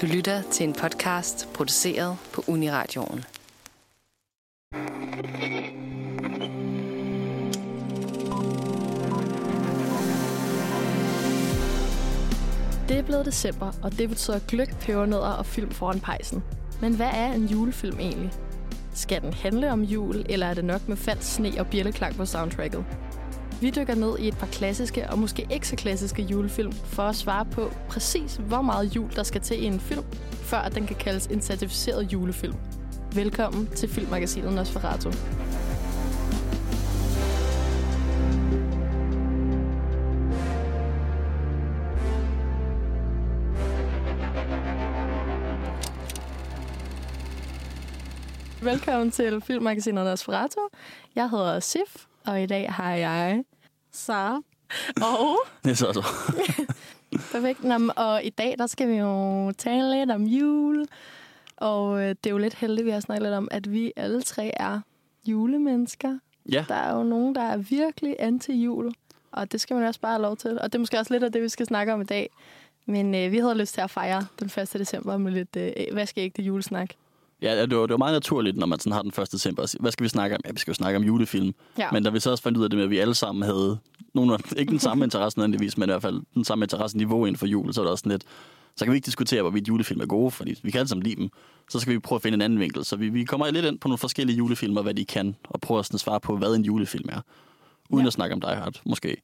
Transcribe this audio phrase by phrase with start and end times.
[0.00, 3.24] Du lytter til en podcast produceret på Uniradioen.
[12.88, 16.42] Det er blevet december, og det betyder gløk, pebernødder og film foran pejsen.
[16.80, 18.32] Men hvad er en julefilm egentlig?
[18.94, 22.26] Skal den handle om jul, eller er det nok med falsk sne og bjælleklang på
[22.26, 22.84] soundtracket?
[23.62, 27.16] Vi dykker ned i et par klassiske og måske ikke så klassiske julefilm for at
[27.16, 30.86] svare på præcis, hvor meget jul der skal til i en film, før at den
[30.86, 32.54] kan kaldes en certificeret julefilm.
[33.14, 35.10] Velkommen til Filmmagasinet Nosferatu.
[48.62, 50.60] Velkommen til Filmmagasinet Nosferatu.
[51.14, 53.44] Jeg hedder Sif, og i dag har jeg
[53.92, 54.40] Sara
[55.02, 56.06] og Det er så så.
[57.32, 57.64] Perfekt.
[57.64, 60.86] Nå, og i dag, der skal vi jo tale lidt om jul.
[61.56, 64.22] Og øh, det er jo lidt heldigt, vi har snakket lidt om, at vi alle
[64.22, 64.80] tre er
[65.26, 66.18] julemennesker.
[66.52, 68.92] Ja, Der er jo nogen, der er virkelig anti-jul.
[69.32, 70.60] Og det skal man også bare have lov til.
[70.60, 72.30] Og det er måske også lidt af det, vi skal snakke om i dag.
[72.86, 74.72] Men øh, vi havde lyst til at fejre den 1.
[74.72, 76.90] december med lidt øh, vaskeægte julesnak.
[77.42, 79.32] Ja det, var, det var meget naturligt, når man sådan har den 1.
[79.32, 79.62] december.
[79.62, 80.40] at Hvad skal vi snakke om?
[80.46, 81.54] Ja, vi skal jo snakke om julefilm.
[81.78, 81.90] Ja.
[81.92, 83.78] Men da vi så også fandt ud af det med, at vi alle sammen havde
[84.14, 87.46] nogle, ikke den samme interesse nødvendigvis, men i hvert fald den samme interesseniveau inden for
[87.46, 88.24] jul, så er det også sådan lidt,
[88.76, 91.16] så kan vi ikke diskutere, hvorvidt julefilm er gode, fordi vi kan alle sammen lide
[91.16, 91.28] dem.
[91.70, 92.84] Så skal vi prøve at finde en anden vinkel.
[92.84, 95.78] Så vi, vi kommer lidt ind på nogle forskellige julefilmer, hvad de kan, og prøve
[95.78, 97.20] at sådan svare på, hvad en julefilm er.
[97.90, 98.06] Uden Ja.
[98.06, 99.16] at snakke om Die Hard, måske.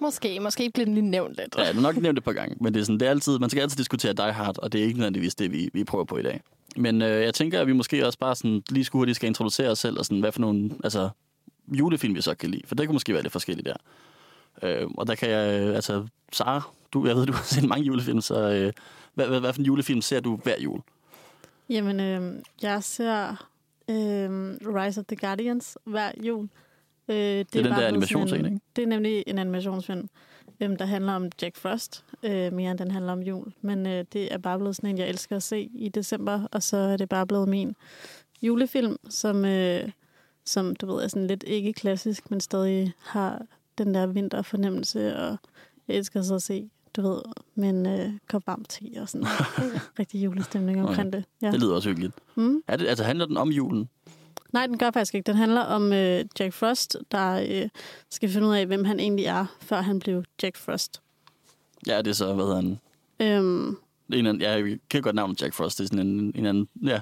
[0.00, 1.54] Måske, måske bliver den lige nævnt lidt.
[1.58, 3.38] Ja, har nok nævnt det et par gange, men det er, sådan, det er altid,
[3.38, 6.04] man skal altid diskutere Die Hard, og det er ikke nødvendigvis det, vi, vi prøver
[6.04, 6.40] på i dag.
[6.76, 9.70] Men øh, jeg tænker, at vi måske også bare sådan, lige skulle hurtigt skal introducere
[9.70, 11.08] os selv, og sådan, hvad for nogle altså,
[11.78, 12.62] julefilm vi så kan lide.
[12.66, 13.74] For det kunne måske være lidt forskelligt der.
[14.62, 17.84] Øh, og der kan jeg, øh, altså, Sara, du, jeg ved, du har set mange
[17.86, 18.72] julefilm, så øh,
[19.14, 20.80] hvad, hvad, hvad for en julefilm ser du hver jul?
[21.70, 23.28] Jamen, øh, jeg ser
[23.90, 26.48] øh, Rise of the Guardians hver jul.
[27.08, 28.64] Øh, det, den der bare blevet animationsscene, sådan en- ikke?
[28.76, 30.08] Det er nemlig en animationsfilm,
[30.60, 33.52] øh, der handler om Jack Frost, øh, mere end den handler om jul.
[33.60, 36.62] Men øh, det er bare blevet sådan en, jeg elsker at se i december, og
[36.62, 37.76] så er det bare blevet min
[38.42, 39.90] julefilm, som, øh,
[40.44, 43.46] som du ved, er sådan lidt ikke klassisk, men stadig har
[43.78, 45.36] den der vinterfornemmelse, og
[45.88, 47.22] jeg elsker så at se, du ved,
[47.54, 49.26] med en øh, kop varm te og sådan
[49.98, 51.24] rigtig julestemning omkring det.
[51.42, 51.50] Ja.
[51.50, 52.14] Det lyder også hyggeligt.
[52.34, 52.62] Mm.
[52.68, 53.88] Er det, altså, handler den om julen?
[54.52, 55.26] Nej, den gør faktisk ikke.
[55.26, 57.68] Den handler om øh, Jack Frost, der øh,
[58.10, 61.00] skal finde ud af, hvem han egentlig er, før han blev Jack Frost.
[61.86, 62.78] Ja, det er så, hvad hedder han?
[63.20, 63.68] Øhm,
[64.12, 65.78] En anden, ja, jeg kan godt navnet Jack Frost.
[65.78, 67.00] Det er sådan en, en anden, ja,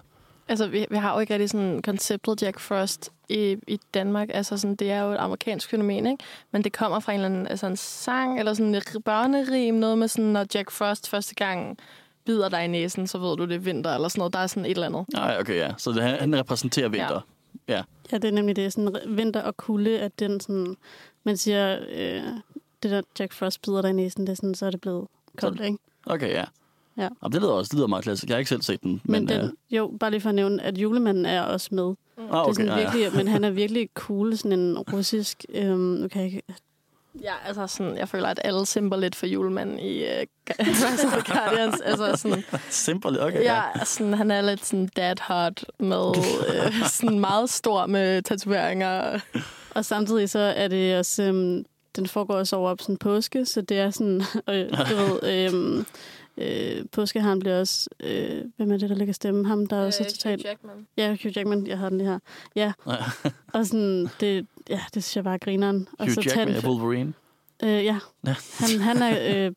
[0.49, 4.29] Altså, vi, vi har jo ikke rigtig sådan konceptet Jack Frost i, i Danmark.
[4.35, 6.25] Altså, sådan, det er jo et amerikansk fænomen, ikke?
[6.51, 9.99] Men det kommer fra en eller anden altså en sang, eller sådan et børnerim, noget
[9.99, 11.79] med sådan, når Jack Frost første gang
[12.25, 14.33] bider dig i næsen, så ved du, det er vinter, eller sådan noget.
[14.33, 15.05] Der er sådan et eller andet.
[15.13, 15.73] Nej, okay, ja.
[15.79, 17.15] Så det, han, han repræsenterer vinter.
[17.15, 17.21] Ja.
[17.69, 18.73] Ja, det er nemlig det.
[18.73, 20.77] Sådan vinter og kulde, at den sådan...
[21.25, 22.23] Man siger, øh,
[22.83, 25.07] det der Jack Frost bider dig i næsen, det er sådan, så er det blevet
[25.37, 25.79] koldt, ikke?
[26.07, 26.45] Okay, ja.
[26.97, 27.09] Ja.
[27.23, 28.29] Jamen, det lyder også det lyder meget klassisk.
[28.29, 29.01] Jeg har ikke selv set den.
[29.05, 31.95] Men, Men, den, jo, bare lige for at nævne, at julemanden er også med.
[32.19, 32.93] øh, ah, det er okay, sådan ja, ja.
[32.93, 35.45] virkelig, men han er virkelig cool, sådan en russisk...
[35.55, 36.43] Øhm, nu kan jeg ikke
[37.23, 40.09] Ja, altså sådan, jeg føler, at alle simper lidt for julemanden i uh,
[41.33, 41.81] Guardians.
[41.81, 43.43] altså sådan, Simpelt, okay.
[43.43, 43.55] Ja.
[43.55, 46.15] ja, sådan, han er lidt sådan dad hot med
[46.49, 49.21] øh, sådan meget stor med tatoveringer.
[49.71, 51.65] Og samtidig så er det også, øhm,
[51.97, 55.87] den foregår også over op sådan påske, så det er sådan, øh, du ved, øhm,
[56.37, 59.47] øh, påskeharen bliver også, øh, hvem er det, der lægger stemme?
[59.47, 60.45] Ham, der er også totalt...
[60.45, 60.87] Jackman.
[60.97, 62.19] Ja, Hugh Jackman, jeg har den lige her.
[62.57, 62.73] Ja,
[63.55, 65.89] og sådan, det, ja, det synes jeg bare er grineren.
[65.99, 67.13] Og Hugh så Jackman er Wolverine.
[67.63, 68.35] Øh, ja, Ja.
[68.61, 69.53] han, han er øh,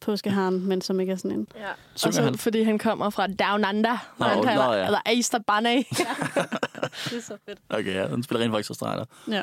[0.00, 1.46] påskeharen, men som ikke er sådan en.
[1.56, 1.68] Ja.
[2.06, 2.38] Og så, han?
[2.38, 4.86] fordi han kommer fra Down Under, Nå, hvor han nå, kalder, ja.
[4.86, 5.76] eller Easter Bunny.
[7.10, 7.58] Det er så fedt.
[7.68, 8.06] Okay, ja.
[8.08, 9.04] Den spiller rent faktisk Australier.
[9.28, 9.42] Ja,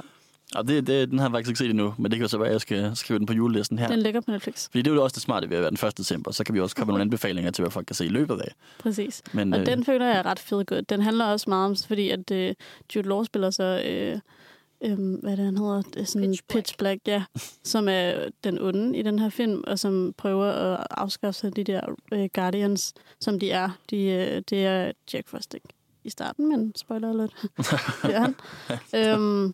[0.56, 2.38] Og det, det, den har jeg faktisk ikke set endnu, men det kan jo så
[2.38, 3.88] være, at jeg skal skrive den på julelisten her.
[3.88, 4.66] den ligger på Netflix.
[4.66, 5.98] Fordi det er jo også det smarte ved at være den 1.
[5.98, 6.32] december.
[6.32, 8.42] Så kan vi også komme med nogle anbefalinger til, hvad folk kan se i løbet
[8.42, 8.54] af.
[8.80, 9.22] Præcis.
[9.34, 10.90] Men, Og øh, den føler jeg er ret fed godt.
[10.90, 12.54] Den handler også meget om, fordi at øh,
[12.96, 14.19] Jude Law spiller så, øh,
[14.81, 15.81] øh, hvad er det han hedder?
[15.81, 17.04] Det er sådan Pitch Pitch Black.
[17.04, 17.24] Pitch Black, ja.
[17.72, 21.63] Som er den onde i den her film, og som prøver at afskaffe sig de
[21.63, 21.81] der
[22.13, 23.69] øh, Guardians, som de er.
[23.90, 25.68] De, øh, det er Jack Frost ikke
[26.04, 27.34] i starten, men spoiler alert.
[28.04, 28.36] det er han.
[29.19, 29.54] øhm,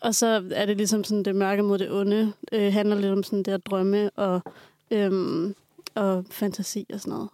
[0.00, 2.32] og så er det ligesom sådan, det mørke mod det onde.
[2.52, 4.40] Øh, handler lidt om sådan der drømme og,
[4.90, 5.54] øhm,
[5.94, 7.28] og fantasi og sådan noget.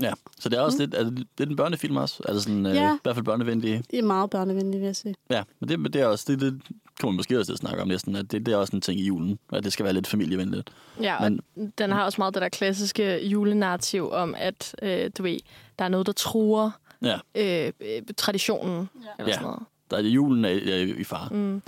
[0.00, 0.12] ja.
[0.40, 2.22] Så det er også lidt, er det, det er en børnefilm også.
[2.28, 2.94] Altså sådan, øh, Ja.
[2.94, 3.84] i hvert fald børnevenlige.
[3.90, 5.14] Det er meget børnevenligt, vil jeg sige.
[5.30, 6.60] Ja, men det, det er også det, det,
[7.00, 9.00] kommer måske også til at snakke om næsten, at det, det er også en ting
[9.00, 10.70] i julen, at det skal være lidt familievenligt.
[11.00, 15.22] Ja, og Men, den har også meget det der klassiske julenarrativ om, at øh, du
[15.22, 15.38] ved,
[15.78, 16.70] der er noget, der truer
[17.02, 18.88] Ja, øh, øh, traditionen.
[19.04, 19.08] Ja.
[19.18, 19.32] Eller Ja.
[19.32, 19.62] sådan noget.
[19.92, 21.28] Der er julen er, er i fare.
[21.30, 21.62] Mm.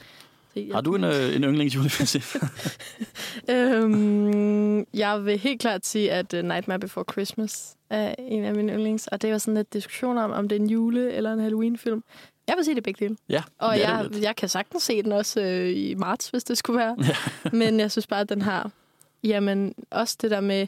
[0.56, 2.22] Jeg- Har du en, øh, en yndlingsjulefilm?
[3.50, 8.72] Øhm, jeg vil helt klart sige, at uh, Nightmare Before Christmas er en af mine
[8.72, 9.06] yndlings.
[9.06, 12.02] Og det var sådan lidt diskussion om, om det er en jule- eller en Halloween-film.
[12.48, 13.16] Jeg vil sige det begge dele.
[13.28, 16.58] ja, Og er jeg, jeg kan sagtens se den også øh, i marts, hvis det
[16.58, 16.96] skulle være.
[17.60, 18.70] Men jeg synes bare, at den har...
[19.24, 20.66] Jamen, også det der med...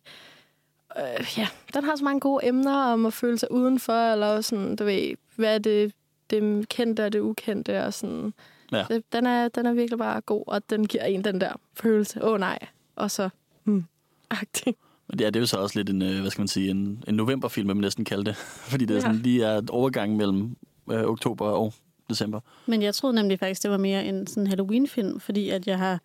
[0.99, 4.77] Øh, ja, den har så mange gode emner om at føle sig udenfor, eller sådan,
[4.77, 5.93] du ved, hvad er det,
[6.31, 8.35] det kendte og det ukendte, og sådan...
[8.73, 8.85] Ja.
[8.91, 12.25] Det, den, er, den er virkelig bare god, og den giver en den der følelse,
[12.25, 12.59] åh oh, nej,
[12.97, 13.29] og så...
[13.65, 13.85] Hmm,
[14.31, 14.75] agtig.
[15.09, 17.05] Men ja, det er jo så også lidt en, øh, hvad skal man sige, en,
[17.09, 18.37] en novemberfilm, vil man næsten kalde det.
[18.71, 19.01] Fordi det er Ja.
[19.01, 20.57] sådan, lige er et overgang mellem
[20.91, 21.75] øh, oktober og
[22.11, 22.41] december.
[22.67, 26.01] Men jeg troede nemlig faktisk, det var mere en sådan Halloween-film, fordi at jeg har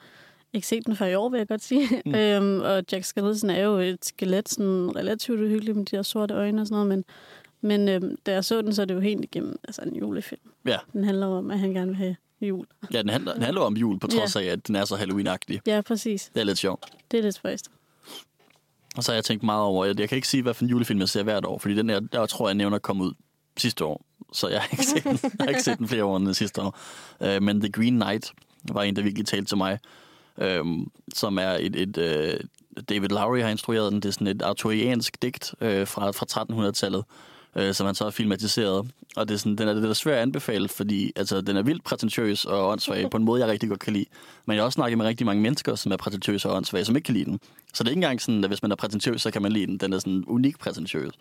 [0.53, 2.01] ikke set den før i år, vil jeg godt sige.
[2.05, 2.15] Mm.
[2.19, 6.33] øhm, og Jack Skellington er jo et skelet, sådan relativt uhyggeligt med de her sorte
[6.33, 7.05] øjne og sådan noget, men,
[7.61, 10.41] men øhm, da jeg så den, så er det jo helt igennem altså en julefilm.
[10.65, 12.65] Ja, Den handler om, at han gerne vil have jul.
[12.93, 15.59] ja den, handler, den handler om jul, på trods af, at den er så Halloween-agtig.
[15.67, 16.31] Ja, præcis.
[16.33, 16.85] Det er lidt sjovt.
[17.11, 17.71] Det er lidt spøjst.
[18.97, 20.69] Og så har jeg tænkt meget over, at jeg kan ikke sige, hvad for en
[20.69, 23.13] julefilm jeg ser hvert år, fordi den her, der tror jeg, jeg nævner kom ud
[23.57, 24.05] sidste år.
[24.33, 26.61] Så jeg har ikke set den, jeg har ikke set den flere år end sidste
[26.61, 26.79] år.
[27.19, 28.31] Uh, men The Green Knight
[28.63, 29.79] var en, der virkelig talte til mig,
[30.59, 34.01] um, som er et, et uh, David Lowry har instrueret den.
[34.01, 37.03] Det er sådan et arturiansk digt uh, fra, fra 1300-tallet,
[37.55, 38.91] uh, som han så har filmatiseret.
[39.15, 41.61] Og det er sådan, den er, den er svær at anbefale, fordi altså, den er
[41.61, 44.05] vildt prætentiøs og åndssvag på en måde, jeg rigtig godt kan lide.
[44.45, 46.95] Men jeg har også snakket med rigtig mange mennesker, som er prætentiøse og åndssvage, som
[46.95, 47.39] ikke kan lide den.
[47.73, 49.67] Så det er ikke engang sådan, at hvis man er prætentiøs, så kan man lide
[49.67, 49.77] den.
[49.77, 51.11] Den er sådan unik prætentiøs.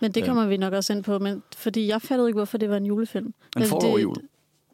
[0.00, 0.26] Men det Ja.
[0.26, 2.86] kommer vi nok også ind på, men fordi jeg fattede ikke, hvorfor det var en
[2.86, 3.34] julefilm.
[3.54, 4.16] Den det, i jul.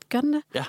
[0.09, 0.43] Gør den det?
[0.55, 0.65] Ja.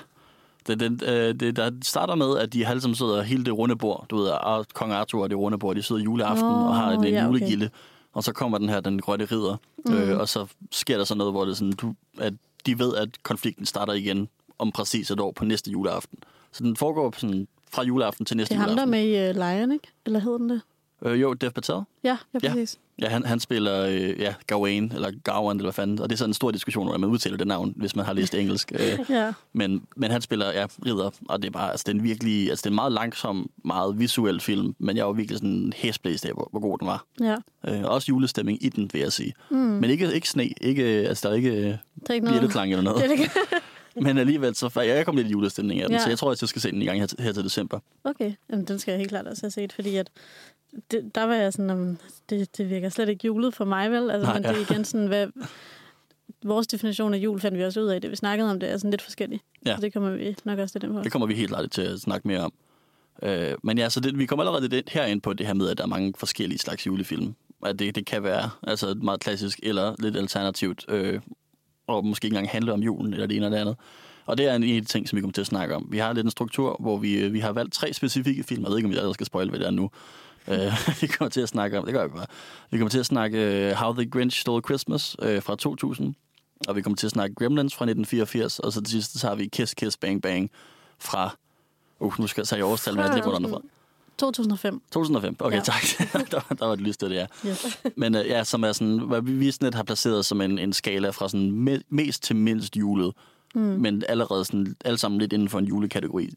[0.66, 3.76] Det, det, øh, det, der starter med, at de alle sammen sidder hele det runde
[3.76, 4.06] bord.
[4.10, 6.90] Du ved, Ar- Kong Arthur og det runde bord, de sidder juleaften Nå, og har
[6.92, 7.68] en, en ja, okay.
[8.14, 9.56] Og så kommer den her, den grønne ridder.
[9.86, 9.94] Mm.
[9.94, 12.34] Øh, og så sker der så noget, hvor det sådan, du, at
[12.66, 14.28] de ved, at konflikten starter igen
[14.58, 16.18] om præcis et år på næste juleaften.
[16.52, 18.78] Så den foregår sådan fra juleaften til næste Det juleaften.
[18.78, 19.88] er med i uh, Lion, ikke?
[20.06, 20.60] Eller hed den det?
[21.04, 21.74] Øh, jo, Dev Patel.
[22.04, 22.78] Ja, ja, præcis.
[23.02, 25.98] Ja, han, han spiller øh, ja, Gawain, eller Gawain, eller hvad fanden.
[26.00, 28.12] Og det er sådan en stor diskussion, hvordan man udtaler det navn, hvis man har
[28.12, 28.72] læst engelsk.
[28.74, 29.32] Øh, Ja.
[29.52, 32.50] Men, men han spiller, ja, ridder, og det er bare, altså, det er en virkelig,
[32.50, 36.24] altså, det er en meget langsom, meget visuel film, men jeg var virkelig sådan hæsblæst
[36.26, 37.04] af, hvor, hvor god den var.
[37.20, 37.36] ja.
[37.68, 39.32] Øh, også julestemning i den, vil jeg sige.
[39.50, 39.56] Mm.
[39.56, 41.74] Men ikke, ikke sne, ikke, altså, der er ikke øh,
[42.14, 43.04] ikke bjælleklang eller noget.
[43.10, 46.02] Det er men alligevel, så ja, jeg kom lidt i julestemning af den, Ja.
[46.02, 47.78] så jeg tror, at jeg skal se den i gang her, til- her til december.
[48.04, 50.10] Okay, Jamen, den skal jeg helt klart også have set, fordi at
[50.90, 51.98] det, der var jeg sådan, om,
[52.30, 54.10] det, det virker slet ikke julet for mig, vel?
[54.10, 55.26] Altså, Nej, men det er igen sådan, hvad,
[56.44, 58.76] vores definition af jul fandt vi også ud af, det vi snakkede om, det er
[58.76, 59.42] sådan lidt forskelligt.
[59.66, 59.74] Ja.
[59.74, 61.02] Så det kommer vi nok også lidt ind på.
[61.02, 62.52] Det kommer vi helt klart til at snakke mere om.
[63.22, 65.78] Øh, men ja, så det, vi kommer allerede lidt herind på det her med, at
[65.78, 67.34] der er mange forskellige slags julefilm.
[67.66, 71.20] At det, det kan være altså meget klassisk eller lidt alternativt, øh,
[71.86, 73.76] og måske ikke engang handle om julen eller det ene eller det andet.
[74.26, 75.88] Og det er en af de ting, som vi kommer til at snakke om.
[75.90, 78.62] Vi har lidt en struktur, hvor vi, øh, vi har valgt tre specifikke film.
[78.62, 79.90] Jeg ved ikke, om vi allerede skal spoil, hvad det er nu.
[80.48, 82.26] Øh, vi kommer til at snakke om, det gør vi bare.
[82.70, 83.38] Vi kommer til at snakke
[83.68, 86.14] øh, How the Grinch Stole Christmas øh, fra 2000.
[86.68, 88.58] Og vi kommer til at snakke Gremlins fra 1984.
[88.58, 90.50] Og så til sidst, så har vi Kiss Kiss Bang Bang
[90.98, 91.36] fra...
[92.00, 93.60] Uh, nu skal jeg sige årstal, men jeg lige, hvor den er fra.
[94.18, 94.82] 2005.
[94.92, 95.36] 2005.
[95.40, 95.62] Okay, Ja.
[95.62, 95.82] tak.
[96.30, 97.26] der, der var det lyst til det, ja.
[97.46, 97.78] Yes.
[97.96, 100.58] Men øh, ja, som er sådan, hvad vi vi sådan lidt har placeret som en,
[100.58, 103.12] en skala fra sådan me- mest til mindst julet.
[103.54, 103.60] Mm.
[103.60, 106.30] Men allerede sådan, alle sammen lidt inden for en julekategori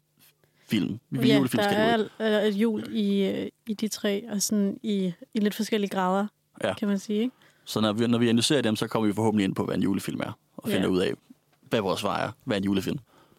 [0.69, 1.00] film.
[1.15, 2.09] Ja, der julefilmskategori.
[2.19, 5.89] er er et jul i, øh, i de tre, og sådan i, i lidt forskellige
[5.89, 6.27] grader,
[6.63, 6.74] Ja.
[6.74, 7.21] kan man sige.
[7.21, 7.36] Ikke?
[7.65, 9.81] Så når vi, når vi analyserer dem, så kommer vi forhåbentlig ind på, hvad en
[9.83, 10.38] julefilm er.
[10.57, 10.88] Og finder Ja.
[10.88, 11.13] ud af,
[11.62, 12.31] hvad vores svar er.
[12.43, 12.97] Hvad en julefilm?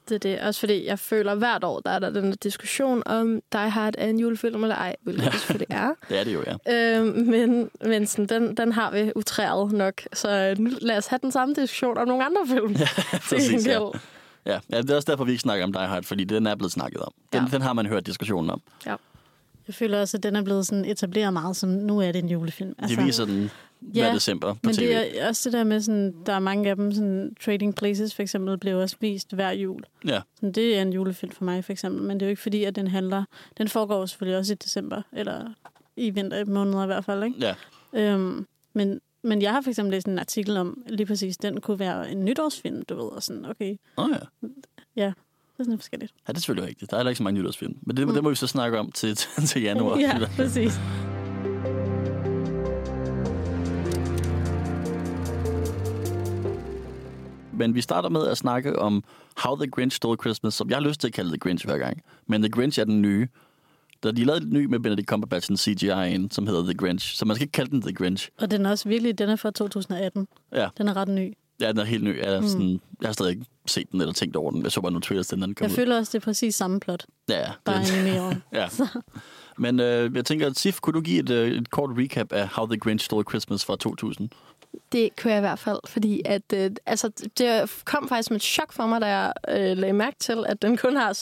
[0.08, 0.40] Det er det.
[0.40, 3.70] Også fordi jeg føler, at hvert år, der er der den der diskussion om Die
[3.70, 5.94] Hard er en julefilm eller ej, hvilket det selvfølgelig er.
[6.08, 6.98] Det er det jo, ja.
[7.00, 10.02] Øh, men men sådan, den, den har vi utræret nok.
[10.12, 12.72] Så nu lad os have den samme diskussion om nogle andre film.
[12.80, 12.88] Ja,
[13.28, 13.80] Præcis, ja.
[14.46, 16.54] Ja, ja, det er også derfor, vi ikke snakker om Die Hard, fordi den er
[16.54, 17.12] blevet snakket om.
[17.32, 17.48] Den, Ja.
[17.50, 18.62] den har man hørt diskussionen om.
[18.86, 18.94] ja.
[19.66, 22.28] Jeg føler også, at den er blevet sådan etableret meget som, nu er det en
[22.28, 22.74] julefilm.
[22.78, 24.80] Altså, de viser den hver Ja, december på Men tv.
[24.80, 28.14] det er også det der med, sådan, der er mange af dem, sådan, Trading Places
[28.14, 29.82] for eksempel, bliver også vist hver jul.
[30.06, 32.02] Ja, Sådan, det er en julefilm for mig, for eksempel.
[32.02, 33.24] Men det er jo ikke fordi, at den handler...
[33.58, 35.52] Den foregår selvfølgelig også i december, eller
[35.96, 37.36] i vintermåneder i hvert fald, ikke?
[37.40, 37.54] ja.
[37.92, 41.78] Øhm, men, men jeg har for eksempel læst en artikel om, lige præcis, den kunne
[41.78, 44.10] være en nytårsfilm, du ved, og sådan, okay, Oh,
[44.96, 45.04] ja.
[45.06, 45.12] det
[45.58, 46.14] er sådan forskelligt.
[46.28, 46.90] Ja, det er selvfølgelig rigtigt.
[46.90, 47.76] Der er heller ikke så mange nytårsfilm.
[47.82, 48.14] Men det, mm.
[48.14, 49.98] det må vi så snakke om til, til, til januar.
[49.98, 50.80] ja, præcis.
[57.52, 59.04] Men vi starter med at snakke om
[59.36, 61.78] How the Grinch Stole Christmas, som jeg har lyst til at kalde The Grinch hver
[61.78, 62.02] gang.
[62.26, 63.28] Men The Grinch er den nye.
[64.02, 67.16] Der de lavede en ny med Benedict Cumberbatch, en CGI, som hedder The Grinch.
[67.16, 68.28] Så man skal ikke kalde den The Grinch.
[68.38, 70.28] Og den er også virkelig, den er fra 2018.
[70.52, 71.34] Ja, Den er ret ny.
[71.60, 72.18] ja den er helt ny.
[72.18, 74.62] Jeg, er sådan, jeg har stadig ikke set den eller tænkt over den.
[74.62, 75.76] Jeg så bare nogle trailers, den, den kom Jeg ud.
[75.76, 77.50] føler også, det er præcis samme plot, Ja, ja.
[77.64, 78.40] bare Det, animeret.
[78.52, 78.68] ja.
[79.58, 82.66] Men øh, jeg tænker, Sif, kunne du give et, øh, et kort recap af How
[82.66, 84.28] the Grinch Stole Christmas fra 2000?
[84.92, 88.42] Det kunne jeg i hvert fald, fordi at, øh, altså, det kom faktisk som et
[88.42, 91.12] chok for mig, da jeg øh, lagde mærke til, at den kun har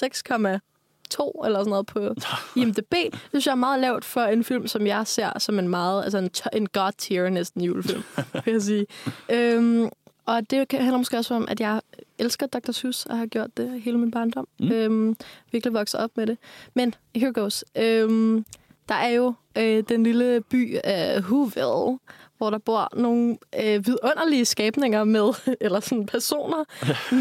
[1.15, 2.01] 6,2 eller sådan noget på
[2.61, 2.93] IMDb.
[3.13, 6.05] Det synes jeg er meget lavt for en film, som jeg ser som en meget,
[6.05, 8.03] altså en, en god tier næsten julefilm,
[8.45, 8.87] vil jeg sige.
[9.29, 9.89] Øhm,
[10.27, 11.81] og det handler måske også om, at jeg
[12.19, 12.73] elsker Dr.
[12.73, 14.49] Seuss og har gjort det hele min barndom.
[14.61, 14.73] Mm.
[14.73, 15.17] Øhm,
[15.53, 16.39] virkelig vokset op med det.
[16.75, 17.65] Men here goes.
[17.79, 18.45] Øhm,
[18.89, 21.99] der er jo øh, den lille by af Whoville,
[22.39, 26.65] hvor der bor nogle øh, vidunderlige skabninger med, eller sådan personer,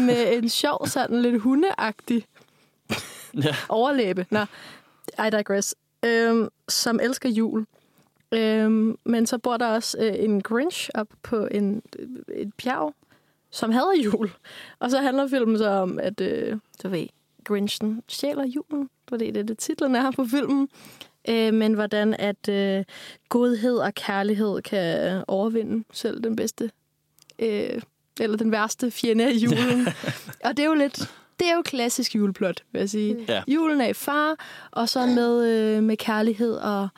[0.06, 2.24] med en sjov, sådan lidt hundeagtig
[3.44, 3.56] Ja.
[3.68, 4.26] overlæbe.
[4.30, 4.40] Nå,
[5.26, 5.74] I digress.
[6.04, 7.66] Øhm, som elsker jul.
[8.32, 11.82] Øhm, men så bor der også øh, en Grinch op på en,
[12.34, 12.94] et bjerg,
[13.50, 14.30] som hader jul.
[14.78, 17.06] Og så handler filmen så om, at øh, du ved,
[17.44, 18.90] Grinchen stjæler julen.
[19.08, 20.68] For det er det titlen er på filmen.
[21.28, 22.84] Øh, men hvordan at øh,
[23.28, 26.70] godhed og kærlighed kan overvinde selv den bedste,
[27.38, 27.82] øh,
[28.20, 29.86] eller den værste fjende af julen.
[30.44, 33.16] og det er jo lidt, det er jo klassisk juleplot, vil jeg sige.
[33.28, 33.42] Ja.
[33.48, 34.36] Julen er i far,
[34.70, 36.88] og så med, øh, med kærlighed og,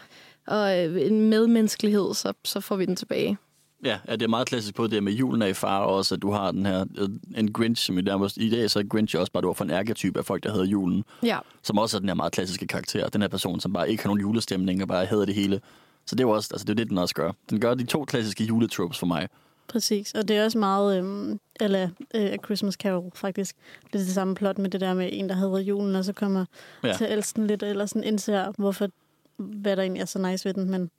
[0.46, 3.38] og øh, en medmenneskelighed, så, så får vi den tilbage.
[3.84, 6.14] Ja, ja, det er meget klassisk på det med julen er i far, og også
[6.14, 8.82] at du har den her, øh, en Grinch, som jo nærmest, i dag så er
[8.82, 11.78] Grinch også bare, du har for en ærketype af folk, der hedder julen, Ja, som
[11.78, 14.20] også er den her meget klassiske karakter, den her person, som bare ikke har nogen
[14.20, 15.60] julestemning, og bare hedder det hele.
[16.06, 17.32] Så det er jo også, altså det er det, den også gør.
[17.50, 19.28] Den gør de to klassiske juletropes for mig.
[19.68, 23.56] Præcis, og det er også meget, øhm, eller øh, A Christmas Carol faktisk.
[23.92, 26.12] Det er det samme plot med det der med en, der hedder julen, og så
[26.12, 26.44] kommer
[26.84, 26.92] Ja.
[26.92, 28.88] til den lidt, eller sådan indser, hvorfor,
[29.36, 30.90] hvad der egentlig er så nice ved den, men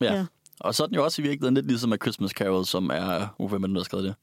[0.00, 0.14] Ja.
[0.14, 0.26] Ja.
[0.60, 3.34] Og så er den jo også i virkeligheden lidt ligesom A Christmas Carol, som er,
[3.38, 4.14] uh, hvem er den, der har skrevet det?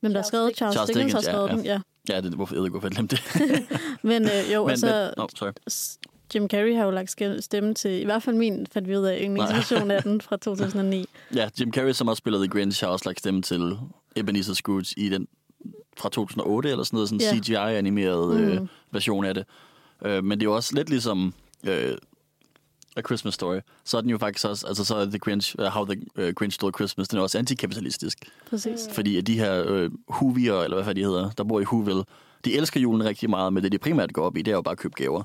[0.00, 1.56] men der er skrevet, Charles, Charles Dickens har Dickens, ja, skrevet ja.
[1.56, 1.80] den, ja.
[2.14, 3.68] Ja, det, hvorfor, jeg ved ikke, hvorfor jeg glemte det.
[4.10, 5.52] Men øh, jo, men, og så men, oh, sorry.
[6.34, 9.18] Jim Carrey har jo lagt stemme til, i hvert fald min, fandt vi ud af,
[9.24, 11.06] yndlingsversion af den fra 2009.
[11.34, 13.76] Ja, Jim Carrey, som også spillede The Grinch, har også lagt stemme til
[14.16, 15.28] Ebenezer Scrooge i den
[15.96, 17.42] fra 2008 eller sådan noget, sådan en Ja.
[17.42, 18.68] CGI-animeret øh, Mm.
[18.90, 19.44] version af det.
[20.04, 21.92] Øh, men det er jo også lidt ligesom øh,
[22.96, 23.58] A Christmas Story.
[23.84, 26.28] Så er den jo faktisk også, altså så er The Grinch, uh, How the uh,
[26.34, 28.18] Grinch Stole Christmas, den er også antikapitalistisk.
[28.50, 28.88] Præcis.
[28.92, 32.02] Fordi at de her øh, Whovier, eller hvad fanden de hedder, der bor i Whoville,
[32.44, 34.62] de elsker julen rigtig meget, men det de primært går op i, det er jo
[34.62, 35.22] bare at købe gaver.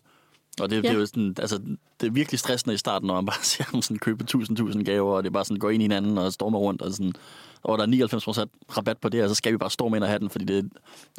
[0.60, 0.82] Og det, ja.
[0.82, 1.58] det er jo sådan, altså,
[2.02, 4.86] det er virkelig stressende i starten, når man bare ser dem sådan købe tusind, tusind
[4.86, 7.14] gaver, og det er bare sådan, går ind i hinanden og stormer rundt, og sådan,
[7.64, 8.08] og der er
[8.46, 10.46] 99% rabat på det, og så skal vi bare storme ind og have den, fordi
[10.46, 10.70] det,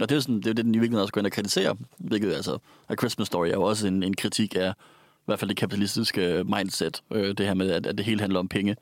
[0.00, 1.32] og det er jo sådan, det, er det den i virkeligheden også går ind og
[1.32, 4.74] kritiserer, hvilket altså, A Christmas Story er jo også en, en kritik af,
[5.20, 8.38] i hvert fald det kapitalistiske mindset, øh, det her med, at, at det hele handler
[8.38, 8.76] om penge.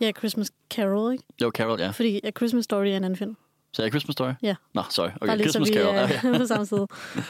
[0.00, 1.24] Ja, Christmas Carol, ikke?
[1.42, 1.90] Jo, Carol, ja.
[1.90, 3.36] Fordi A Christmas Story er en anden film.
[3.76, 4.32] Så er Christmas Story?
[4.42, 4.54] Ja.
[4.74, 5.08] Nå, sorry.
[5.08, 5.94] Okay, Bare lige så Christmas vi Carol.
[5.94, 6.38] er Okay.
[6.40, 6.86] på samme side.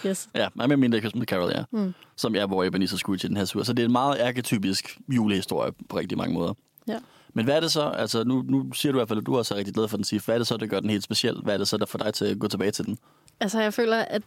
[0.06, 0.28] Yes.
[0.34, 1.62] Ja, jeg er mindre Christmas Carol, ja.
[1.70, 1.94] Mm.
[2.16, 3.62] Som er, hvor Ebenezer Scrooge i den her sur.
[3.62, 6.54] Så det er en meget arketypisk julehistorie på rigtig mange måder.
[6.88, 6.98] Ja.
[7.34, 7.82] Men hvad er det så?
[7.82, 9.96] Altså, nu, nu siger du i hvert fald, at du også er rigtig glad for
[9.96, 10.24] den, Sif.
[10.24, 11.40] Hvad er det så, der gør den helt speciel?
[11.42, 12.98] Hvad er det så, der får dig til at gå tilbage til den?
[13.40, 14.22] Altså, jeg føler, at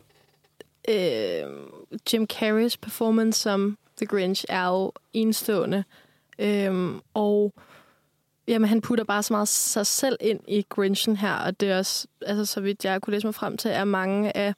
[0.90, 1.52] øh,
[2.14, 5.84] Jim Carreys performance som The Grinch er jo enestående.
[6.40, 7.54] Øhm, og
[8.50, 11.78] jamen, han putter bare så meget sig selv ind i Grinchen her, og det er
[11.78, 14.54] også, altså, så vidt jeg kunne læse mig frem til, er mange af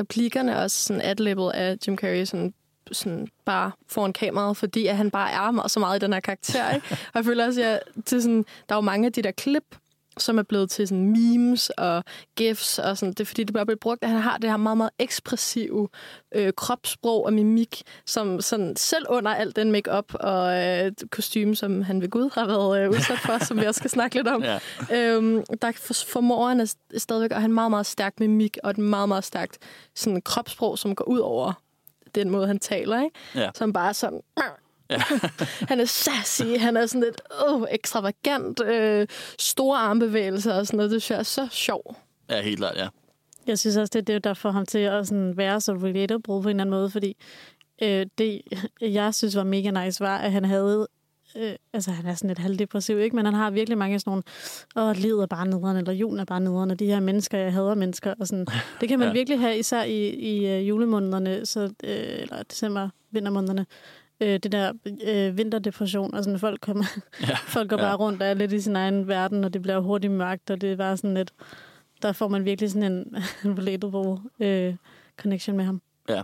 [0.00, 2.54] replikkerne også sådan adlibbet af Jim Carrey sådan,
[2.92, 6.20] sådan bare foran kameraet, fordi at han bare er meget, så meget i den her
[6.20, 6.74] karakter.
[6.74, 6.86] Ikke?
[6.90, 9.30] Og jeg føler også, at jeg, til sådan, der er jo mange af de der
[9.30, 9.76] klip,
[10.18, 12.04] som er blevet til sådan memes og
[12.36, 14.56] gifs, og sådan, det er fordi, det bare bliver brugt, at han har det her
[14.56, 15.88] meget, meget ekspressive
[16.34, 21.82] øh, kropssprog og mimik, som sådan, selv under alt den makeup og øh, kostume, som
[21.82, 24.42] han ved Gud har været øh, udsat for, som vi også skal snakke lidt om,
[24.50, 24.58] Ja.
[24.92, 26.66] øhm, der for, formår han
[26.96, 29.58] stadigvæk at have en meget, meget stærk mimik og et meget, meget stærkt
[29.94, 31.52] sådan, kropssprog, som går ud over
[32.14, 33.16] den måde, han taler, ikke?
[33.34, 33.50] Ja.
[33.54, 34.20] Som bare sådan...
[34.90, 35.02] Ja.
[35.70, 39.06] han er sassy, han er sådan lidt øh, ekstravagant, øh,
[39.38, 40.90] store armbevægelser og sådan noget.
[40.90, 41.96] Det synes jeg er så sjov.
[42.30, 42.88] Ja, helt klart, ja.
[43.46, 46.20] Jeg synes også, det er det, der får ham til at sådan være så relatable
[46.26, 47.16] på en eller anden måde, fordi
[47.82, 48.42] øh, det,
[48.80, 50.88] jeg synes var mega nice, var, at han havde
[51.36, 53.16] øh, altså han er sådan lidt halvdepressiv, ikke?
[53.16, 54.10] Men han har virkelig mange sådan
[54.76, 57.38] nogle, åh, livet er bare nederen, eller julen er bare nederen, og de her mennesker,
[57.38, 58.46] jeg hader mennesker, og sådan.
[58.80, 59.12] Det kan man Ja.
[59.12, 61.70] virkelig have, især i, i uh, julemånederne, så, øh,
[62.22, 63.66] eller december, vintermånederne.
[64.24, 64.72] Øh, det der
[65.06, 66.84] øh, vinterdepression, og sådan, folk, kommer,
[67.20, 67.36] Ja.
[67.56, 67.82] folk går Ja.
[67.82, 70.60] bare rundt og er lidt i sin egen verden, og det bliver hurtigt mørkt, og
[70.60, 71.32] det er bare sådan lidt,
[72.02, 73.16] der får man virkelig sådan en,
[73.58, 74.74] relatable øh,
[75.16, 75.82] connection med ham.
[76.08, 76.22] Ja,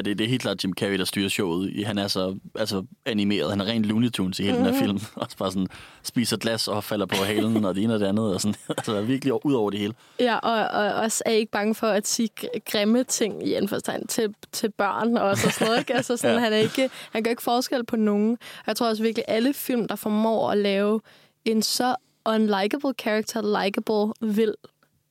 [0.00, 1.86] det, det er helt klart Jim Carrey, der styrer showet.
[1.86, 3.50] Han er så altså, animeret.
[3.50, 4.64] Han er rent Looney Tunes i hele mm.
[4.64, 5.00] den her film.
[5.14, 5.68] Også bare sådan,
[6.02, 8.34] spiser glas og falder på halen, og det ene og det andet.
[8.34, 9.94] Og sådan, altså, virkelig ud over det hele.
[10.20, 10.52] Ja, og,
[10.84, 14.70] og også er ikke bange for at sige gr- grimme ting i anførstegn til, til
[14.70, 15.78] børn og så sådan noget.
[15.78, 15.94] Ikke?
[15.94, 16.40] Altså sådan, Ja.
[16.40, 18.32] han, er ikke, han gør ikke forskel på nogen.
[18.32, 21.00] Og jeg tror også virkelig, alle film, der formår at lave
[21.44, 21.96] en så
[22.26, 24.54] unlikable character, likable, vil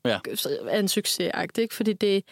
[0.06, 0.20] Ja.
[0.68, 1.76] er en succes ikke?
[1.76, 2.24] Fordi det,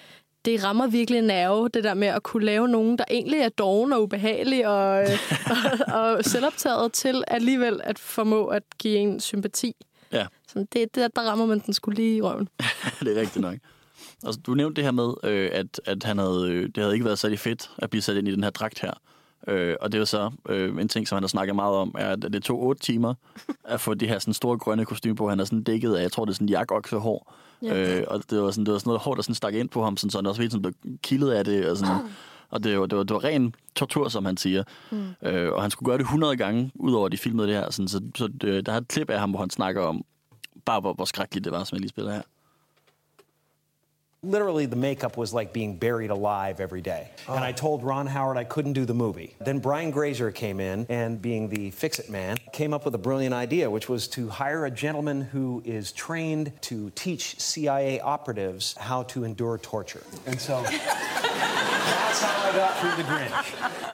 [0.46, 3.94] det rammer virkelig nerve, det der med at kunne lave nogen, der egentlig er doven
[3.94, 5.10] og ubehagelig og, øh,
[5.88, 9.76] og, og selvoptaget til alligevel at formå at give en sympati.
[10.12, 10.26] Ja.
[10.48, 12.50] Så det, det, der rammer man den skulle lige i røven.
[13.00, 13.56] det er rigtigt nok.
[14.26, 17.06] Altså, du nævnte det her med, øh, at, at han havde, øh, det havde ikke
[17.06, 18.94] været særlig fedt at blive sat ind i den her dragt her.
[19.48, 21.96] Øh, og det er jo så øh, en ting, som han har snakket meget om,
[21.98, 23.14] er, at det tog otte timer
[23.64, 25.30] at få det her sådan store grønne kostume på.
[25.30, 27.36] Han er sådan dækket af, jeg tror, det er sådan jakoksehår.
[27.62, 28.00] Ja.
[28.00, 29.84] Øh, og det var, sådan, det var sådan noget hår, der sådan stak ind på
[29.84, 30.74] ham, sådan, så han også hele tiden blev
[31.04, 31.70] kildet af det.
[31.70, 31.96] Og, sådan,
[32.52, 34.64] og det, var, det, var, det var ren tortur, som han siger.
[34.92, 35.08] Mm.
[35.24, 37.72] Øh, og han skulle gøre det 100 gange, udover at de filmede det her.
[37.72, 40.04] Sådan, så så det, der er et klip af ham, hvor han snakker om,
[40.66, 42.22] bare hvor, hvor skrækkeligt det var, som jeg lige spiller her.
[44.22, 47.10] Literally, the makeup was like being buried alive every day.
[47.30, 47.36] Oh.
[47.36, 49.34] And I told Ron Howard I couldn't do the movie.
[49.40, 52.98] Then Brian Grazer came in and, being the fix it man, came up with a
[52.98, 58.76] brilliant idea, which was to hire a gentleman who is trained to teach CIA operatives
[58.78, 60.04] how to endure torture.
[60.26, 63.94] And so that's how I got through the Grinch.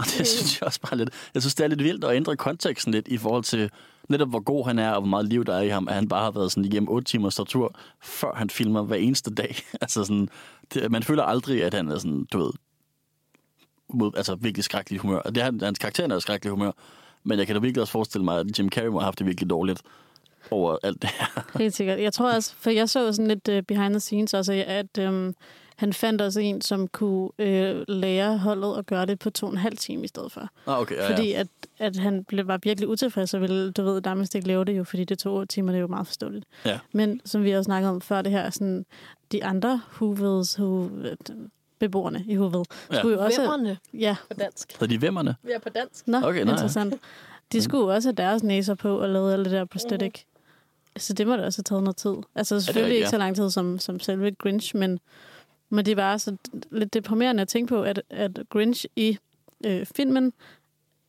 [0.00, 1.10] Og det synes jeg også bare lidt...
[1.34, 3.70] Jeg synes, det er lidt vildt at ændre konteksten lidt i forhold til
[4.08, 6.08] netop, hvor god han er, og hvor meget liv der er i ham, at han
[6.08, 9.56] bare har været sådan igennem 8 timers tortur, før han filmer hver eneste dag.
[9.82, 10.28] altså sådan...
[10.74, 12.52] Det, man føler aldrig, at han er sådan, du ved...
[13.94, 15.18] Mod, altså virkelig skrækkelig humør.
[15.18, 16.70] Og det er, hans karakter er skrækkelig humør.
[17.24, 19.26] Men jeg kan da virkelig også forestille mig, at Jim Carrey må have haft det
[19.26, 19.82] virkelig dårligt
[20.50, 21.58] over alt det her.
[21.58, 22.00] Helt sikkert.
[22.00, 25.34] Jeg tror også, for jeg så sådan lidt uh, behind the scenes også, at um,
[25.80, 29.52] han fandt også en, som kunne uh, lære holdet at gøre det på to og
[29.52, 30.48] en halv time i stedet for.
[30.66, 31.40] Ah, okay, ja, Fordi ja.
[31.40, 31.46] at,
[31.78, 34.84] at han blev, var virkelig utilfreds og ville, du ved, nærmest ikke lave det jo,
[34.84, 36.44] fordi det tog otte timer, det er jo meget forståeligt.
[36.64, 36.78] Ja.
[36.92, 38.86] Men som vi også snakket om før det her, sådan,
[39.32, 40.88] de andre Hoovils, who,
[41.78, 42.98] beboerne i Hooville, Ja.
[42.98, 43.40] skulle jo også...
[43.40, 44.72] Hvemmerne Ja, på dansk.
[44.72, 45.36] Hedder de vemmerne?
[45.42, 46.08] Vi er på dansk.
[46.08, 46.50] Nå, Okay, ja.
[46.50, 46.94] interessant.
[47.52, 50.20] De skulle jo også have deres næser på og lave alt det der prosthetic.
[50.96, 52.14] Så det må da også have taget noget tid.
[52.34, 53.10] Altså selvfølgelig ikke ja.
[53.10, 55.00] så lang tid som, som selve Grinch, men,
[55.70, 56.36] men det var så
[56.70, 59.18] lidt deprimerende at tænke på, at, at Grinch i
[59.66, 60.32] øh, filmen,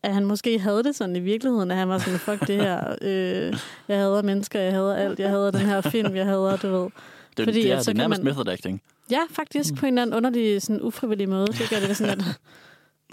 [0.03, 2.95] at han måske havde det sådan i virkeligheden, at han var sådan, fuck det her,
[3.01, 3.53] øh,
[3.87, 6.89] jeg hader mennesker, jeg hader alt, jeg hader den her film, jeg hader, du ved.
[7.37, 8.81] Det, Fordi det, er, at så det er kan nærmest man- method acting.
[9.11, 11.47] Ja, faktisk på en eller anden underlig, sådan ufrivillig måde.
[11.47, 12.25] Det gør det sådan, at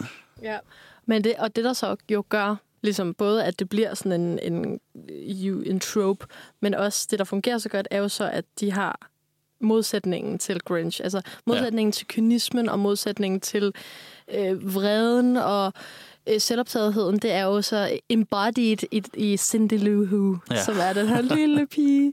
[0.42, 0.58] Ja.
[1.06, 4.38] Men det, og det, der så jo gør, ligesom både, at det bliver sådan en,
[4.42, 6.26] en, en, en trope,
[6.60, 9.08] men også det, der fungerer så godt, er jo så, at de har
[9.60, 11.00] modsætningen til Grinch.
[11.04, 11.92] Altså modsætningen ja.
[11.94, 13.72] til kynismen og modsætningen til
[14.34, 15.72] øh, vreden og
[16.26, 20.64] øh, selvoptagetheden, det er jo så embodied i, i Cindy Lou Who, Ja.
[20.64, 22.12] som er den her lille pige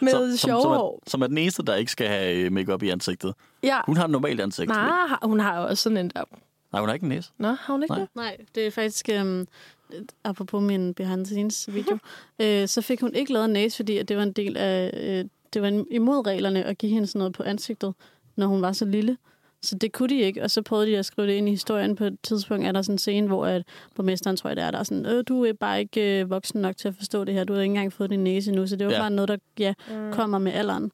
[0.00, 0.94] med som, sjove som, hår.
[1.06, 3.34] er, som er den eneste, der ikke skal have øh, makeup i ansigtet.
[3.62, 3.80] Ja.
[3.86, 4.68] Hun har et normalt ansigt.
[4.68, 4.90] Nej,
[5.22, 6.24] hun har jo også sådan en der.
[6.72, 7.30] Nej, hun har ikke en næse.
[7.38, 8.00] Nå, har hun ikke Nej.
[8.00, 8.08] det?
[8.14, 9.46] Nej, det er faktisk, um,
[10.24, 11.98] apropos min behind the scenes video,
[12.38, 14.90] øh, så fik hun ikke lavet en næse, fordi at det var en del af,
[14.94, 17.94] øh, det var imod reglerne at give hende sådan noget på ansigtet,
[18.36, 19.16] når hun var så lille.
[19.62, 21.96] Så det kunne de ikke, og så prøvede de at skrive det ind i historien.
[21.96, 23.62] På et tidspunkt er der sådan en scene, hvor at
[23.94, 26.60] borgmesteren, tror jeg det er, der er sådan, øh, du er bare ikke øh, voksen
[26.60, 28.76] nok til at forstå det her, du har ikke engang fået din næse nu, så
[28.76, 28.98] det var Ja.
[29.00, 30.12] bare noget, der ja, mm.
[30.12, 30.90] kommer med alderen.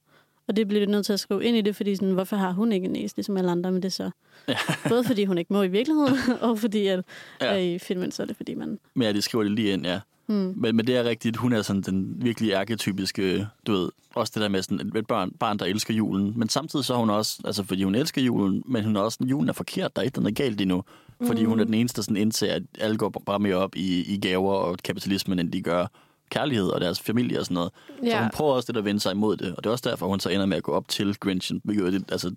[0.49, 2.53] Og det bliver de nødt til at skrive ind i det, fordi sådan, hvorfor har
[2.53, 4.11] hun ikke en næse, ligesom alle andre, men det er så...
[4.49, 4.57] Ja.
[4.89, 7.05] Både fordi hun ikke må i virkeligheden, og fordi at,
[7.41, 7.53] Ja.
[7.55, 7.59] ja.
[7.75, 8.79] i filmen, så er det fordi man...
[8.95, 10.01] Men ja, de skriver det lige ind, ja.
[10.27, 10.55] Hmm.
[10.57, 14.43] Men, men det er rigtigt, hun er sådan den virkelig arketypiske, du ved, også det
[14.43, 16.33] der med sådan et barn, barn, der elsker julen.
[16.37, 19.19] Men samtidig så er hun også, altså fordi hun elsker julen, men hun er også,
[19.21, 20.85] julen er forkert, der er ikke noget galt endnu.
[21.27, 24.15] Fordi hun er den eneste, der sådan indser, at alle går bare mere op i,
[24.15, 25.87] i gaver og kapitalismen, end de gør
[26.31, 27.71] kærlighed og deres familie og sådan noget.
[28.05, 28.11] Ja.
[28.11, 30.07] Så hun prøver også det at vende sig imod det, og det er også derfor,
[30.07, 31.61] hun så ender med at gå op til Grinchen.
[31.65, 32.35] Hvilket, altså,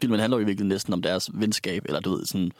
[0.00, 2.50] filmen handler jo virkelig næsten om deres venskab, eller du ved, sådan,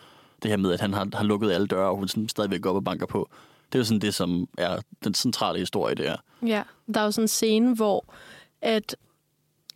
[0.42, 2.70] det her med, at han har, har lukket alle døre, og hun sådan stadigvæk går
[2.70, 3.31] op og banker på.
[3.72, 6.16] Det er jo sådan det, som er den centrale historie, det er.
[6.46, 6.62] Ja,
[6.94, 8.04] der er jo sådan en scene, hvor
[8.62, 8.96] at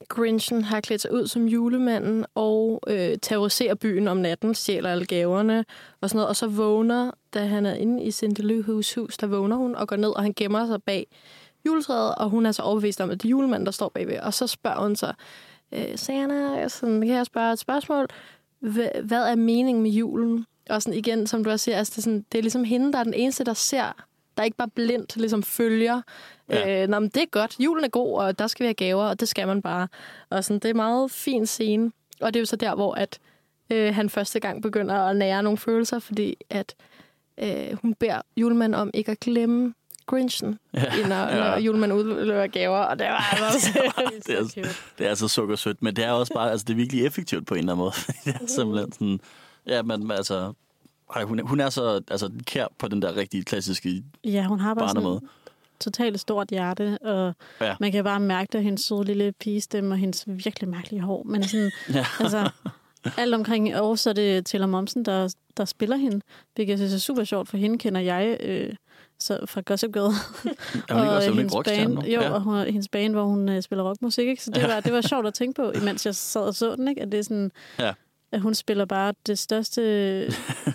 [0.09, 5.07] Grinchen har klædt sig ud som julemanden og øh, terroriserer byen om natten, stjæler alle
[5.07, 5.65] gaverne
[6.01, 6.29] og sådan noget.
[6.29, 9.75] Og så vågner, da han er inde i Cindy Lou Who's hus, der vågner hun
[9.75, 11.07] og går ned, og han gemmer sig bag
[11.67, 14.19] juletræet, og hun er så overbevist om, at det er julemanden, der står bagved.
[14.19, 15.13] Og så spørger hun så,
[15.73, 18.07] øh, Santa, sådan, kan jeg spørge et spørgsmål?
[19.05, 20.47] Hvad er meningen med julen?
[20.71, 22.93] Og sådan igen, som du også siger, altså det, er sådan, det er ligesom hende,
[22.93, 24.05] der er den eneste, der ser
[24.37, 26.03] der ikke bare blindt ligesom følger,
[26.51, 26.83] Ja.
[26.83, 29.05] øh, Nå, men det er godt, julen er god, og der skal vi have gaver,
[29.05, 29.89] og det skal man bare.
[30.31, 31.93] Og sådan, det er en meget fin scene.
[32.21, 33.19] Og det er jo så der, hvor at,
[33.71, 36.75] øh, han første gang begynder at nære nogle følelser, fordi at
[37.43, 39.75] øh, hun beder julemanden om ikke at glemme
[40.07, 41.09] Grinchen, Ja.
[41.09, 41.37] når, Ja.
[41.37, 43.69] når julemanden udløber gaver, og det var altså
[44.27, 47.07] det, er, det er altså sukkersødt, men det er også bare, altså det er virkelig
[47.07, 47.93] effektivt på en eller anden måde.
[48.25, 49.21] det er simpelthen sådan,
[49.67, 50.53] ja, men altså,
[51.15, 54.61] ej, hun, er, hun er så altså, kær på den der rigtig klassiske Ja, hun
[54.61, 55.21] har bare sådan
[55.81, 57.67] totalt stort hjerte, og Ja.
[57.67, 57.75] ja.
[57.81, 61.23] man kan bare mærke det, hendes søde lille pigestemme og hendes virkelig mærkelige hår.
[61.23, 62.07] Men sådan, Ja.
[62.21, 62.51] altså,
[63.17, 66.21] alt omkring, og så er det Taylor Momsen, der, der spiller hende,
[66.55, 68.75] hvilket jeg synes er super sjovt, for hende kender jeg øh,
[69.19, 70.13] så fra Gossip Girl.
[70.89, 72.01] Er hun ikke også hendes band, nu?
[72.01, 72.31] jo, Ja.
[72.31, 74.45] og hun, hendes band, hvor hun øh, spiller rockmusik, ikke?
[74.45, 76.89] Så det var, det var sjovt at tænke på, imens jeg sad og så den,
[76.89, 77.03] ikke?
[77.03, 77.93] At det er sådan, Ja.
[78.33, 79.83] At hun spiller bare det største,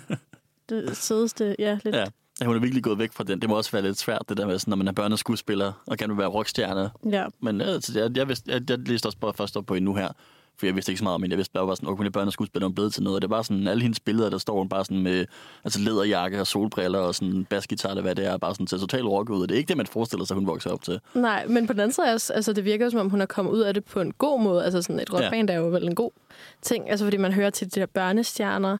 [0.68, 1.96] det sødeste, ja, lidt.
[1.96, 2.04] Ja.
[2.40, 3.40] Ja, hun er virkelig gået væk fra den.
[3.40, 5.96] Det må også være lidt svært, det der med, sådan, når man er børneskuespiller og
[5.96, 6.90] gerne vil være rockstjerne.
[7.10, 7.26] ja.
[7.40, 9.84] Men ja, altså, jeg, jeg, vidste, jeg, jeg læste også bare først op på hende
[9.84, 10.08] nu her,
[10.58, 11.30] for jeg vidste ikke så meget hende.
[11.30, 13.16] Jeg vidste bare, bare sådan, okay, hun er børneskuespiller, hun blevet til noget.
[13.16, 15.26] Og det var sådan, alle hendes billeder, der står hun bare sådan med
[15.64, 19.04] altså læderjakke og solbriller og sådan basgitar, eller hvad det er, bare sådan til totalt
[19.04, 19.46] rock ud.
[19.46, 21.00] Det er ikke det, man forestiller sig, hun vokser op til.
[21.14, 23.52] Nej, men på den anden side, også, altså, det virker som om hun er kommet
[23.52, 24.64] ud af det på en god måde.
[24.64, 25.56] Altså sådan et rockband ja.
[25.56, 26.10] er jo vel en god
[26.62, 28.76] ting, altså fordi man hører til de der børnestjerner.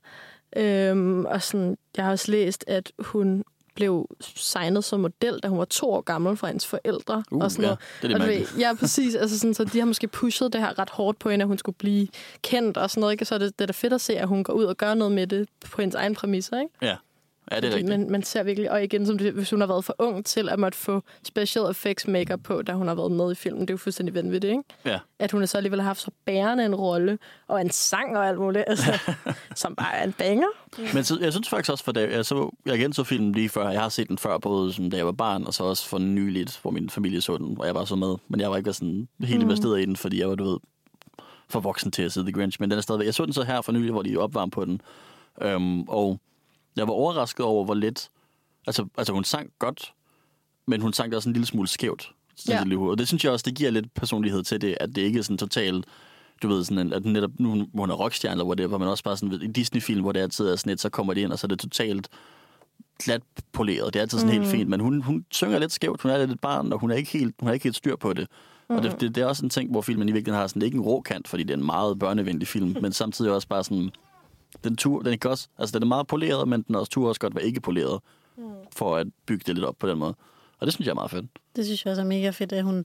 [0.56, 5.58] Øhm, og sådan, jeg har også læst, at hun blev signet som model, da hun
[5.58, 7.24] var to år gammel fra hendes forældre.
[7.30, 7.78] Uh, og sådan ja, noget.
[8.02, 8.46] det er og du ved.
[8.58, 9.14] Ja, præcis.
[9.14, 11.58] Altså sådan, så de har måske pushet det her ret hårdt på hende, at hun
[11.58, 12.08] skulle blive
[12.42, 13.12] kendt og sådan noget.
[13.12, 13.24] Ikke?
[13.24, 14.94] Så er det, det er da fedt at se, at hun går ud og gør
[14.94, 16.60] noget med det på hendes egen præmisser.
[16.60, 16.70] Ikke?
[16.82, 16.96] Ja,
[17.50, 17.88] ja det er rigtigt.
[17.88, 20.48] man, man ser virkelig, og igen, som det, hvis hun har været for ung til
[20.48, 23.70] at måtte få special effects makeup på, da hun har været med i filmen, det
[23.70, 24.62] er jo fuldstændig vanvittigt, ikke?
[24.84, 24.98] Ja.
[25.18, 28.38] At hun så alligevel har haft så bærende en rolle, og en sang og alt
[28.38, 29.14] muligt, altså,
[29.54, 30.48] som bare er en banger.
[30.94, 33.48] Men så, jeg synes faktisk også, for da jeg, så, jeg igen så filmen lige
[33.48, 35.88] før, jeg har set den før, både som da jeg var barn, og så også
[35.88, 38.14] for nyligt, hvor min familie så den, og jeg var så med.
[38.28, 40.58] Men jeg var ikke sådan helt investeret i den, fordi jeg var, du ved,
[41.48, 42.56] for voksen til at se The Grinch.
[42.60, 44.64] Men den er stadigvæk, jeg så den så her for nylig, hvor de opvarm på
[44.64, 44.80] den.
[45.42, 46.20] Øhm, og
[46.76, 48.10] jeg var overrasket over, hvor let,
[48.66, 49.92] altså, altså hun sang godt,
[50.66, 52.12] men hun sang det også en lille smule skævt.
[52.48, 52.64] Ja.
[52.78, 55.22] Og det synes jeg også, det giver lidt personlighed til det, at det ikke er
[55.22, 55.86] sådan totalt
[56.42, 59.04] du ved, sådan en, at netop nu, hvor hun er rockstjerne, eller whatever, men også
[59.04, 61.38] bare sådan, i Disney-film, hvor det altid er sådan et, så kommer de ind, og
[61.38, 62.08] så er det totalt
[63.04, 63.94] glat poleret.
[63.94, 64.40] Det er altid sådan mm.
[64.42, 66.90] helt fint, men hun, hun synger lidt skævt, hun er lidt et barn, og hun
[66.90, 68.26] er ikke helt, hun har ikke helt styr på det.
[68.68, 68.76] Mm.
[68.76, 70.66] Og det, det, det, er også en ting, hvor filmen i virkeligheden har sådan, det
[70.66, 73.48] er ikke en rå kant, fordi det er en meget børnevenlig film, men samtidig også
[73.48, 73.90] bare sådan,
[74.64, 77.20] den tur, den kan også, altså den er meget poleret, men den også tur også
[77.20, 78.00] godt være ikke poleret,
[78.36, 78.44] mm.
[78.76, 80.14] for at bygge det lidt op på den måde.
[80.58, 81.26] Og det synes jeg er meget fedt.
[81.56, 82.84] Det synes jeg også er mega fedt, at hun,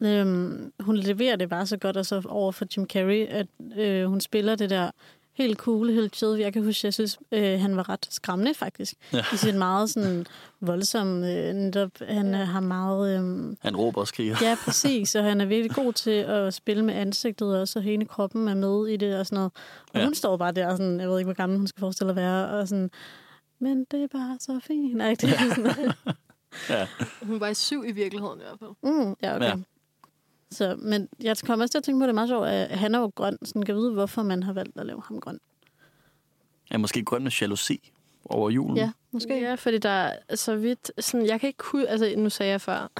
[0.00, 4.06] øhm, hun leverer det bare så godt, og så over for Jim Carrey, at øh,
[4.06, 4.90] hun spiller det der
[5.40, 6.38] helt cool, helt chill.
[6.38, 8.94] Jeg kan huske, jeg synes, øh, han var ret skræmmende faktisk.
[9.12, 9.24] Ja.
[9.32, 10.26] I sin meget sådan
[10.60, 13.18] voldsom, øh, netop, han øh, har meget...
[13.20, 14.36] Øh, Han råber og skriger.
[14.42, 18.04] ja, præcis, og han er virkelig god til at spille med ansigtet også, og hele
[18.04, 19.52] kroppen er med i det og sådan noget.
[19.86, 19.98] Og Ja.
[19.98, 20.04] ja.
[20.04, 22.48] hun står bare der, sådan, jeg ved ikke, hvor gammel hun skal forestille at være,
[22.48, 22.90] og sådan,
[23.60, 24.96] men det er bare så fint.
[24.96, 25.92] Nej, det er sådan,
[26.68, 26.86] Ja.
[27.22, 28.70] Hun var i syv i virkeligheden i hvert fald.
[29.06, 29.46] Mm, ja, okay.
[29.46, 29.54] Ja.
[30.52, 30.56] Ja.
[30.56, 32.78] Så, men jeg kommer også til at tænke på, at det er meget sjovt, at
[32.78, 33.38] han er jo grøn.
[33.42, 35.38] Sådan kan vide, hvorfor man har valgt at lave ham grøn.
[36.70, 37.92] Er måske grøn med jalousi
[38.24, 38.76] over julen.
[38.76, 39.40] Ja, måske.
[39.40, 40.92] Ja, fordi der er så vidt...
[40.98, 41.88] Sådan, jeg kan ikke kunne...
[41.88, 42.90] Altså, nu sagde jeg før,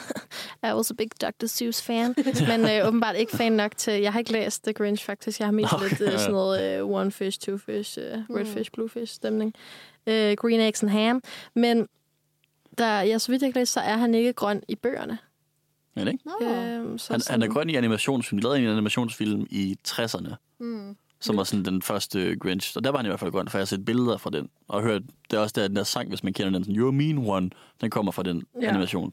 [0.63, 1.47] jeg er også big Dr.
[1.47, 2.15] Seuss fan,
[2.49, 4.01] men øh, åbenbart ikke fan nok til...
[4.01, 5.39] Jeg har ikke læst The Grinch, faktisk.
[5.39, 5.89] Jeg har mest Okay.
[5.89, 9.55] lidt øh, sådan noget øh, one fish, two fish, øh, red fish, blue fish stemning.
[10.07, 11.23] Øh, green eggs and ham.
[11.55, 11.89] Men
[12.79, 15.19] der, ja, så vidt jeg ikke læst, så er han ikke grøn i bøgerne.
[15.97, 16.25] Er det ikke?
[16.41, 16.47] Nå.
[16.47, 18.39] Øhm, så Han, sådan, han er grøn i animationsfilm.
[18.41, 20.97] De lavede en animationsfilm i 60'erne, Mm.
[21.21, 22.77] som var sådan den første Grinch.
[22.77, 24.49] Og der var han i hvert fald grøn, for jeg har set billeder fra den.
[24.69, 26.91] Og hørt, det er også der, den der sang, hvis man kender den, sådan, You're
[26.91, 27.51] mean one,
[27.81, 28.69] den kommer fra den Ja.
[28.69, 29.13] animation.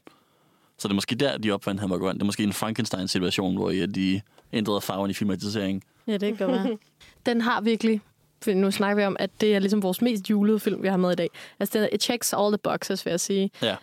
[0.78, 2.14] Så det er måske der, de opfandt, han var grøn.
[2.14, 4.20] Det er måske en Frankenstein-situation, hvor ja, de
[4.52, 5.82] ændrede farven i filmatiseringen.
[6.06, 6.78] Ja, det kan være.
[7.26, 8.00] den har virkelig...
[8.46, 11.12] Nu snakker vi om, at det er ligesom vores mest julede film, vi har med
[11.12, 11.28] i dag.
[11.60, 13.50] Altså, den, it checks all the boxes, vil jeg sige.
[13.62, 13.76] Ja.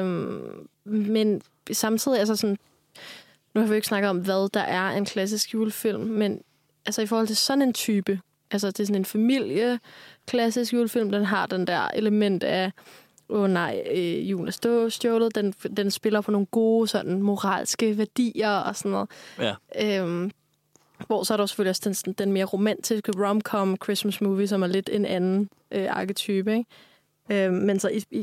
[0.00, 0.42] Øhm,
[0.84, 2.58] men samtidig, altså sådan,
[3.54, 6.40] nu har vi jo ikke snakket om, hvad der er en klassisk julefilm, men
[6.86, 8.20] altså i forhold til sådan en type,
[8.50, 9.80] altså det er sådan en familie
[10.26, 12.72] klassisk julefilm, den har den der element af,
[13.28, 17.22] åh oh, nej, øh, julen er stå, stjålet, den, den spiller på nogle gode sådan
[17.22, 19.10] moralske værdier og sådan noget.
[19.38, 19.54] Ja.
[20.02, 20.30] Øhm,
[21.06, 24.66] hvor så er der selvfølgelig også den, den mere romantiske rom-com Christmas movie, som er
[24.66, 26.70] lidt en anden øh, arketype, ikke?
[27.32, 28.18] Øh, men så i, i,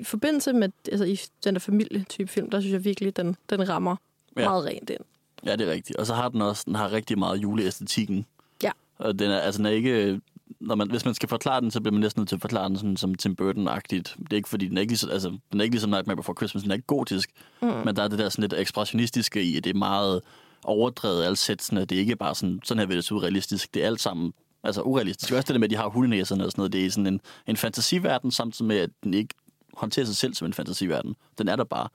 [0.00, 3.68] i forbindelse med altså i den der familietype film, der synes jeg virkelig, den, den
[3.68, 3.96] rammer
[4.36, 4.44] Ja.
[4.44, 5.00] meget rent ind.
[5.46, 5.98] Ja, det er rigtigt.
[5.98, 8.26] Og så har den også den har rigtig meget juleæstetikken.
[8.62, 8.70] Ja.
[8.98, 10.20] Og den er, altså, den er ikke
[10.60, 12.68] når man, hvis man skal forklare den, så bliver man næsten nødt til at forklare
[12.68, 14.16] den sådan, som Tim Burton-agtigt.
[14.18, 16.36] Det er ikke fordi, den er ikke, ligesom, altså, den er ikke ligesom Nightmare Before
[16.36, 17.30] Christmas, den er ikke gotisk,
[17.62, 17.68] mm.
[17.68, 20.20] men der er det der sådan lidt ekspressionistiske i, at det er meget
[20.64, 21.84] overdrevet alle sætsene.
[21.84, 23.74] Det er ikke bare sådan, sådan her vil det se ud realistisk.
[23.74, 24.32] Det er alt sammen
[24.64, 25.32] altså urealistisk.
[25.32, 26.72] Også det der med, at de har hundenæserne og sådan noget.
[26.72, 29.34] Det er sådan en, en fantasiverden, samtidig med, at den ikke
[29.74, 31.16] håndterer sig selv som en fantasiverden.
[31.38, 31.88] Den er der bare.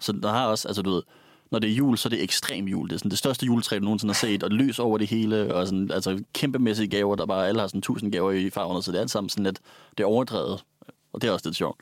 [0.00, 1.02] Så der har også, altså du ved,
[1.50, 2.88] når det er jul, så er det ekstrem jul.
[2.88, 5.54] Det er sådan det største juletræ, du nogensinde har set, og lys over det hele,
[5.54, 8.92] og sådan, altså kæmpemæssige gaver, der bare alle har sådan tusind gaver i farverne, så
[8.92, 9.58] det er alt sammen sådan lidt,
[9.98, 10.64] det er overdrevet,
[11.12, 11.80] og det er også lidt sjovt.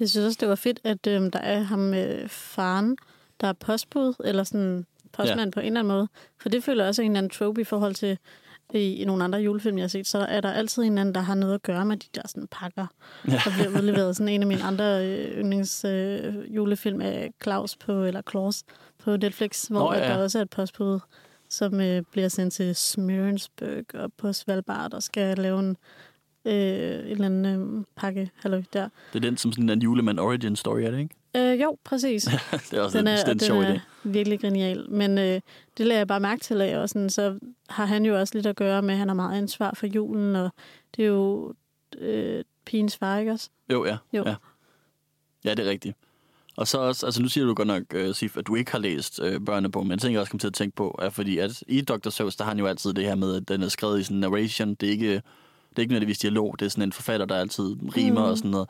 [0.00, 2.96] Jeg synes også, det var fedt, at øhm, der er ham med faren,
[3.40, 5.50] der er postbud, eller sådan postmand ja.
[5.50, 6.08] på en eller anden måde.
[6.40, 8.18] For det føler også en eller anden trope i forhold til
[8.74, 11.20] i, i nogle andre julefilm, jeg har set, så er der altid en anden, der
[11.20, 12.86] har noget at gøre med de der sådan, pakker,
[13.28, 13.40] ja.
[13.44, 14.16] der bliver udleveret.
[14.16, 18.62] Sådan en af mine andre øh, yndlings øh, julefilm er Klaus på, eller Klaus
[18.98, 20.08] på Netflix, hvor Nå, ja.
[20.08, 21.00] der også er et postbud,
[21.48, 25.76] som øh, bliver sendt til Smørensburg og på Svalbard og skal lave en
[26.44, 27.46] øh, en eller anden
[27.78, 28.88] øh, pakke halløj der.
[29.12, 31.14] Det er den som sådan en julemand origin story, er det ikke?
[31.36, 32.22] Øh, jo, præcis.
[32.70, 33.80] det er også den er, en, en sjov idé.
[34.04, 34.90] virkelig genial.
[34.90, 35.40] Men øh,
[35.78, 37.38] det lader jeg bare mærke til af, og sådan, så
[37.68, 40.36] har han jo også lidt at gøre med, at han har meget ansvar for julen,
[40.36, 40.50] og
[40.96, 41.54] det er jo
[41.98, 43.48] øh, pigens far, ikke også?
[43.72, 43.96] Jo, ja.
[44.12, 44.22] Jo.
[44.26, 44.34] ja.
[45.44, 45.96] Ja, det er rigtigt.
[46.56, 48.78] Og så også, altså nu siger du godt nok, uh, Sif, at du ikke har
[48.78, 51.62] læst uh, børnebogen, men jeg tænker også kom til at tænke på, er fordi at
[51.68, 52.10] i Dr.
[52.10, 54.16] Seuss, der har han jo altid det her med, at den er skrevet i sådan
[54.16, 54.74] en narration.
[54.74, 55.22] Det er ikke, det
[55.76, 58.30] er ikke nødvendigvis dialog, det er sådan en forfatter, der altid rimer mm.
[58.30, 58.68] og sådan noget.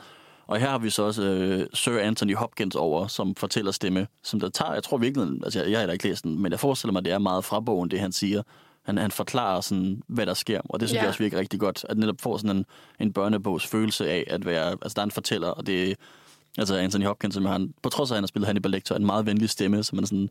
[0.49, 4.41] Og her har vi så også uh, Sir Anthony Hopkins over, som fortæller stemme, som
[4.41, 6.93] der tager, jeg tror virkelig, altså jeg, jeg har ikke læst den, men jeg forestiller
[6.93, 8.43] mig, det er meget fra bogen, det han siger.
[8.83, 11.03] Han, han forklarer sådan, hvad der sker, og det synes yeah.
[11.03, 12.65] jeg også virker rigtig godt, at netop får sådan en,
[13.01, 15.97] en børnebogs følelse af at være, altså der er en fortæller, og det
[16.59, 19.07] Altså Anthony Hopkins, som han, på trods af, at han har spillet Hannibal Lecter, en
[19.07, 20.31] meget venlig stemme, så man er sådan,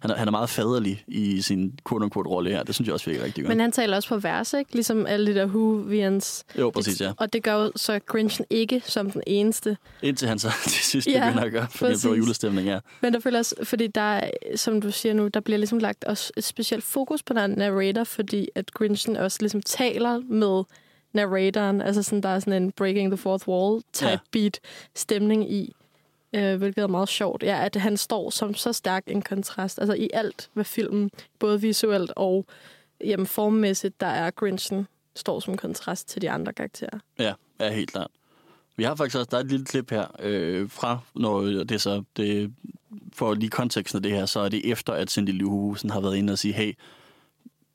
[0.00, 2.62] han, er, han er meget faderlig i sin quote-unquote rolle her.
[2.62, 3.48] Det synes jeg også virker rigtig godt.
[3.48, 4.72] Men han taler også på vers, ikke?
[4.72, 6.44] Ligesom alle de der Whovians.
[6.58, 7.12] Jo, præcis, ja.
[7.16, 9.76] Og det gør jo så Grinchen ikke som den eneste.
[10.02, 12.04] Indtil han så til sidst ja, begynder at gøre, fordi præcis.
[12.04, 12.78] han julestemning, ja.
[13.00, 16.32] Men der føler også, fordi der, som du siger nu, der bliver ligesom lagt også
[16.36, 20.64] et specielt fokus på den narrator, fordi at Grinchen også ligesom taler med
[21.12, 21.82] narratoren.
[21.82, 24.18] Altså sådan, der er sådan en breaking the fourth wall type ja.
[24.32, 24.60] beat
[24.94, 25.72] stemning i.
[26.32, 27.42] Øh, hvilket er meget sjovt.
[27.42, 29.78] Ja, at han står som så stærk en kontrast.
[29.78, 32.46] Altså i alt ved filmen, både visuelt og
[33.04, 36.98] jamen, formmæssigt, der er Grinchen står som kontrast til de andre karakterer.
[37.18, 38.10] Ja, ja helt klart.
[38.76, 41.78] Vi har faktisk også, der er et lille klip her øh, fra, når det er
[41.78, 42.52] så, det,
[43.12, 46.16] for lige konteksten af det her, så er det efter, at Cindy Liu har været
[46.16, 46.72] inde og sige, hey,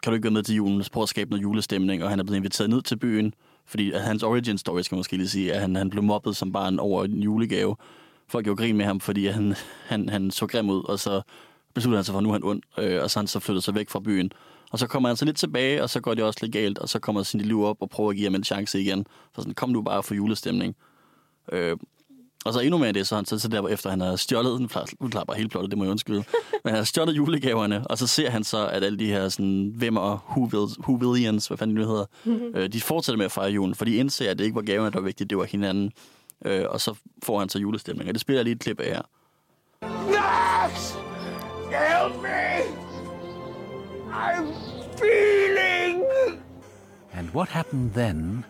[0.03, 2.23] kan du ikke gå med til julen, prøve at skabe noget julestemning, og han er
[2.23, 3.33] blevet inviteret ned til byen,
[3.65, 6.35] fordi at hans origin story, skal man måske lige sige, at han, han blev mobbet
[6.35, 7.75] som barn over en julegave.
[8.31, 11.21] Folk gjorde grin med ham, fordi han, han, han så grim ud, og så
[11.73, 13.63] besluttede han sig for, at nu er han ond, øh, og så han så flyttet
[13.63, 14.31] sig væk fra byen.
[14.71, 16.89] Og så kommer han så lidt tilbage, og så går det også lidt galt, og
[16.89, 19.05] så kommer sin liv op og prøver at give ham en chance igen.
[19.35, 20.75] Så sådan, kom nu bare for julestemning.
[21.51, 21.77] Øh,
[22.45, 24.59] og så endnu mere af det, så han så, så der efter han har stjålet,
[24.59, 24.67] nu
[25.09, 26.23] klarer bare helt plottet, det må jeg undskylde,
[26.63, 29.73] men han har stjålet julegaverne, og så ser han så, at alle de her sådan,
[29.75, 32.55] hvem og who willians, hvad fanden det hedder, mm-hmm.
[32.55, 34.91] øh, de fortsætter med at fejre julen, for de indser, at det ikke var gaverne,
[34.91, 35.91] der var vigtigt, det var hinanden.
[36.45, 38.85] Øh, og så får han så julestemning, og det spiller jeg lige et klip af
[38.85, 39.01] her.
[39.81, 40.93] Max!
[41.71, 42.81] Help me!
[44.11, 44.53] I'm
[44.97, 46.03] feeling!
[47.13, 48.45] And what happened then?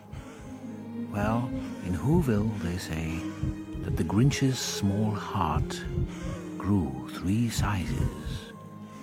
[1.14, 1.50] Well,
[1.88, 3.20] in Whoville, they say
[3.84, 5.86] that the Grinch's small heart
[6.58, 8.54] grew three sizes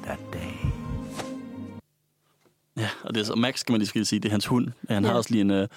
[0.02, 0.70] that day.
[2.76, 4.68] Ja, og det er så Max, kan man lige sige, det er hans hund.
[4.88, 5.10] Han ja.
[5.10, 5.68] har også lige en, øh,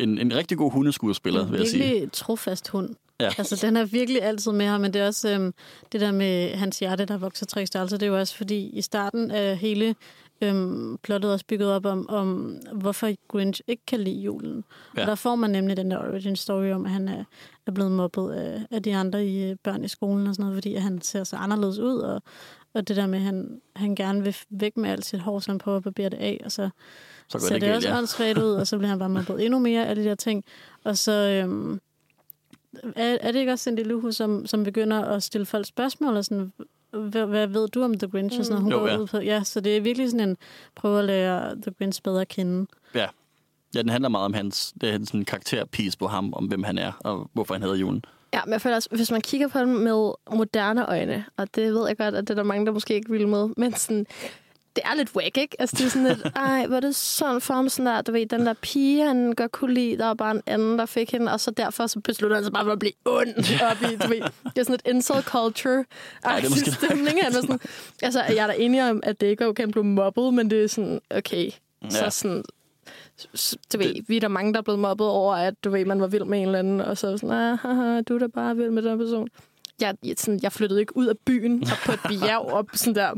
[0.00, 1.84] en, en rigtig god hundeskuespiller, vil jeg sige.
[1.84, 2.94] En virkelig trofast hund.
[3.20, 3.30] Ja.
[3.38, 5.54] Altså, den er virkelig altid med ham, men det er også øhm,
[5.92, 7.96] det der med hans hjerte, der vokser tre størrelser.
[7.96, 9.94] Det er jo også fordi, i starten af hele
[10.40, 14.64] øhm, plottet også bygget op om, om, hvorfor Grinch ikke kan lide julen.
[14.96, 15.00] Ja.
[15.00, 17.24] Og der får man nemlig den der origin story om, at han er,
[17.66, 20.56] er blevet mobbet af, af de andre i, øh, børn i skolen og sådan noget,
[20.56, 22.22] fordi han ser så anderledes ud, og,
[22.74, 25.50] og det der med, at han, han gerne vil væk med alt sit hår, så
[25.50, 26.68] han prøver at barbere det af, og så,
[27.28, 27.98] så ser det, det også ja.
[27.98, 30.44] åndssvagt ud, og så bliver han bare mobbet endnu mere af de der ting.
[30.84, 31.12] Og så...
[31.12, 31.80] Øhm,
[32.96, 36.24] er, er det ikke også Cindy Lou som, som begynder at stille folk spørgsmål, og
[36.24, 36.52] sådan,
[36.90, 38.36] hvad, hvad ved du om The Grinch?
[38.36, 38.40] Mm.
[38.40, 38.98] Og sådan, hun jo, går ja.
[38.98, 39.18] ud på.
[39.18, 40.36] Ja, så det er virkelig sådan en
[40.74, 42.66] prøve at lære The Grinch bedre at kende.
[42.94, 43.06] Ja.
[43.74, 46.62] Ja, den handler meget om hans, det er sådan en karakterpiece på ham, om hvem
[46.62, 48.04] han er, og hvorfor han hedder julen.
[48.32, 51.74] Ja, men jeg føler også, hvis man kigger på den med moderne øjne, og det
[51.74, 54.06] ved jeg godt, at det er der mange, der måske ikke vil med, men sådan,
[54.76, 55.56] det er lidt wack, ikke?
[55.58, 58.26] Altså, det er sådan lidt, ej, hvor er det sådan for sådan der, du ved,
[58.26, 61.32] den der pige, han godt kunne lide, der var bare en anden, der fik hende,
[61.32, 63.28] og så derfor så beslutter han sig bare for at blive ond.
[63.70, 65.84] Op i, du ved, det er sådan et insult culture
[66.24, 67.22] ej, det er måske stemning.
[67.22, 67.60] Han er sådan,
[68.02, 70.50] altså, jeg er da enig om, at det ikke er okay, at blive mobbet, men
[70.50, 71.50] det er sådan, okay,
[71.82, 71.90] ja.
[71.90, 72.44] så sådan,
[73.72, 76.00] du ved, vi er der mange, der er blevet mobbet over, at du ved, man
[76.00, 78.56] var vild med en eller anden, og så sådan, ah, haha, du er da bare
[78.56, 79.28] vild med den person.
[79.80, 82.94] Jeg, jeg, sådan, jeg flyttede ikke ud af byen og på et bjerg op sådan
[82.94, 83.14] der,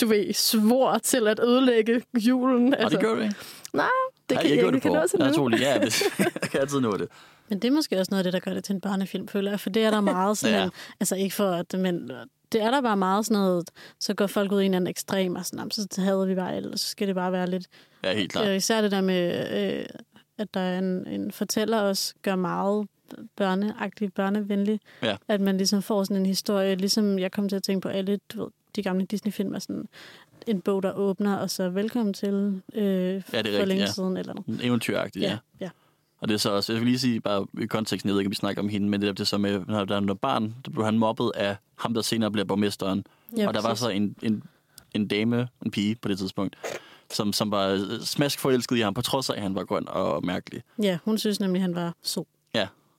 [0.00, 2.74] du ved, svor til at ødelægge julen.
[2.74, 3.34] Og det gjorde du ikke?
[3.72, 3.86] Nej,
[4.30, 4.88] det kan jeg jeg, gjorde ikke.
[4.88, 6.02] det Det kan nå til Jeg tror lige, ja, hvis,
[6.42, 7.08] jeg kan altid nå det.
[7.48, 9.50] Men det er måske også noget af det, der gør det til en børnefilm, føler
[9.50, 9.60] jeg.
[9.60, 10.64] For det er der meget sådan Ja.
[10.64, 10.70] en,
[11.00, 12.10] altså ikke for at, men
[12.52, 13.70] det er der bare meget sådan noget,
[14.00, 16.34] så går folk ud i en eller anden ekstrem, og sådan, "Jamen, så hader vi
[16.34, 17.66] bare alt, så skal det bare være lidt...
[18.04, 18.48] Ja, helt klart.
[18.48, 19.48] Øh, især det der med,
[19.80, 19.86] øh,
[20.38, 22.86] at der er en, en fortæller også, gør meget
[23.36, 24.80] børneagtig, børnevenlig.
[25.02, 25.16] Ja.
[25.28, 28.18] At man ligesom får sådan en historie, ligesom jeg kom til at tænke på alle
[28.32, 29.88] du ved, de gamle Disney-film, er sådan
[30.46, 33.90] en bog, der åbner, og så velkommen til øh, ja, for rigtigt, længe ja.
[33.90, 34.64] siden, eller noget.
[34.64, 35.30] Eventyragtigt, ja.
[35.30, 35.70] Ja, ja.
[36.20, 38.28] Og det er så også, jeg vil lige sige, bare i konteksten, jeg ved ikke,
[38.28, 40.20] om vi snakker om hende, men det er det så med, når der er noget
[40.20, 43.04] barn, der blev han mobbet af ham, der senere bliver borgmesteren.
[43.36, 43.80] Ja, og der var præcis.
[43.80, 44.42] så en, en,
[44.94, 46.56] en dame, en pige på det tidspunkt,
[47.10, 50.26] som, som var smask forelsket i ham, på trods af, at han var grøn og
[50.26, 50.62] mærkelig.
[50.82, 52.24] Ja, hun synes nemlig, han var så.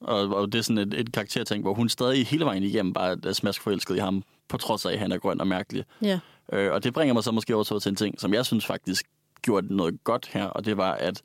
[0.01, 3.17] Og, og det er sådan et, et karakterting, hvor hun stadig hele vejen igennem bare
[3.23, 5.85] er smask forelsket i ham, på trods af, at han er grøn og mærkelig.
[6.01, 6.19] Ja,
[6.53, 9.05] Øh, og det bringer mig så måske over til en ting, som jeg synes faktisk
[9.41, 11.21] gjorde noget godt her, og det var, at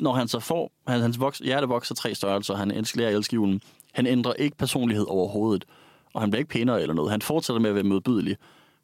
[0.00, 3.34] når han så får, han, hans voks, hjerte vokser tre størrelser, han elsker at elske
[3.34, 3.60] julen,
[3.92, 5.64] han ændrer ikke personlighed overhovedet,
[6.14, 7.10] og han bliver ikke pænere eller noget.
[7.10, 8.36] Han fortsætter med at være modbydelig.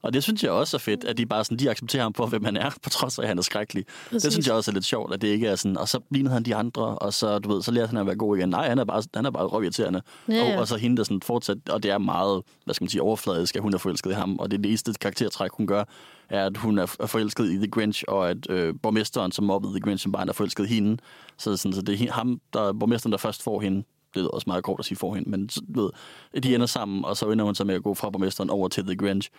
[0.03, 2.27] Og det synes jeg også er fedt, at de bare sådan, de accepterer ham for,
[2.27, 3.85] hvem han er, på trods af, at han er skrækkelig.
[3.87, 4.23] Præcis.
[4.23, 6.35] Det synes jeg også er lidt sjovt, at det ikke er sådan, og så lignede
[6.35, 8.49] han de andre, og så, du ved, så lærte han at være god igen.
[8.49, 10.03] Nej, han er bare, han er bare røvirriterende.
[10.29, 10.55] Ja, ja.
[10.55, 13.03] Og, og, så hende, der sådan fortsat, og det er meget, hvad skal man sige,
[13.03, 15.85] overfladisk, at hun er forelsket i ham, og det, det eneste karaktertræk, hun gør,
[16.29, 19.73] er, at hun er er forelsket i The Grinch, og at øh, borgmesteren, som mobbede
[19.73, 20.99] The Grinch som barn, er forelsket i hende.
[21.38, 23.85] Så, sådan, så det er ham, der, borgmesteren, der først får hende.
[24.15, 25.91] Det er også meget kort at sige for hende, men ved,
[26.43, 28.85] de ender sammen, og så ender hun så med at gå fra borgmesteren over til
[28.85, 29.31] The Grinch.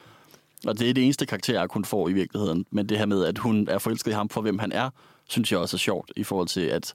[0.67, 2.65] Og det er det eneste karakter, jeg kun får i virkeligheden.
[2.71, 4.89] Men det her med, at hun er forelsket i ham for, hvem han er,
[5.29, 6.93] synes jeg også er sjovt i forhold til, at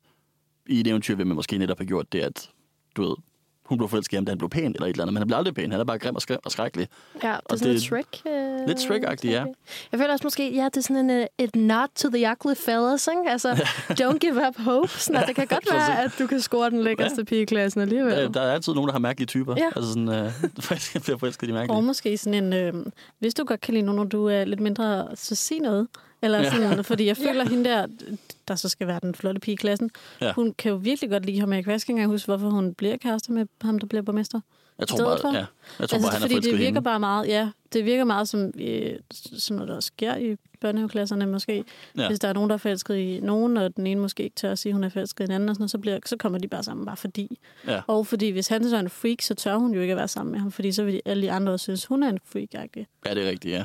[0.66, 2.50] i et eventyr vil man måske netop have gjort det, at
[2.96, 3.16] du ved,
[3.68, 5.26] hun blev forelsket i ham, da han blev pæn eller et eller andet, men han
[5.26, 5.70] bliver aldrig pæn.
[5.72, 6.88] Han er bare grim og, skræ- og skrækkelig.
[7.22, 8.06] Ja, det er Og sådan det- lidt Shrek.
[8.26, 9.44] Øh, Lidt Shrek-agtigt, ja.
[9.92, 12.54] Jeg føler også måske, ja, det er sådan en, uh, et nod to the ugly
[12.54, 13.30] fellas, ikke?
[13.30, 13.50] Altså,
[14.02, 14.88] don't give up hope.
[14.88, 17.80] Sådan, at det kan godt være, at du kan score den lækkerste pige i klassen
[17.80, 18.12] alligevel.
[18.12, 19.54] Der, der er altid nogen, der har mærkelige typer.
[19.56, 19.66] Ja.
[19.76, 20.32] Altså sådan, øh,
[20.66, 21.82] forelsket- bliver forelsket i de Og mærkelige.
[21.82, 22.72] måske sådan en, øh,
[23.18, 25.88] hvis du godt kan lide nogen, når du er lidt mindre, så sig noget.
[26.22, 26.50] Eller Ja.
[26.50, 27.48] sådan, fordi jeg føler, ja.
[27.48, 27.86] hende der,
[28.48, 30.32] der så skal være den flotte pige i klassen, Ja.
[30.32, 31.52] hun kan jo virkelig godt lide ham.
[31.52, 34.40] Jeg kan ikke engang huske, hvorfor hun bliver kærester med ham, der bliver borgmester.
[34.78, 35.32] Jeg tror bare, for?
[35.32, 35.46] ja, jeg
[35.88, 36.82] tror altså, bare, han er fordi det virker hende.
[36.82, 38.92] bare meget, ja, det virker meget som, øh,
[39.38, 41.64] som noget, der sker i børnehaveklasserne måske.
[41.96, 42.06] Ja.
[42.08, 44.52] Hvis der er nogen, der er forelsket i nogen, og den ene måske ikke tør
[44.52, 46.16] at sige, at hun er forelsket i den anden, og sådan noget, så, bliver, så
[46.16, 47.38] kommer de bare sammen bare fordi.
[47.66, 47.80] Ja.
[47.86, 50.08] Og fordi hvis han så er en freak, så tør hun jo ikke at være
[50.08, 52.48] sammen med ham, fordi så vil alle de andre også synes, hun er en freak
[52.54, 52.84] -agtig.
[53.06, 53.64] Ja, det er rigtigt, ja.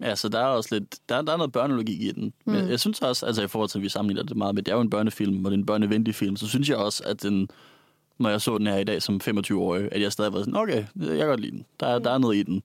[0.00, 2.32] Ja, så der er også lidt, der, der er noget børnelogik i den.
[2.44, 2.70] Men Mm.
[2.70, 4.76] jeg synes også, altså i forhold til, at vi sammenligner det meget med, det er
[4.76, 7.48] jo en børnefilm, og det er en børnevenlig film, så synes jeg også, at den,
[8.18, 10.84] når jeg så den her i dag som 25-årig, at jeg stadig var sådan, okay,
[11.00, 11.64] jeg kan godt lide den.
[11.80, 12.62] Der, er- der er noget i den.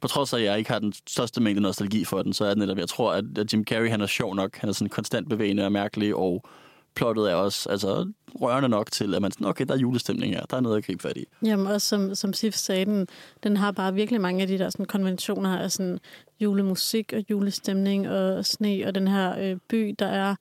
[0.00, 2.48] På trods af, at jeg ikke har den største mængde nostalgi for den, så er
[2.48, 4.56] det netop, jeg tror, at at Jim Carrey, han er sjov nok.
[4.56, 6.44] Han er sådan konstant bevægende og mærkelig, og
[6.96, 10.44] plottet er også altså, rørende nok til, at man sådan, okay, der er julestemning her.
[10.50, 11.24] Der er noget at gribe fat i.
[11.44, 13.06] Jamen også som, som Sif sagde, den,
[13.42, 15.98] den har bare virkelig mange af de der sådan, konventioner af sådan,
[16.40, 20.34] julemusik og julestemning og sne, og den her øh, by, der er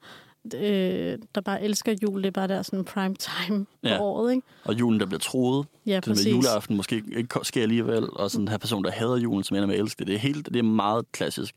[0.56, 4.00] øh, der bare elsker jul, det er bare der sådan prime time på Ja.
[4.02, 4.48] året, ikke?
[4.64, 8.42] Og julen, der bliver troet, Ja, det med juleaften måske ikke sker alligevel, og sådan
[8.46, 10.08] den her person, der hader julen, som ender med at elske det.
[10.08, 11.56] Det er, helt, det er meget klassisk.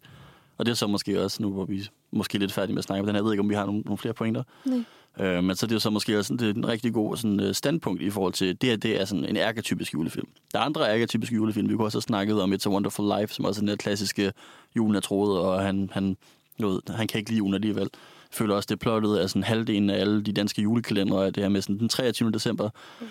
[0.58, 3.00] Og det er så måske også nu, hvor vi måske lidt færdige med at snakke
[3.00, 3.18] om den her.
[3.18, 4.42] Jeg ved ikke, om vi har nogle, nogle flere pointer.
[4.64, 4.84] Nej.
[5.20, 7.16] Øh, men så er det jo så måske også sådan, det er en rigtig god
[7.16, 10.28] sådan, øh, standpunkt i forhold til, det her det er sådan en ærketypisk julefilm.
[10.52, 11.68] Der er andre ærketypiske julefilm.
[11.68, 13.76] Vi kunne også have snakket om It's a Wonderful Life, som også er den der
[13.76, 14.32] klassiske
[14.76, 16.16] julen er troet, og han, han,
[16.60, 17.90] du ved, han kan ikke lide julen alligevel.
[18.30, 21.34] Jeg føler også, det er plottet af sådan halvdelen af alle de danske julekalendere, at
[21.34, 22.30] det her med sådan den 23.
[22.30, 22.70] december.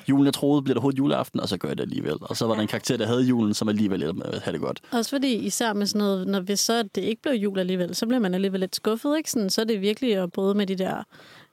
[0.09, 2.15] Julen er troet, bliver der hovedet juleaften, og så gør jeg det alligevel.
[2.21, 4.81] Og så var der en karakter, der havde julen, som alligevel havde det godt.
[4.91, 8.05] Også fordi især med sådan noget, når hvis så det ikke blev jul alligevel, så
[8.05, 9.31] bliver man alligevel lidt skuffet, ikke?
[9.31, 11.03] Sådan, så er det virkelig at bryde med de der,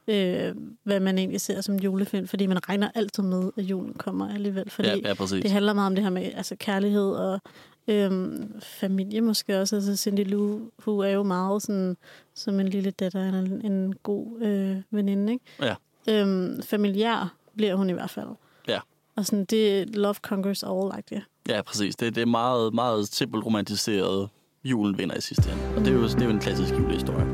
[0.08, 4.34] øh, hvad man egentlig ser som julefilm, fordi man regner altid med, at julen kommer
[4.34, 4.70] alligevel.
[4.70, 5.42] Fordi Ja, ja, præcis.
[5.42, 7.40] det handler meget om det her med altså, kærlighed og
[7.88, 9.76] øhm, familie måske også.
[9.76, 11.96] Altså Cindy Lou Who er jo meget sådan,
[12.34, 15.44] som en lille datter, en, en god øh, veninde, ikke?
[15.62, 15.74] Ja.
[16.08, 18.28] Øhm, familiær bliver hun i hvert fald.
[18.68, 18.80] Ja.
[19.16, 21.22] Og sådan, det love conquers all, like det.
[21.48, 21.96] Ja, præcis.
[21.96, 24.28] Det, det er meget, meget simpelt romantiseret.
[24.64, 25.62] Julen vinder i sidste ende.
[25.76, 27.26] Og det er jo, det er jo en klassisk julehistorie.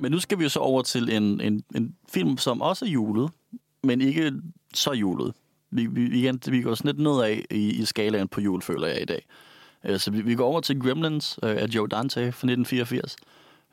[0.00, 2.88] Men nu skal vi jo så over til en, en, en film, som også er
[2.88, 3.30] julet,
[3.82, 4.32] men ikke
[4.74, 5.34] så julet.
[5.72, 9.02] Vi, vi, igen, vi går sådan lidt nedad i, i skalaen på jul, føler jeg
[9.02, 9.26] i dag.
[9.84, 13.16] Øh, så vi, vi går over til Gremlins øh, af Joe Dante fra 1984.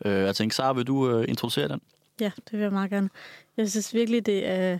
[0.06, 1.82] Øh, jeg tænkte, Sara, vil du øh, introducere den?
[2.20, 3.10] Ja, det vil jeg meget gerne.
[3.58, 4.80] Jeg synes virkelig, det er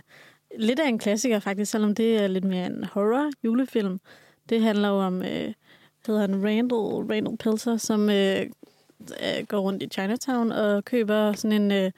[0.58, 4.00] lidt af en klassiker faktisk, selvom det er lidt mere en horror julefilm.
[4.48, 5.52] Det handler jo om, øh,
[6.06, 8.40] hedder han Randall, Randall Pelzer, som øh,
[9.00, 11.90] øh, går rundt i Chinatown og køber sådan en øh,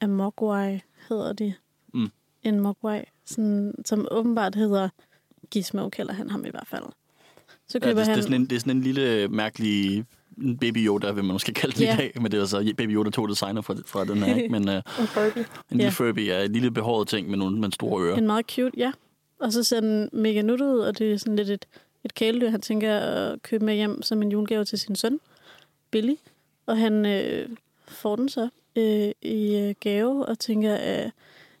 [0.00, 1.54] Amogwai, hedder de.
[2.42, 4.88] En Mogwai, sådan, som åbenbart hedder
[5.50, 6.82] Gizmo, kalder han ham i hvert fald.
[7.68, 8.22] Så Ja, køber det, det, er han...
[8.22, 10.04] sådan en, det er sådan en lille mærkelig
[10.60, 11.94] Baby Yoda, vil man måske kalde den Ja.
[11.94, 12.12] i dag.
[12.22, 14.36] Men det er så Baby Yoda to designer fra, fra den her.
[14.36, 14.48] Ikke?
[14.48, 15.88] Men øh, en lille Ja.
[15.88, 18.16] Furby er en lille behåret ting med nogle med store ører.
[18.16, 18.92] En meget cute, ja.
[19.40, 21.66] Og så ser den mega nuttet ud, og det er sådan lidt et,
[22.04, 25.20] et kæledyr, han tænker at købe med hjem som en julegave til sin søn,
[25.90, 26.14] Billy.
[26.66, 27.48] Og han øh,
[27.88, 31.10] får den så øh, i øh, gave, og tænker, at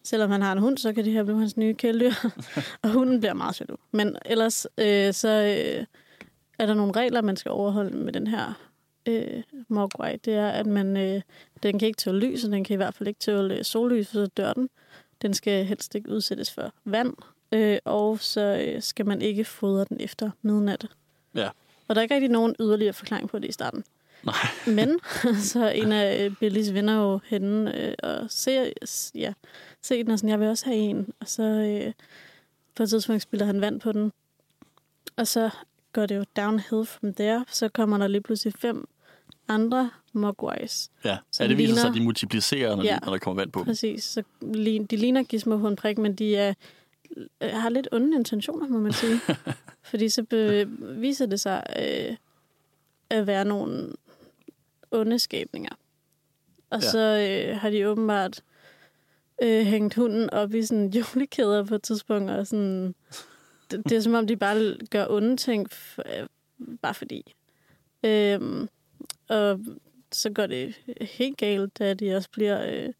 [0.08, 2.12] selvom han har en hund, så kan det her blive hans nye kæledyr.
[2.82, 3.66] og hunden bliver meget sød.
[3.92, 5.86] Men ellers øh, så øh,
[6.58, 8.68] er der nogle regler, man skal overholde med den her
[9.06, 10.16] øh, Mogwai.
[10.16, 11.22] Det er, at man, øh,
[11.62, 14.08] den kan ikke tåle lys, og den kan i hvert fald ikke tåle øh, sollys,
[14.08, 14.68] for så dør den.
[15.22, 17.14] Den skal helst ikke udsættes for vand,
[17.52, 20.86] øh, og så øh, skal man ikke fodre den efter midnat.
[21.34, 21.48] Ja.
[21.88, 23.84] Og der er ikke rigtig nogen yderligere forklaring på det i starten.
[24.24, 24.34] Nej.
[24.66, 24.98] Men
[25.52, 28.70] så en af øh, Billys venner jo henne øh, og ser,
[29.14, 29.32] ja,
[29.82, 31.12] ser den og sådan, jeg vil også have en.
[31.20, 31.92] Og så øh,
[32.74, 34.12] på et tidspunkt spiller han vand på den.
[35.16, 35.50] Og så
[35.92, 37.44] går det jo downhill from there.
[37.50, 38.88] Så kommer der lige pludselig fem
[39.48, 40.90] andre Mogwais.
[41.04, 42.94] Ja, ja det viser sig, ligner- at de multiplicerer, når, ja.
[43.00, 43.64] De, når der kommer vand på.
[43.64, 44.04] Præcis.
[44.04, 44.22] Så
[44.90, 46.54] de ligner Gizmo på en prik, men de er,
[47.40, 49.20] øh, har lidt onde intentioner, må man sige.
[49.90, 50.68] Fordi så be-
[51.00, 52.16] viser det sig øh,
[53.10, 53.92] at være nogle
[54.90, 55.72] onde skabninger.
[56.70, 56.90] Og Ja.
[56.90, 56.98] så
[57.48, 58.42] øh, har de åbenbart
[59.42, 62.94] øh, hængt hunden op i sådan julekæder på et tidspunkt, og sådan...
[63.70, 66.26] Det, det er som om, de bare gør onde ting, f- øh,
[66.82, 67.34] bare fordi.
[68.04, 68.68] Øhm,
[69.28, 69.60] og
[70.12, 72.92] så går det helt galt, da de også bliver øh,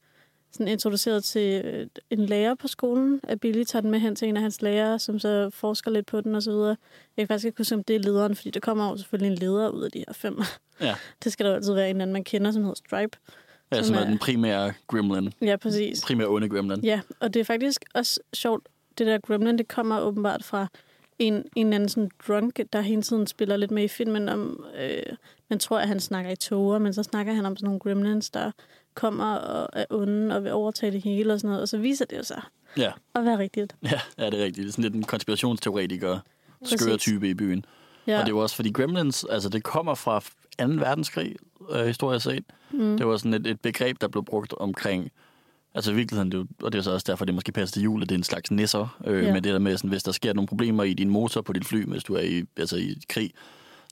[0.53, 3.21] sådan introduceret til øh, en lærer på skolen.
[3.23, 6.07] At Billy tager den med hen til en af hans lærere, som så forsker lidt
[6.07, 6.77] på den og så videre.
[7.17, 9.39] Jeg kan faktisk ikke huske, om det er lederen, fordi der kommer jo selvfølgelig en
[9.39, 10.39] leder ud af de her fem.
[10.81, 10.95] Ja.
[11.25, 13.19] Det skal der jo altid være en eller anden, man kender, som hedder Stripe.
[13.73, 15.33] Ja, som som er er- den primære gremlin.
[15.43, 16.05] Ja, præcis.
[16.05, 16.85] Primære onde gremlin.
[16.85, 18.69] Ja, og det er faktisk også sjovt,
[18.99, 20.67] det der Gremlin, det kommer åbenbart fra
[21.19, 25.03] en, en anden sådan drunk, der hele tiden spiller lidt med i filmen om, øh,
[25.51, 28.31] man tror, at han snakker i toger, men så snakker han om sådan nogle gremlins,
[28.31, 28.51] der
[28.95, 32.05] kommer og er onde og vil overtage det hele og sådan noget, og så viser
[32.05, 32.43] det jo sig
[32.77, 32.91] Ja.
[33.15, 33.77] at være rigtigt.
[33.83, 34.57] Ja, ja, det er rigtigt.
[34.65, 36.19] Det er sådan lidt en konspirationsteoretiker,
[36.65, 37.65] skøre type i byen.
[38.07, 38.21] Ja.
[38.21, 40.23] Og det var også fordi Gremlins, altså det kommer fra
[40.59, 40.65] 2.
[40.67, 41.37] verdenskrig,
[41.73, 42.45] øh, historisk set.
[42.71, 42.97] Mm.
[42.97, 45.11] Det var sådan et, et begreb, der blev brugt omkring,
[45.75, 48.03] altså i virkeligheden, det, og det er så også derfor, det måske passer til jul,
[48.03, 48.99] at det er en slags nisser.
[49.07, 49.33] Øh, Ja.
[49.33, 51.65] Men det der med, sådan, hvis der sker nogle problemer i din motor på dit
[51.65, 53.31] fly, hvis du er i, altså i krig,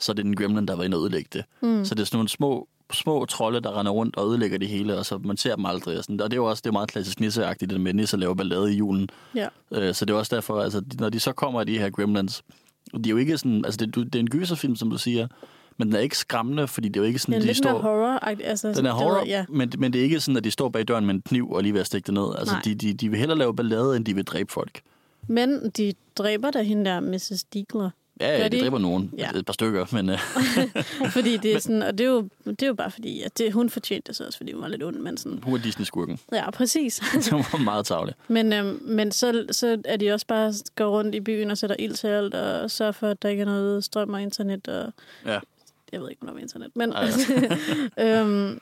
[0.01, 1.45] så er det den gremlin, der var inde og ødelægge det.
[1.63, 1.85] Mm.
[1.85, 4.99] Så det er sådan nogle små, små trolde, der render rundt og ødelægger det hele,
[4.99, 5.99] og så man ser dem aldrig.
[5.99, 6.21] Og, sådan.
[6.21, 8.35] og det er jo også det er meget klassisk nisseagtigt, det med, at nisser laver
[8.35, 9.09] ballade i julen.
[9.35, 9.49] ja.
[9.73, 12.43] Øh, så det er også derfor, altså, når de så kommer de her Gremlins,
[13.05, 15.29] de er jo ikke sådan, altså det, det er en gyserfilm, som du siger,
[15.79, 17.57] men den er ikke skræmmende, fordi det er jo ikke sådan, Den er de lidt
[17.59, 17.79] står...
[17.79, 19.45] horror altså, Den er det horror, ved- Ja.
[19.49, 21.63] men, men det er ikke sådan, at de står bag døren med en kniv og
[21.63, 22.35] lige ved at stikke det ned.
[22.39, 22.63] Altså, Nej.
[22.65, 24.81] de, de, de vil hellere lave ballade, end de vil dræbe folk.
[25.29, 27.45] Men de dræber da hende der, Mrs.
[27.55, 27.91] Diegler.
[28.21, 28.63] Ja, ja Gør de de?
[28.63, 29.11] dræber nogen.
[29.19, 29.31] Ja.
[29.31, 30.19] Et par stykker, men uh,
[31.17, 33.53] Fordi det er sådan, og det er jo, det er jo bare fordi, at det,
[33.53, 36.19] hun fortjente det så også, fordi hun var lidt ond, men sådan, hun er Disney-skurken.
[36.33, 37.03] ja, præcis.
[37.25, 38.13] Det var meget tavle.
[38.29, 41.77] Men, øhm, men så, så er de også bare går rundt i byen og sætter
[41.79, 44.69] ild til alt, og sørger for, at der ikke er noget strøm og internet.
[44.69, 44.93] Og,
[45.27, 45.39] Ja.
[45.97, 46.93] Jeg ved ikke, hvornår er internet, men...
[46.93, 47.09] Ej,
[48.21, 48.61] øhm,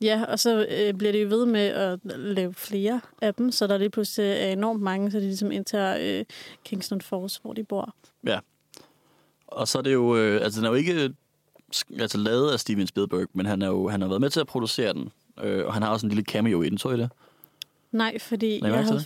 [0.00, 3.66] ja, og så øh, bliver de jo ved med at lave flere af dem, så
[3.66, 6.24] der lige pludselig er enormt mange, så de ligesom indtager øh,
[6.64, 7.94] Kingston Falls, hvor de bor.
[9.46, 11.14] Og så er det jo, øh, altså den er jo ikke
[12.00, 14.46] altså, lavet af Steven Spielberg, men han, er jo, han har været med til at
[14.46, 15.12] producere den.
[15.42, 17.10] Øh, og han har også en lille cameo i den, tror I det?
[17.92, 19.04] Nej, fordi jeg til havde,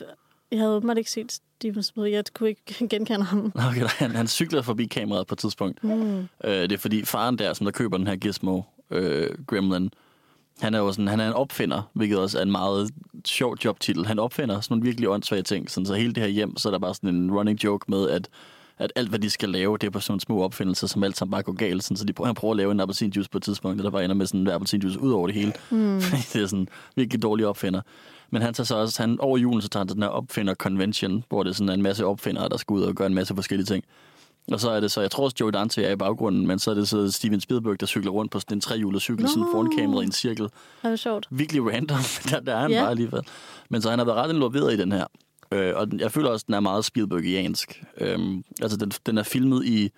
[0.50, 2.12] jeg havde åbenbart ikke set Steven Spielberg.
[2.12, 3.52] Jeg kunne ikke genkende ham.
[3.54, 5.84] Okay, han, han cykler forbi kameraet på et tidspunkt.
[5.84, 6.18] Mm.
[6.18, 9.90] Øh, det er fordi faren der, som der køber den her Gizmo øh, Gremlin,
[10.60, 12.90] han er jo sådan, han er en opfinder, hvilket også er en meget
[13.24, 14.06] sjov jobtitel.
[14.06, 15.70] Han opfinder sådan nogle virkelig åndssvage ting.
[15.70, 18.10] Sådan, så hele det her hjem, så er der bare sådan en running joke med,
[18.10, 18.28] at,
[18.78, 21.30] at alt, hvad de skal lave, det er på sådan små opfindelser, som alt sammen
[21.30, 21.84] bare går galt.
[21.84, 23.90] Sådan, så de prøver, han prøver at lave en appelsinjuice på et tidspunkt, og der
[23.90, 25.52] bare ender med sådan en appelsinjuice ud over det hele.
[25.70, 26.00] Mm.
[26.32, 27.80] det er sådan virkelig dårlig opfinder.
[28.30, 31.24] Men han tager så også, han, over julen, så tager han den her opfinder convention,
[31.28, 33.66] hvor det sådan er en masse opfindere, der skal ud og gøre en masse forskellige
[33.66, 33.84] ting.
[34.52, 36.70] Og så er det så, jeg tror også Joe Dante er i baggrunden, men så
[36.70, 39.48] er det så Steven Spielberg, der cykler rundt på sådan en trehjulet cykel, sådan Nå.
[39.52, 40.44] foran kameraet i en cirkel.
[40.44, 41.26] Det var sjovt.
[41.30, 41.98] Virkelig random,
[42.30, 42.80] der, der er han Ja.
[42.82, 43.20] bare alligevel.
[43.70, 45.06] Men så han har været ret involveret i den her.
[45.52, 47.84] Øh, og den- jeg føler også, den er meget Spielbergiansk.
[48.00, 49.90] Øhm, altså, den, den er filmet i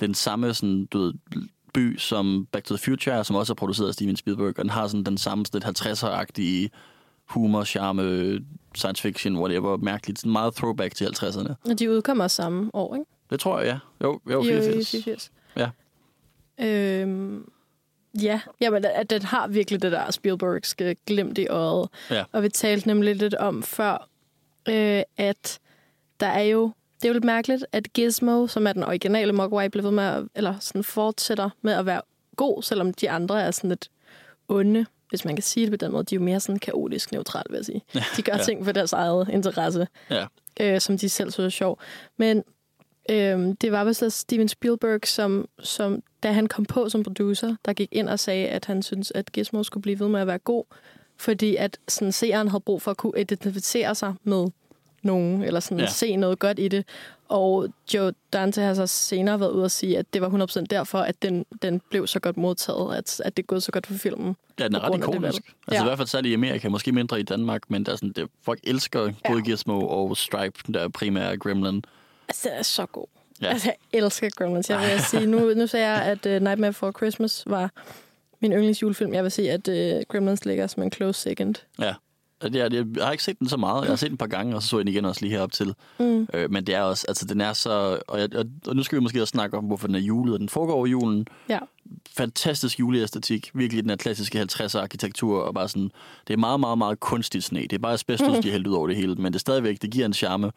[0.00, 1.14] den samme sådan, du ved,
[1.74, 4.70] by som Back to the Future, som også er produceret af Steven Spielberg, og den
[4.70, 6.68] har sådan den samme sådan lidt 50'er-agtige
[7.28, 8.38] humor, charme,
[8.74, 10.18] science fiction, whatever, mærkeligt.
[10.18, 11.52] Sådan meget throwback til 50'erne.
[11.70, 13.06] Og de udkommer samme år, ikke?
[13.30, 14.06] Det tror jeg, ja.
[14.06, 14.90] Jo, jo, I- i 84.
[14.90, 15.30] 84.
[15.56, 15.70] Ja.
[16.60, 17.50] Øhm,
[18.22, 21.88] ja, jamen, at den har virkelig det der Spielbergske glimt i øjet.
[22.10, 22.24] Ja.
[22.32, 24.08] Og vi talte nemlig lidt om før,
[24.68, 25.58] øh, at
[26.20, 26.72] der er jo...
[26.96, 30.04] Det er jo lidt mærkeligt, at Gizmo, som er den originale Mogwai, bliver ved med
[30.04, 32.00] at, eller sådan fortsætter med at være
[32.36, 33.88] god, selvom de andre er sådan lidt
[34.48, 36.04] onde, hvis man kan sige det på den måde.
[36.04, 37.82] De er jo mere sådan kaotisk neutrale, vil jeg sige.
[38.16, 38.38] De gør Ja.
[38.38, 38.44] ja.
[38.44, 40.26] ting for deres eget interesse Ja.
[40.60, 41.80] øh, som de selv synes er sjov.
[42.16, 42.44] Men
[43.10, 47.72] øh, det var vist Steven Spielberg, som, som da han kom på som producer, der
[47.72, 50.38] gik ind og sagde, at han synes, at Gizmo skulle blive ved med at være
[50.38, 50.64] god,
[51.16, 54.46] fordi at sådan, seeren havde brug for at kunne identificere sig med
[55.08, 55.84] nogen, eller sådan Ja.
[55.84, 55.90] ja.
[55.90, 56.84] se noget godt i det.
[57.28, 60.28] Og Joe Dante har så senere været ude og sige, at det var
[60.60, 63.72] 100% derfor, at den, den blev så godt modtaget, at, at det er gået så
[63.72, 64.36] godt for filmen.
[64.60, 65.22] Ja, den er ret det ikonisk.
[65.22, 65.36] valg.
[65.36, 65.80] Altså Ja.
[65.82, 68.28] i hvert fald særligt i Amerika, måske mindre i Danmark, men der er sådan, det,
[68.42, 71.82] folk elsker både Gizmo og Stripe, der er primære Gremlin.
[72.28, 73.06] Altså, den er så god.
[73.40, 73.46] Ja.
[73.46, 73.52] Ja.
[73.52, 74.70] Altså, jeg elsker Gremlins.
[74.70, 77.70] Jeg vil sige, nu, nu sagde jeg, at uh, Nightmare Before Christmas var
[78.40, 79.14] min yndlingsjulefilm.
[79.14, 81.54] Jeg vil sige, at uh, Gremlins ligger som en close second.
[81.80, 81.94] Ja.
[82.42, 83.82] Det, jeg har ikke set den så meget.
[83.82, 85.30] Jeg har set den et par gange, og så så jeg den igen også lige
[85.30, 85.74] herop til.
[86.00, 86.26] Mm.
[86.34, 88.00] Øh, men det er også, altså den er så...
[88.08, 90.34] Og, jeg, og, og nu skal vi måske også snakke om, hvorfor den er julet.
[90.34, 91.26] og Den foregår over julen.
[91.48, 91.58] Ja.
[92.16, 93.50] Fantastisk juleæstetik.
[93.54, 95.40] Virkelig den her klassiske 50'er arkitektur.
[95.40, 95.90] Og bare sådan,
[96.26, 97.60] det er meget, meget, meget kunstigt sne.
[97.60, 99.14] Det er bare asbestos, de har hældt ud over det hele.
[99.14, 100.52] Men det er stadigvæk, det giver en charme.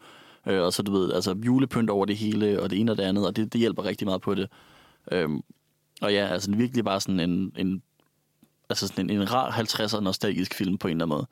[0.46, 3.02] Øh, og så du ved, altså julepynt over det hele, og det ene og det
[3.02, 3.26] andet.
[3.26, 4.48] Og det, det hjælper rigtig meget på det.
[5.12, 5.40] Øhm,
[6.00, 7.82] og ja, altså virkelig bare sådan en, en
[8.70, 11.26] altså sådan en, en rar 50'er nostalgisk film på en eller anden måde.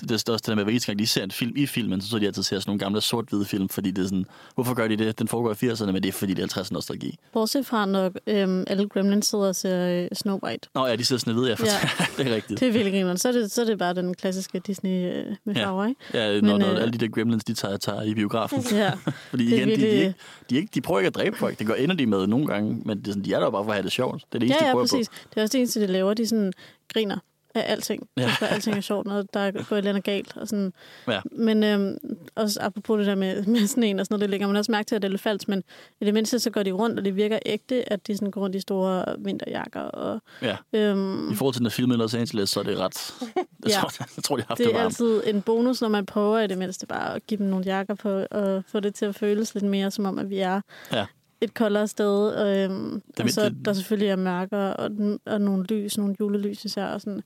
[0.00, 1.66] Det, er også det der med, at hver eneste gang de ser en film i
[1.66, 4.24] filmen, så så de altid ser sådan nogle gamle sort-hvide film, fordi det er sådan,
[4.54, 5.18] hvorfor gør de det?
[5.18, 7.18] Den foregår i 80'erne, men det er fordi, det er 50'er nostalgi.
[7.32, 10.68] Bortset fra, når øhm, alle gremlins sidder og ser øh, Snow White.
[10.74, 11.66] Nå ja, de ser sådan ved jeg, Ja.
[12.22, 12.60] det er rigtigt.
[12.60, 13.18] Det er virkelig grineren.
[13.18, 15.64] Så er det, så er det bare den klassiske Disney øh, med Ja.
[15.66, 16.00] farver, ikke?
[16.14, 18.60] Ja, når, Men, når øh, alle de der gremlins, de tager, tager i biografen.
[18.72, 18.92] Ja.
[19.30, 20.14] Fordi igen, de, de, virkelig- er ikke,
[20.50, 21.58] de, ikke, de prøver ikke at dræbe folk.
[21.58, 23.64] Det går ender de med nogle gange, men det er sådan, de er der bare
[23.64, 24.24] for at have det sjovt.
[24.32, 25.08] Det er det eneste, ja, de ja, prøver præcis.
[25.08, 26.14] Det er også det eneste, de laver.
[26.14, 26.52] De sådan
[26.94, 27.18] griner
[27.54, 28.08] af alting.
[28.16, 28.26] Ja.
[28.38, 30.36] For alting er sjovt, når der går et eller andet galt.
[30.36, 30.72] Og sådan.
[31.08, 31.20] Ja.
[31.32, 31.96] Men øhm,
[32.34, 34.86] også apropos det der med, med sneen og sådan noget, det lægger man også mærke
[34.86, 35.62] til, at det er lidt falsk, men
[36.00, 38.40] i det mindste så går de rundt, og det virker ægte, at de sådan går
[38.40, 39.80] rundt i store vinterjakker.
[39.80, 40.20] Og.
[40.42, 40.56] Ja.
[40.72, 43.14] øhm, I forhold til den film i Los Angeles, så er det ret...
[43.64, 43.80] Jeg, Ja.
[43.80, 46.40] tror, jeg tror, de har haft det, det er altid en bonus, når man prøver
[46.40, 49.14] i det mindste bare at give dem nogle jakker på, og få det til at
[49.14, 50.60] føles lidt mere som om, at vi er
[50.92, 51.06] Ja.
[51.44, 52.28] Et koldere sted.
[52.28, 54.90] Og, øhm, og så det- der selvfølgelig er mørker og,
[55.26, 56.84] og nogle lys, nogle julelys især.
[56.86, 57.20] Og sådan.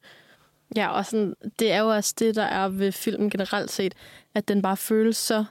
[0.76, 3.94] Ja, og sådan, det er jo også det, der er ved filmen generelt set,
[4.34, 5.44] at den bare føles så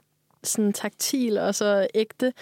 [0.43, 2.33] sådan taktil og så ægte,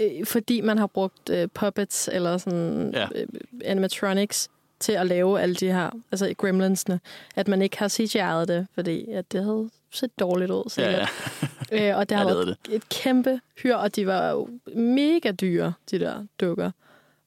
[0.00, 3.06] øh, fordi man har brugt øh, puppets eller sådan Ja.
[3.14, 3.26] øh,
[3.64, 4.48] animatronics
[4.80, 7.00] til at lave alle de her, altså gremlinsene,
[7.36, 10.62] at man ikke har CGI'et det, fordi at det havde set dårligt ud.
[10.64, 11.08] Ja, sikkert.
[11.42, 11.48] ja.
[11.72, 15.30] Øh, og det Ja, har det været et kæmpe hyr, og de var jo mega
[15.30, 16.70] dyre, de der dukker.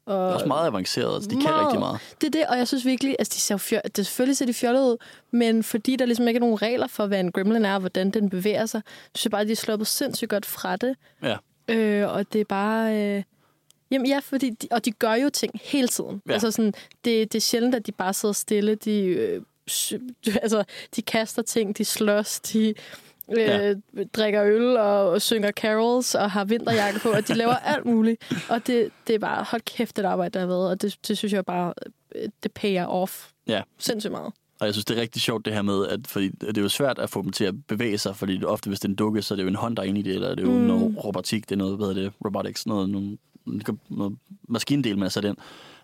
[0.06, 1.16] Og Det er også meget avanceret.
[1.16, 1.66] Altså, de kan Meget.
[1.66, 2.00] rigtig meget.
[2.22, 4.46] det er det, og jeg synes virkelig, at de ser jo fjol, det selvfølgelig ser
[4.46, 4.98] de fjollet ud,
[5.32, 8.12] men fordi der ligesom ikke er nogen regler for, hvad en gremlin er, og hvordan
[8.12, 8.82] den bevæger sig,
[9.16, 10.96] synes jeg bare, at de er sluppet sindssygt godt fra det.
[11.24, 11.36] Ja.
[11.68, 12.96] Øh, og det er bare...
[13.18, 13.24] Øh,
[13.92, 16.22] jamen ja, fordi de, og de gør jo ting hele tiden.
[16.28, 16.34] Ja.
[16.34, 16.74] Altså sådan,
[17.06, 18.76] det, det er sjældent, at de bare sidder stille.
[18.76, 19.42] De, øh,
[20.44, 20.64] altså,
[20.96, 22.74] de kaster ting, de slås, de
[23.32, 23.74] øh, Ja.
[24.14, 28.32] drikker øl og, og synger carols og har vinterjakke på, og de laver alt muligt.
[28.50, 31.18] Og det, det er bare, hold kæft, det arbejde, der har været, og det, det
[31.18, 31.74] synes jeg bare,
[32.16, 33.62] øh, det payer off Ja.
[33.78, 34.34] sindssygt meget.
[34.60, 36.70] Og jeg synes, det er rigtig sjovt det her med, at fordi det er jo
[36.70, 39.22] svært at få dem til at bevæge sig, fordi ofte, hvis det er en dukke,
[39.22, 40.58] så er det jo en hånd, der er inde i det, eller det er jo
[40.58, 40.64] mm.
[40.64, 43.18] noget robotik, det er noget, hvad hedder det, robotics, noget, noget,
[43.90, 44.18] noget
[44.50, 45.38] maskindel, man har ind.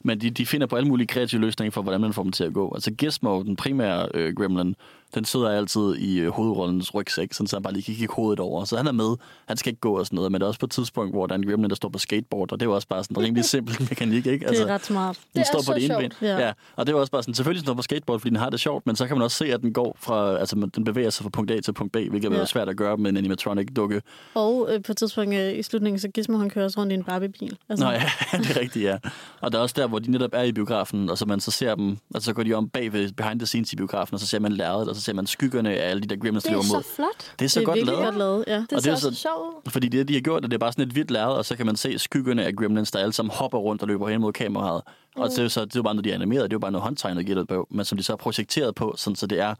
[0.05, 2.43] Men de, de finder på alle mulige kreative løsninger for, hvordan man får dem til
[2.43, 2.73] at gå.
[2.73, 4.75] Altså Gizmo, den primære øh, gremlin,
[5.15, 8.39] den sidder altid i øh, hovedrollens rygsæk, sådan så han bare lige kan kigge hovedet
[8.39, 8.65] over.
[8.65, 9.15] Så han er med,
[9.47, 11.27] han skal ikke gå og sådan noget, men der er også på et tidspunkt, hvor
[11.27, 13.17] der er en gremlin, der står på skateboard, og det er jo også bare sådan
[13.17, 14.47] en rimelig simpel mekanik, ikke?
[14.47, 15.19] Det er ret smart.
[15.33, 16.11] Den er står så på det ene ben.
[16.11, 16.21] sjovt.
[16.21, 16.45] Ja.
[16.45, 16.51] Ja.
[16.75, 18.85] Og det var også bare sådan, selvfølgelig står på skateboard, fordi den har det sjovt,
[18.85, 21.29] men så kan man også se, at den går fra, altså den bevæger sig fra
[21.29, 22.31] punkt A til punkt B, hvilket.
[22.31, 22.43] Ja.
[22.43, 24.01] er svært at gøre med en animatronic-dukke.
[24.33, 26.95] Og øh, på et tidspunkt øh, i slutningen, så Gizmo han kører også rundt i
[26.95, 27.57] en Barbie-bil.
[27.69, 28.03] Altså, Nå ja,
[28.37, 28.97] det er rigtigt, ja.
[29.41, 31.51] Og der er også der, hvor de netop er i biografen, og så man så
[31.51, 34.19] ser dem, altså så går de om bag ved behind the scenes i biografen, og
[34.19, 36.49] så ser man lærredet, og så ser man skyggerne af alle de der gremlins, der
[36.51, 36.83] løber mod.
[36.95, 37.31] flot.
[37.39, 38.03] Det er så det er godt lavet.
[38.03, 38.55] godt lavet, ja.
[38.69, 39.71] Det Og det er så så- sjovt.
[39.71, 41.55] Fordi det, de har gjort, at det er bare sådan et hvidt lærred, og så
[41.55, 44.33] kan man se skyggerne af gremlins, der alle sammen hopper rundt og løber hen mod
[44.33, 44.81] kameraet.
[45.15, 46.55] Og det er jo så det er jo bare noget, de er animeret, det er
[46.55, 49.27] jo bare noget håndtegnet gældet på, men som de så har projekteret på, sådan, så
[49.27, 49.55] det er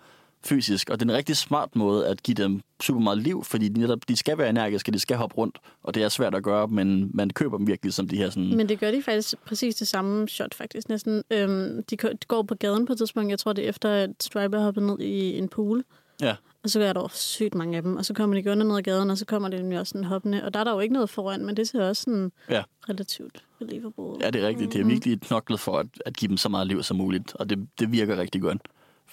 [0.46, 0.90] fysisk.
[0.90, 3.80] Og det er en rigtig smart måde at give dem super meget liv, fordi de,
[3.80, 6.68] netop, de skal være energiske, de skal hoppe rundt, og det er svært at gøre,
[6.68, 8.58] men man køber dem virkelig som de her sådan...
[8.58, 11.24] Men det gør de faktisk præcis det samme shot, faktisk næsten.
[11.32, 14.10] Øhm, de, de går på gaden på et tidspunkt, jeg tror det er efter, at
[14.22, 15.84] Stripe har hoppet ned i en pool.
[16.22, 16.36] Ja.
[16.64, 18.82] Og så er der sygt mange af dem, og så kommer de gående ned ad
[18.82, 20.44] gaden, og så kommer det nemlig også sådan hoppende.
[20.44, 22.64] Og der er der jo ikke noget foran, men det ser også sådan Ja.
[22.90, 24.04] relativt believable.
[24.26, 24.74] Ja, det er rigtigt.
[24.74, 27.50] De har virkelig knoklet for at, at give dem så meget liv som muligt, og
[27.50, 28.62] det, det virker rigtig godt.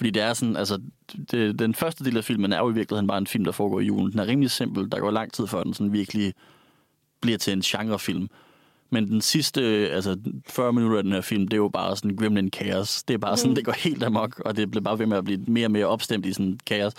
[0.01, 0.81] Fordi det er sådan, altså,
[1.31, 3.81] det, den første del af filmen er jo i virkeligheden bare en film, der foregår
[3.81, 4.13] i julen.
[4.13, 4.93] Den er rimelig simpel.
[4.93, 6.35] Der går lang tid før den sådan virkelig
[7.21, 8.29] bliver til en genrefilm.
[8.91, 10.17] Men den sidste, altså
[10.49, 13.03] 40 minutter af den her film, det er jo bare sådan gremlin kaos.
[13.03, 15.25] Det er bare sådan, det går helt amok, og det bliver bare ved med at
[15.25, 16.93] blive mere og mere opstemt i sådan kaos.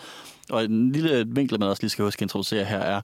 [0.50, 3.02] Og en lille vinkel, man også lige skal huske at introducere her, er,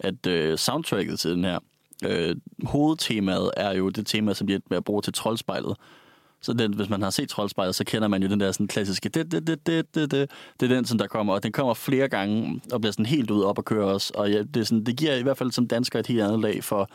[0.00, 1.58] at øh, soundtracket til den her,
[2.04, 5.76] øh, hovedtemaet er jo det tema, som de er med at bruge til troldspejlet.
[6.46, 9.08] Så den, hvis man har set Troldspejlet, så kender man jo den der sådan klassiske
[9.08, 10.30] det, det, det, det, det, det.
[10.60, 13.30] det er den, som der kommer, og den kommer flere gange og bliver sådan helt
[13.30, 14.10] ud op og kører os.
[14.10, 16.40] Og ja, det, er sådan, det giver i hvert fald som dansker et helt andet
[16.40, 16.90] lag for,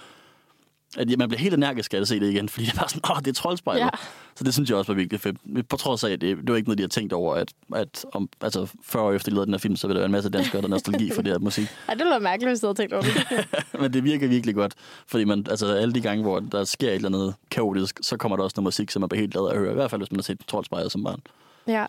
[0.98, 2.89] at ja, man bliver helt energisk af at se det igen, fordi det er bare
[2.89, 3.82] sådan, åh, det er Troldspejlet.
[3.82, 3.89] Ja.
[4.36, 5.70] Så det synes jeg også var virkelig fedt.
[5.70, 8.06] På trods af, at det, det var ikke noget, de har tænkt over, at, at
[8.14, 10.12] om, altså 40 år efter de lavede den her film, så vil der være en
[10.12, 11.68] masse danskere, der er nostalgi for det her musik.
[11.88, 13.48] Ej, det lyder mærkeligt, hvis du havde tænkt over det.
[13.82, 14.74] Men det virker virkelig godt,
[15.08, 18.38] fordi man, altså, alle de gange, hvor der sker et eller andet kaotisk, så kommer
[18.38, 19.72] der også noget musik, som man bliver helt glad at høre.
[19.72, 21.22] I hvert fald, hvis man har set Troldspejlet som barn.
[21.68, 21.86] Ja.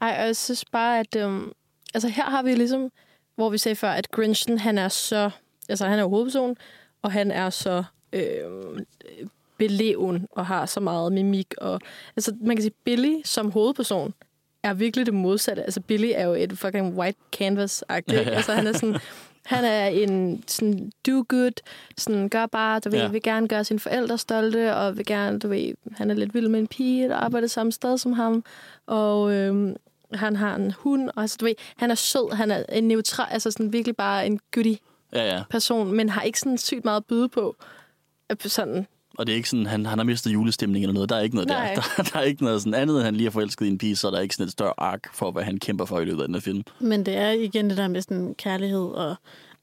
[0.00, 1.16] Ej, og jeg synes bare, at...
[1.16, 1.52] Øhm,
[1.94, 2.90] altså her har vi ligesom,
[3.36, 5.30] hvor vi sagde før, at Grinchen, han er så...
[5.68, 6.56] Altså han er jo hovedpersonen,
[7.02, 8.84] og han er så øhm,
[9.58, 11.54] beleven og har så meget mimik.
[11.58, 11.80] Og,
[12.16, 14.14] altså man kan sige, Billy som hovedperson
[14.62, 15.62] er virkelig det modsatte.
[15.62, 18.28] Altså Billy er jo et fucking white canvas-agtigt.
[18.36, 18.96] Altså han er sådan...
[19.46, 21.52] Han er en sådan do-good,
[21.98, 23.08] sådan gør bare, du ved, Ja.
[23.08, 26.48] vil gerne gøre sine forældre stolte, og vil gerne, du ved, han er lidt vild
[26.48, 28.44] med en pige, der arbejder samme sted som ham,
[28.86, 29.76] og øhm,
[30.14, 33.26] han har en hund, og altså, du ved, han er sød, han er en neutral,
[33.30, 34.78] altså sådan virkelig bare en goodie
[35.12, 35.42] Ja, ja.
[35.50, 37.56] person, men har ikke sådan sygt meget at byde på.
[38.30, 38.86] Øh, Sådan,
[39.18, 41.08] Og det er ikke sådan, han, han har mistet julestemning eller noget.
[41.08, 41.74] Der er ikke noget Nej.
[41.74, 41.80] der.
[41.96, 42.02] der.
[42.02, 44.10] Der er ikke noget sådan andet, end han lige har forelsket i en pige, så
[44.10, 46.28] der er ikke sådan et større ark for, hvad han kæmper for i løbet af
[46.28, 46.62] den her film.
[46.80, 49.14] Men det er igen det der med sådan kærlighed og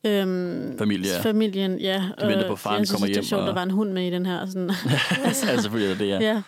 [0.05, 1.21] øhm, Familie, ja.
[1.21, 2.03] familien, ja.
[2.21, 3.71] De venter på, faren jeg synes, kommer det er hjem, sjovt, og- der var en
[3.71, 4.45] hund med i den her.
[4.45, 4.71] Sådan,
[5.25, 6.33] ja, selvfølgelig er det det, ja.
[6.33, 6.41] ja.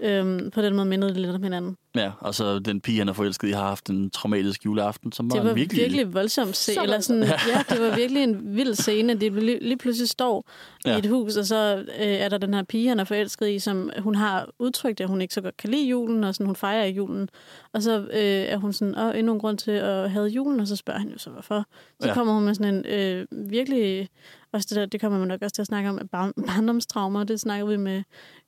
[0.00, 1.76] Øhm, på den måde mindede det lidt om hinanden.
[1.94, 2.10] ja.
[2.20, 5.36] Og så den pige, han er forelsket i, har haft en traumatisk juleaften, som var,
[5.36, 6.14] Det var en virkelig, virkelig...
[6.14, 7.62] voldsomt se, Så eller sådan, ja.
[7.68, 9.14] det var virkelig en vild scene.
[9.14, 10.50] De lige, lige pludselig står
[10.84, 10.90] ja.
[10.90, 10.96] Ja.
[10.96, 13.58] i et hus, og så øh, er der den her pige, han er forelsket i,
[13.58, 16.56] som hun har udtrykt, at hun ikke så godt kan lide julen, og sådan, hun
[16.56, 17.28] fejrer ikke julen.
[17.72, 20.66] Og så øh, er hun sådan, åh, endnu en grund til at have julen, og
[20.66, 21.64] så spørger han jo så, hvorfor.
[21.90, 22.08] Så ja.
[22.08, 22.14] Ja.
[22.14, 24.08] kommer hun med sådan en øh, virkelig,
[24.52, 27.40] også det der, det kommer man nok også til at snakke om, bar- barndomstraumer, det
[27.40, 28.02] snakker vi med,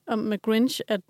[0.06, 1.00] om med Grinch, at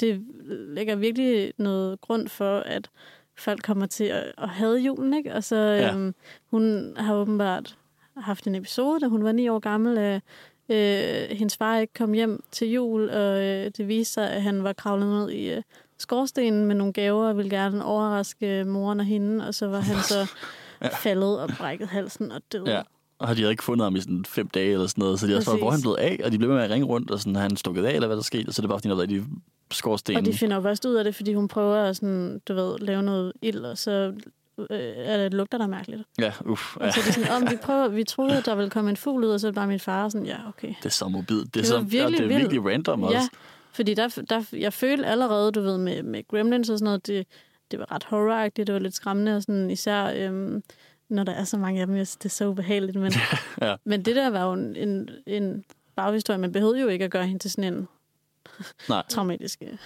[0.00, 2.90] det lægger virkelig noget grund for, at
[3.36, 5.34] folk kommer til at, at have julen, ikke?
[5.34, 5.92] Og så Ja.
[5.94, 6.14] øhm,
[6.50, 7.76] hun har åbenbart
[8.16, 10.20] haft en episode, da hun var ni år gammel, af
[10.68, 14.64] øh, hendes far ikke kom hjem til jul, og øh, det viste sig, at han
[14.64, 15.62] var kravlet ned i øh,
[15.98, 19.96] skorstenen med nogle gaver, og ville gerne overraske moren og hende, og så var han
[20.02, 20.26] så
[20.82, 20.88] ja.
[20.88, 22.66] faldet og brækket halsen og død.
[22.66, 22.82] Ja.
[23.18, 25.36] Og de havde ikke fundet ham i sådan fem dage eller sådan noget, så de
[25.36, 25.62] også var, Præcis.
[25.62, 27.42] hvor er han blevet af, og de blev med at ringe rundt, og sådan, har
[27.42, 29.06] han stukket af, eller hvad der skete, og så er det bare, fordi han har
[29.06, 29.24] været i de
[29.72, 30.18] skorstenen.
[30.18, 32.78] Og de finder jo først ud af det, fordi hun prøver at sådan, du ved,
[32.78, 34.12] lave noget ild, og så
[34.58, 36.02] øh, er det, lugter der mærkeligt.
[36.18, 36.76] Ja, uff.
[36.80, 36.86] Ja.
[36.86, 38.96] Og så er det sådan, om vi prøver, vi troede, at der ville komme en
[38.96, 40.68] fugl ud, og så er det bare min far sådan, ja, okay.
[40.78, 41.36] Det er så mobil.
[41.36, 43.16] Det er, Det så, var virkelig ja, det er virkelig random også.
[43.16, 43.28] Ja,
[43.72, 47.26] fordi der, der, jeg følte allerede, du ved, med, med Gremlins og sådan noget, det,
[47.70, 50.62] det var ret horroragtigt, det var lidt skræmmende, og sådan, især øhm,
[51.08, 52.96] når der er så mange af dem, jeg synes, det er så ubehageligt.
[52.96, 53.12] Men,
[53.62, 53.76] Ja.
[53.84, 55.64] men det der var jo en, en, en
[55.96, 57.88] baghistorie, man behøvede jo ikke at gøre hende til sådan en
[58.88, 59.02] Nej.
[59.08, 59.62] traumatisk...
[59.62, 59.78] øh,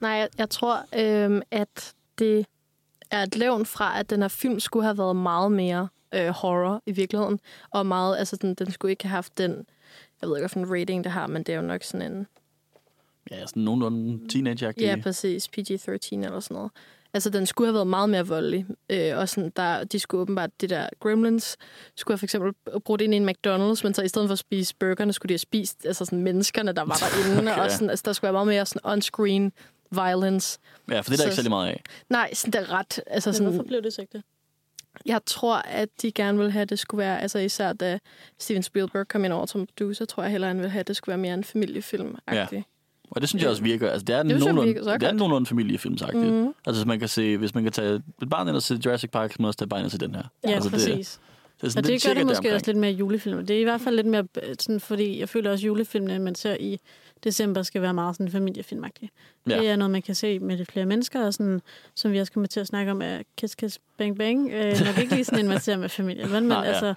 [0.00, 2.46] Nej, jeg, jeg tror, øhm, at det
[3.10, 6.82] er et levn fra, at den her film skulle have været meget mere øh, horror
[6.86, 7.40] i virkeligheden.
[7.70, 9.66] Og meget, altså den, den skulle ikke have haft den,
[10.20, 12.26] jeg ved ikke, hvilken rating det har, men det er jo nok sådan en,
[13.30, 16.70] Ja, sådan nogenlunde teenage ja præcis, PG-13 eller sådan noget.
[17.14, 18.66] Altså den skulle have været meget mere voldelig.
[18.90, 21.56] Øh, og sådan, der, de skulle åbenbart, det der Gremlins,
[21.96, 22.52] skulle have for eksempel
[22.84, 25.32] brugt ind i en McDonald's, men så i stedet for at spise burgerne, skulle de
[25.32, 26.94] have spist altså sådan menneskerne, der var
[27.26, 27.52] derinde.
[27.52, 27.62] Okay.
[27.62, 29.50] Og sådan, altså, der skulle være meget mere sådan on-screen
[29.90, 30.58] violence.
[30.90, 31.82] Ja, for det er der Så- ikke særlig meget af.
[32.08, 33.00] Nej, sådan det er ret.
[33.06, 34.22] Altså Men sådan, hvorfor blev det så ikke det?
[35.06, 37.98] Jeg tror, at de gerne vil have, at det skulle være, altså især da
[38.38, 40.96] Steven Spielberg kom ind over som producer, tror jeg hellere, han ville have, at det
[40.96, 42.46] skulle være mere en familiefilm ja.
[43.14, 43.90] Og det synes jeg også virker.
[43.90, 46.24] Altså, det er, jeg nogenlunde, virker det er nogenlunde familiefilmsagtigt.
[46.24, 46.34] Mhm.
[46.34, 46.54] Mm-hmm.
[46.66, 49.10] Altså, hvis man kan se, hvis man kan tage et barn ind og se Jurassic
[49.10, 50.22] Park, kan man også tage barnet til den her.
[50.44, 51.20] Ja, altså, præcis.
[51.60, 52.54] Det, Det, det, er og sådan, det gør det måske deromkring.
[52.54, 53.46] også lidt mere julefilm.
[53.46, 56.34] Det er i hvert fald lidt mere, øh, sådan, fordi jeg føler også julefilmene, man
[56.34, 56.78] ser i
[57.24, 59.10] december skal være meget sådan familiefilmagtig.
[59.48, 59.58] Ja.
[59.58, 61.62] Det er noget, man kan se med lidt flere mennesker, og sådan,
[61.94, 64.50] som vi også kommer til at snakke om, er Kiss Kiss Bang Bang.
[64.52, 66.64] Øh, nok ikke lige sådan en, man ser med familien, men, men Nej, ja.
[66.64, 66.94] altså...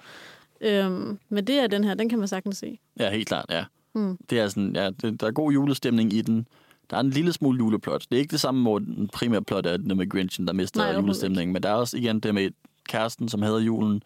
[0.60, 2.78] Øhm, men det er den her, den kan man sagtens se.
[3.00, 3.64] Ja, helt klart, ja.
[3.96, 4.18] Mm.
[4.30, 6.46] Det er sådan, ja, det, der er god julestemning i den.
[6.90, 8.06] Der er en lille smule juleplot.
[8.10, 10.80] Det er ikke det samme, hvor den primære plot er det med Grinchen, der mister
[10.80, 11.52] Nej, julestemningen.
[11.52, 12.50] Men der er også igen det med
[12.88, 14.02] kæresten, som hader julen.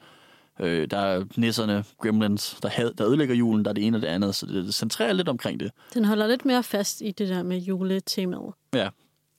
[0.60, 3.64] Øh, der er nisserne, gremlins, der, had, der ødelægger julen.
[3.64, 4.34] Der er det ene og det andet.
[4.34, 5.70] Så det centrerer lidt omkring det.
[5.94, 8.54] Den holder lidt mere fast i det der med juletemaet.
[8.74, 8.88] Ja.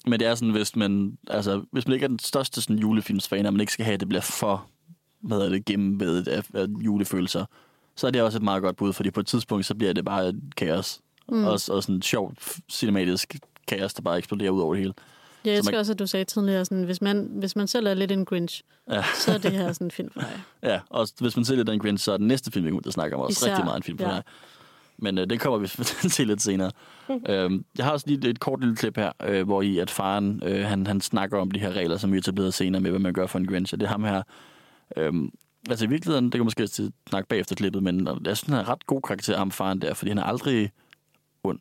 [0.08, 3.46] Men det er sådan, hvis man, altså, hvis man ikke er den største sådan, julefilmsfan,
[3.46, 4.68] og man ikke skal have, at det bliver for
[5.22, 7.46] hvad hedder det, gennemvedet af, af julefølelser,
[7.96, 10.06] så er det også et meget godt bud, fordi på et tidspunkt, så bliver det
[10.06, 11.00] bare et kaos.
[11.30, 11.44] Mm.
[11.46, 13.36] Og, og sådan et sjovt, cinematisk
[13.68, 14.94] kaos, der bare eksploderer ud over det hele.
[15.46, 17.94] Jeg elsker man- også, at du sagde tidligere, sådan, hvis, man, hvis man selv er
[17.94, 18.62] lidt en Grinch,
[18.92, 19.04] Ja.
[19.16, 20.42] så er det her sådan en film for dig.
[20.72, 22.82] Ja, og hvis man ser lidt den Grinch, så er den næste film, vi kommer
[22.82, 24.12] til at snakke om, også Især, rigtig meget en film for ja.
[24.14, 24.24] dig.
[24.98, 25.68] Men øh, det kommer vi
[26.16, 26.72] til lidt senere.
[27.30, 30.42] øhm, jeg har også lige et kort lille klip her, øh, hvor i at faren
[30.46, 33.14] øh, han, han snakker om de her regler, som vi etablerede senere med, hvad man
[33.14, 33.74] gør for en Grinch.
[33.74, 34.22] Og det er ham her.
[34.98, 35.32] Øhm,
[35.70, 36.68] altså i virkeligheden, det kan måske
[37.10, 39.94] snakke bagefter klippet, men jeg synes, han er en ret god karakter, ham faren der,
[39.94, 40.72] fordi han er aldrig
[41.44, 41.60] ond.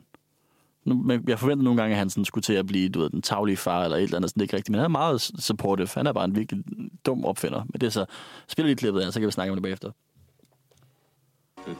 [0.85, 3.11] Nu, men jeg forventer nogle gange, at han sådan skulle til at blive du ved,
[3.11, 4.71] den taglige far eller et eller andet, sådan, det er ikke rigtigt.
[4.71, 5.89] Men han er meget supportive.
[5.95, 6.65] Han er bare en virkelig
[7.07, 7.65] dum opfinder.
[7.65, 8.05] Men det er så,
[8.49, 9.91] spiller lige klippet her, så kan vi snakke om det bagefter.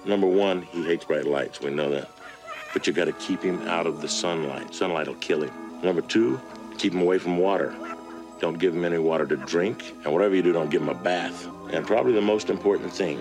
[0.07, 1.63] Number one, he hates bright lights.
[1.63, 2.09] We know that.
[2.73, 4.75] But you got to keep him out of the sunlight.
[4.75, 5.51] Sunlight will kill him.
[5.83, 6.39] Number two,
[6.79, 7.75] keep him away from water.
[8.43, 9.77] Don't give him any water to drink.
[10.05, 11.49] And whatever you do, don't give him a bath.
[11.73, 13.19] And probably the most important thing,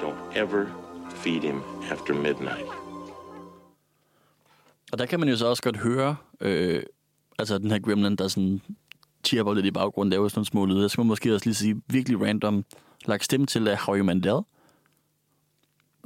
[0.00, 0.66] don't ever
[1.14, 2.66] feed him after midnight.
[4.92, 6.82] Og der kan man jo så også godt høre, øh,
[7.38, 8.60] altså den her gremlin, der sådan
[9.24, 10.82] chirper lidt i baggrunden, laver sådan nogle små lyde.
[10.82, 12.64] Jeg skal måske også lige sige, virkelig random,
[13.06, 14.40] lagt stemme til uh, Howie Mandel.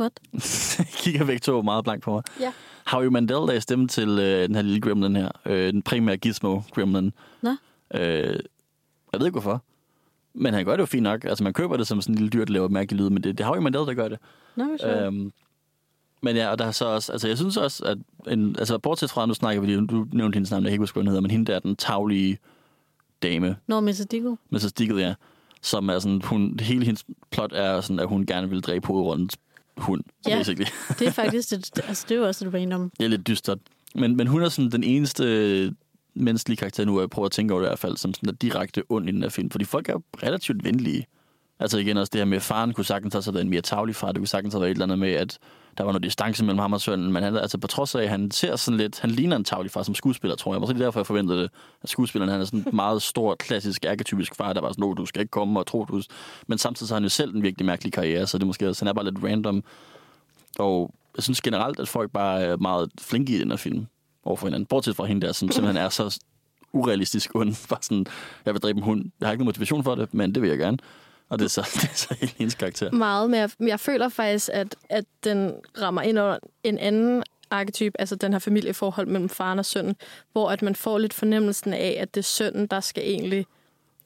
[0.00, 0.20] What?
[1.02, 2.22] Kigger væk to meget blank på mig.
[2.40, 2.52] Ja.
[2.86, 5.28] Howie Mandel lagde stemme til øh, den her lille gremlin her.
[5.46, 7.12] Øh, den primære gizmo gremlin.
[7.42, 7.56] Nå.
[7.95, 8.38] Øh,
[9.12, 9.62] jeg ved ikke hvorfor.
[10.34, 11.24] Men han gør det jo fint nok.
[11.24, 13.38] Altså man køber det som sådan en lille dyr, der laver mærkelige lyde, men det,
[13.38, 14.18] det er Howie Mandel, der gør det.
[14.55, 14.97] Hvor sjovt.
[14.97, 15.32] Øhm,
[16.22, 17.99] men ja, og der er så også, altså jeg synes også, at,
[18.32, 20.95] en, altså bortset fra, nu snakker vi du nævnte hendes navn, jeg kan ikke huske,
[20.95, 22.38] hvad hun hedder, men hende der er den taglige
[23.22, 24.07] dame, Nå, Mrs.
[24.11, 24.36] Diggle.
[24.51, 24.72] Mrs.
[24.72, 25.14] Diggle, ja,
[25.62, 29.36] som er sådan, hun, hele hendes plot er sådan, at hun gerne vil dræbe hovedrundens
[29.76, 30.36] hund, Ja.
[30.36, 30.66] basically.
[30.99, 32.90] Det er faktisk, et, altså det er jo også et random.
[32.99, 33.59] Det er lidt dystert.
[33.95, 35.74] Men, men hun er sådan den eneste
[36.14, 38.28] menneskelige karakter nu, og jeg prøver at tænke over det i hvert fald, som sådan
[38.28, 39.50] er direkte ond i den her film.
[39.50, 41.06] Fordi folk er relativt venlige.
[41.60, 43.96] Altså igen også det her med, at faren kunne sagtens have været en mere tavlig
[43.96, 44.12] far.
[44.12, 45.38] Det kunne sagtens have været et eller andet med, at
[45.78, 47.12] der var noget distance mellem ham og sønnen.
[47.12, 49.70] Men han, altså på trods af, at han ser sådan lidt, han ligner en tavlig
[49.70, 50.60] far som skuespiller, tror jeg.
[50.60, 51.50] Måske det er derfor, jeg forventede det.
[51.82, 55.06] At skuespilleren han er sådan en meget stor, klassisk, arketypisk far, der var sådan, du
[55.06, 56.02] skal ikke komme og tro, du...
[56.46, 58.68] Men samtidig så har han jo selv en virkelig mærkelig karriere, så det er måske
[58.68, 59.64] også, han er bare lidt random.
[60.58, 63.86] Og jeg synes generelt, at folk bare er meget flinke i den her film
[64.25, 64.66] overfor hinanden.
[64.66, 66.20] Bortset fra hende der, som simpelthen er så
[66.73, 67.55] urealistisk ond.
[67.68, 68.07] Bare sådan,
[68.45, 69.05] jeg vil dræbe en hund.
[69.20, 70.79] Jeg har ikke nogen motivation for det, men det vil jeg gerne.
[71.29, 72.91] Og det er så, det er så helt hendes karakter.
[72.91, 77.95] Meget, men jeg, jeg føler faktisk, at, at den rammer ind under en anden arketyp,
[77.99, 79.97] altså den her familieforhold mellem faren og sønnen,
[80.33, 83.47] hvor at man får lidt fornemmelsen af, at det er sønnen, der skal egentlig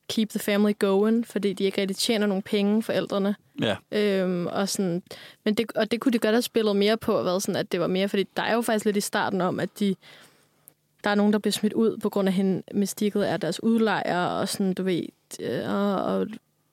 [0.09, 3.37] keep the family going, fordi de ikke rigtig tjener nogen penge, forældrene.
[3.61, 5.03] Ja, Øhm, og, sådan,
[5.45, 7.81] men det, og det kunne de godt have spillet mere på, været sådan, at det
[7.81, 9.95] var mere, fordi der er jo faktisk lidt i starten om, at de,
[11.05, 14.27] der er nogen, der bliver smidt ud på grund af hende mystiket af deres udlejer,
[14.27, 15.03] og sådan, du ved,
[15.41, 16.27] øh, og, og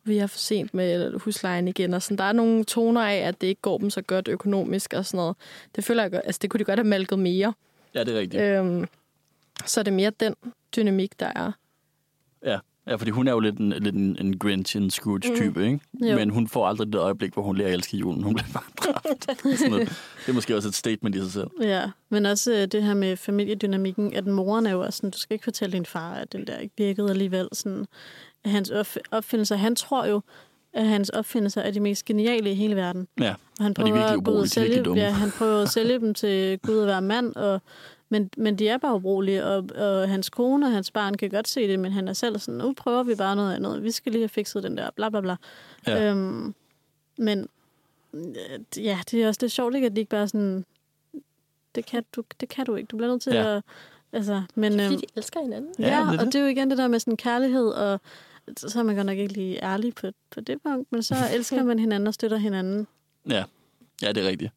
[0.04, 3.42] vi er for sent med huslejen igen, og sådan, der er nogle toner af, at
[3.42, 5.36] det ikke går dem så godt økonomisk og sådan noget.
[5.76, 7.54] Det føler jeg altså det kunne de godt have malket mere.
[7.96, 8.44] ja det er rigtigt.
[8.44, 8.88] Øhm,
[9.66, 10.36] så er det mere den
[10.76, 11.52] dynamik, der er.
[12.46, 12.58] Ja.
[12.88, 15.66] Ja, fordi hun er jo lidt en, lidt en, en Grinch, en Scrooge-type, mm.
[15.66, 15.80] ikke?
[16.12, 16.16] Jo.
[16.16, 18.24] Men hun får aldrig det øjeblik, hvor hun lærer at elske julen.
[18.24, 18.64] Hun bliver bare
[18.94, 19.28] dræbt.
[20.26, 21.48] Det er måske også et statement i sig selv.
[21.62, 25.18] Ja, men også øh, det her med familiedynamikken, at moren er jo også sådan, du
[25.18, 27.48] skal ikke fortælle din far, at den der ikke virkede alligevel.
[27.54, 27.86] Sådan,
[28.46, 30.22] at hans opf- opfindelser, han tror jo,
[30.74, 33.08] at hans opfindelser er de mest geniale i hele verden.
[33.20, 35.02] Ja, Og han er prøver, ubrugelige, og de er virkelig dumme.
[35.02, 37.62] ja, han prøver at sælge dem til Gud at være mand, og,
[38.14, 41.48] men, men de er bare ubrugelige, og, og hans kone og hans barn kan godt
[41.48, 43.84] se det, men han er selv sådan, nu prøver vi bare noget andet.
[43.84, 45.36] Vi skal lige have fikset den der, bla bla bla.
[45.88, 46.10] Ja.
[46.12, 46.56] Øhm,
[47.18, 47.48] men
[48.14, 48.26] øh,
[48.78, 50.66] ja, det er også det er sjovt, ikke, at de ikke bare sådan,
[51.76, 52.88] det kan du, det kan du ikke.
[52.88, 53.56] Du bliver nødt til Ja.
[53.58, 53.64] at...
[54.16, 55.72] Altså, men, Fordi øhm, de elsker hinanden.
[55.80, 56.34] Ja, ja, det er og det.
[56.34, 58.00] det er jo igen det der med sådan kærlighed, og
[58.58, 61.64] så er man godt nok ikke lige ærlig på, på det punkt, men så elsker
[61.64, 62.88] man hinanden og støtter hinanden.
[63.30, 63.44] ja.
[64.02, 64.52] Ja, det er rigtigt.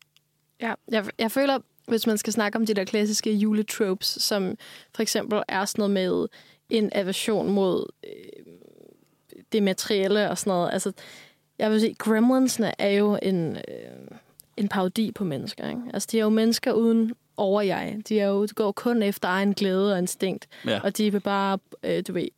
[0.60, 4.56] Ja, jeg, jeg føler, hvis man skal snakke om de der klassiske juletropes, som
[4.94, 6.28] for eksempel er sådan noget med
[6.70, 8.52] en aversion mod øh,
[9.52, 10.72] det materielle og sådan noget.
[10.72, 10.92] Altså,
[11.58, 14.18] jeg vil sige, Gremlinsene er jo en, øh,
[14.56, 15.68] en parodi på mennesker.
[15.68, 15.80] Ikke?
[15.94, 18.00] Altså, de er jo mennesker uden over jeg.
[18.08, 20.46] De er jo de går kun efter egen glæde og instinkt.
[20.66, 20.80] Ja.
[20.80, 22.28] Og de vil bare, øh, du ved,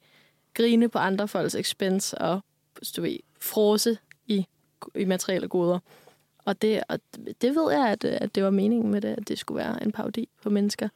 [0.54, 2.40] grine på andre folks expense og,
[2.96, 4.46] du ved, frose i,
[4.94, 5.78] i materielle goder.
[6.48, 6.98] Og det, og
[7.40, 9.92] det ved jeg, at, at det var meningen med det, at det skulle være en
[9.92, 10.88] parodi på mennesker.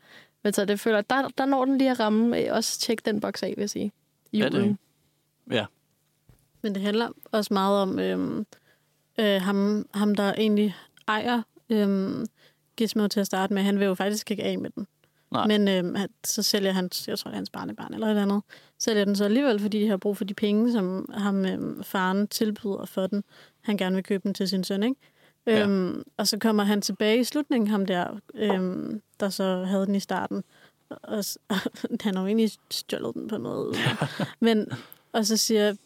[0.44, 3.04] Men så det føler, jeg, der, der når den lige at ramme, øh, også tjek
[3.04, 3.92] den boks af, vil jeg sige.
[4.32, 4.78] Ja, det er Julen.
[5.50, 5.66] Ja,
[6.62, 8.46] Men det handler også meget om øhm,
[9.18, 10.76] øh, ham, ham, der egentlig
[11.08, 12.26] ejer øhm,
[12.76, 13.62] Gizmo til at starte med.
[13.62, 14.86] Han vil jo faktisk ikke af med den.
[15.30, 15.46] Nej.
[15.46, 18.22] Men øhm, han, så sælger han, jeg tror, det er hans barnebarn eller et eller
[18.22, 18.42] andet,
[18.78, 22.28] sælger den så alligevel, fordi de har brug for de penge, som ham øhm, faren
[22.28, 23.24] tilbyder for den.
[23.60, 24.96] Han gerne vil købe den til sin søn, ikke?
[25.46, 25.62] Ja.
[25.62, 29.94] Øhm, og så kommer han tilbage i slutningen, ham der, øhm, der så havde den
[29.94, 30.44] i starten.
[30.90, 31.38] Og, s-
[32.02, 33.76] han har jo egentlig stjålet den på noget.
[34.40, 34.66] Men,
[35.12, 35.76] og så siger jeg,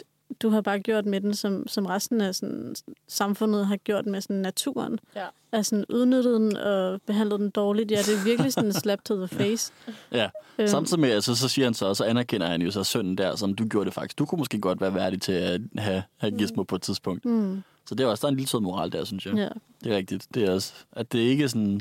[0.42, 2.74] du har bare gjort med den, som, som resten af sådan,
[3.08, 4.98] samfundet har gjort med sådan, naturen.
[5.16, 5.26] Ja.
[5.52, 7.90] Altså udnyttet den og behandlet den dårligt.
[7.90, 9.72] Ja, det er virkelig sådan en slap to the face.
[10.12, 10.28] ja.
[10.58, 13.18] Øhm, Samtidig med, altså, så siger han så, og så anerkender han jo så sønnen
[13.18, 14.18] der, som du gjorde det faktisk.
[14.18, 17.24] Du kunne måske godt være værdig til at have, have Gizmo på et tidspunkt.
[17.24, 19.34] Mm, Så det er også, der er en lille sød moral der, synes jeg.
[19.34, 19.48] ja.
[19.84, 20.26] Det er rigtigt.
[20.34, 21.80] Det er også, at det ikke er sådan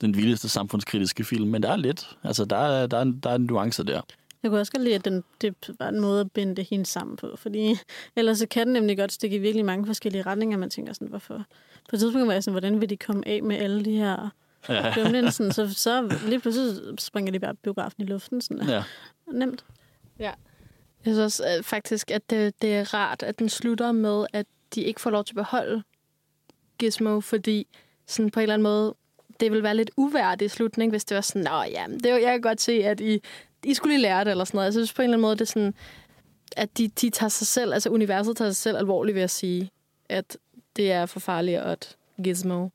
[0.00, 2.16] den vildeste samfundskritiske film, men der er lidt.
[2.24, 4.00] Altså, der er, der er, en, der er en nuance der.
[4.42, 6.86] Jeg kunne også godt lide, at den, det var en måde at binde det hele
[6.86, 7.74] sammen på, fordi
[8.16, 10.58] ellers så kan den nemlig godt stikke i virkelig mange forskellige retninger.
[10.58, 11.44] Man tænker sådan, hvorfor?
[11.88, 14.28] På et tidspunkt var jeg sådan, hvordan vil de komme af med alle de her
[14.68, 15.30] Ja.
[15.30, 18.40] Sådan, så, så lige pludselig springer de bare biografen i luften.
[18.40, 18.82] Sådan, Ja.
[19.32, 19.64] Nemt.
[20.18, 20.34] Jeg
[21.14, 24.82] synes også øh, faktisk, at det, det er rart, at den slutter med, at de
[24.82, 25.82] ikke får lov til at beholde
[26.78, 27.66] Gizmo, fordi
[28.06, 28.94] sådan på en eller anden måde,
[29.40, 32.32] det vil være lidt uværdig slutning, hvis det var sådan, nå ja, det er, jeg
[32.32, 33.20] kan godt se, at I,
[33.64, 34.64] I skulle lige lære det, eller sådan noget.
[34.64, 35.74] Jeg synes på en eller anden måde, det er sådan,
[36.56, 39.70] at de, de tager sig selv, altså universet tager sig selv alvorligt ved at sige,
[40.08, 40.36] at
[40.76, 42.68] det er for farligt, og at Gizmo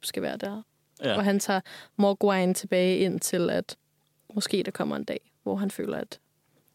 [0.00, 0.62] skal være der.
[1.04, 1.16] Ja.
[1.16, 1.60] Og han tager
[1.96, 3.76] Mogwai tilbage ind til, at
[4.34, 6.18] måske der kommer en dag, hvor han føler, at,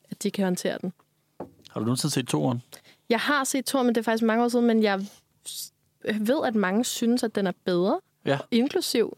[0.10, 0.93] at de kan håndtere den.
[1.70, 2.62] Har du nogensinde set toeren?
[3.10, 5.01] Jeg har set Thor, men det er faktisk mange år siden, men jeg
[6.20, 7.99] ved, at mange synes, at den er bedre.
[8.26, 8.38] Ja.
[8.51, 9.18] Inklusiv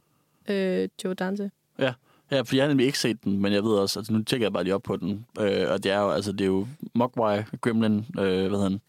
[0.49, 1.51] øh, Joe Dante.
[1.79, 1.93] Ja.
[2.31, 4.45] Ja, for jeg har nemlig ikke set den, men jeg ved også, altså nu tjekker
[4.45, 6.67] jeg bare lige op på den, øh, og det er jo, altså det er jo
[6.93, 8.81] Mogwai, Gremlin, øh, hvad hedder han,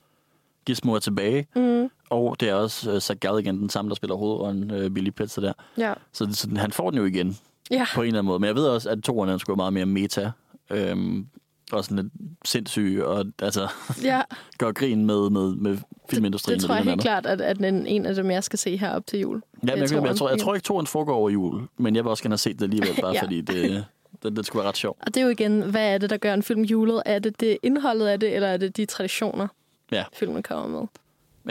[0.65, 1.91] Gizmo er tilbage, Mm.
[2.11, 5.43] og det er også øh, Zach Galligan, den samme, der spiller hovedånden, øh, Billy Petzer
[5.43, 5.53] der.
[5.79, 5.95] Ja.
[6.13, 7.39] Så, så han får den jo igen,
[7.71, 7.87] Ja.
[7.95, 8.39] på en eller anden måde.
[8.39, 10.31] Men jeg ved også, at toeren er sgu meget mere meta,
[10.71, 11.27] øhm,
[11.73, 12.13] og sådan lidt
[12.45, 13.69] sindssyg, og altså
[14.03, 14.23] ja.
[14.59, 15.79] gør grin med, med, med
[16.11, 16.57] filmindustrien.
[16.59, 18.77] Det og tror jeg helt klart, at, at den, en af dem, jeg skal se
[18.77, 19.43] her op til jul.
[19.67, 22.05] Ja, men jeg, jeg, jeg, tror, jeg tror ikke, toren foregår over jul, men jeg
[22.05, 23.23] vil også gerne have set det alligevel, bare Ja.
[23.23, 23.85] fordi det,
[24.23, 24.99] det, det skulle være ret sjovt.
[25.01, 27.03] Og det er jo igen, hvad er det, der gør en film julet?
[27.07, 29.49] Er det det indholdet af det, eller er det de traditioner,
[29.93, 30.05] Ja.
[30.13, 30.89] filmen kommer med?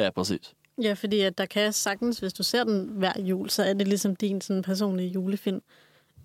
[0.03, 0.53] Ja, præcis.
[0.81, 3.87] Ja, fordi at der kan sagtens, hvis du ser den hver jul, så er det
[3.87, 5.61] ligesom din sådan, personlige julefilm.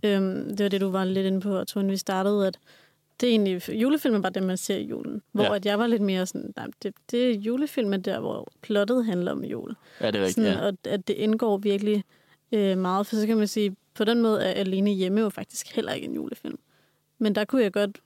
[0.03, 2.59] Øhm, det var det, du var lidt inde på, Tone, vi startede, at
[3.21, 5.23] det er egentlig, julefilm er bare det, man ser i julen.
[5.33, 5.55] Hvor ja.
[5.55, 9.33] at jeg var lidt mere sådan, nej, det, det er julefilmen der, hvor plottet handler
[9.33, 9.75] om jul.
[10.01, 10.35] Ja, det er rigtigt.
[10.35, 10.67] Sådan, Ja.
[10.67, 12.05] Og at det indgår virkelig
[12.53, 15.75] øh, meget, for så kan man sige, på den måde er Alene Hjemme jo faktisk
[15.75, 16.59] heller ikke en julefilm.
[17.19, 17.99] Men der kunne jeg godt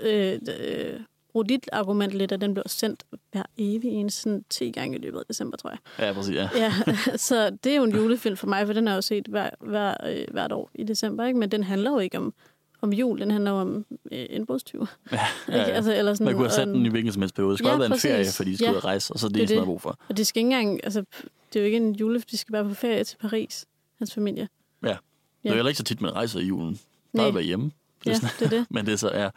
[0.00, 1.00] øh, øh,
[1.32, 5.00] bruge dit argument lidt, at den blev sendt hver evig en sådan 10 gange i
[5.00, 5.78] løbet af december, tror jeg.
[5.98, 6.34] ja, præcis.
[6.34, 6.48] Ja.
[6.56, 6.72] Ja,
[7.28, 9.50] så det er jo en julefilm for mig, for den har jeg jo set hver,
[9.60, 11.38] hver, øh, hvert år i december, ikke?
[11.38, 12.34] men den handler jo ikke om,
[12.82, 14.86] om jul, den handler om øh, indbrudstyve.
[15.12, 15.18] Ja,
[15.48, 15.58] Ikke?
[15.58, 15.62] ja.
[15.64, 17.50] Altså, eller sådan, Man kunne have sat den i hvilken som helst periode.
[17.52, 18.10] Det skulle Ja, ja, have været en præcis.
[18.10, 18.76] ferie, fordi de skulle Ja.
[18.76, 19.66] ud rejse, og så er det, Det er det, sådan det.
[19.66, 19.98] brug for.
[20.08, 21.04] Og de skal ikke engang, altså,
[21.52, 23.66] det er jo ikke en jule, de skal bare på ferie til Paris,
[23.98, 24.48] hans familie.
[24.82, 24.88] Ja.
[24.88, 24.98] Det er
[25.44, 25.54] Ja.
[25.54, 26.80] heller ikke så tit, man rejser i julen.
[27.16, 27.64] Bare at være hjemme.
[28.04, 28.66] Det Ja, sådan- det er det.
[28.70, 29.28] Men det er så, ja.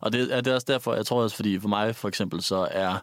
[0.00, 2.42] Og det er, det er også derfor, jeg tror også, fordi for mig for eksempel,
[2.42, 2.94] så er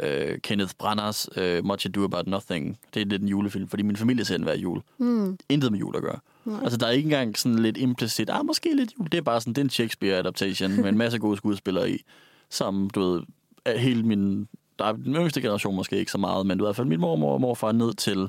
[0.00, 3.96] øh, Kenneth Branaghs øh, Much Ado About Nothing, det er lidt en julefilm, fordi min
[3.96, 4.80] familie ser den hver jul.
[4.98, 5.38] Mm.
[5.48, 6.18] Intet med jul at gøre.
[6.44, 6.60] Nej.
[6.62, 9.08] Altså, der er ikke engang sådan lidt implicit, ah, måske lidt jul.
[9.12, 12.04] Det er bare sådan, det er en Shakespeare-adaptation med en masse gode skuespillere i,
[12.50, 13.22] som, du ved,
[13.64, 16.68] er hele min, der er den yngste generation måske ikke så meget, men du ved,
[16.68, 18.28] i hvert fald min mormor og morfar ned til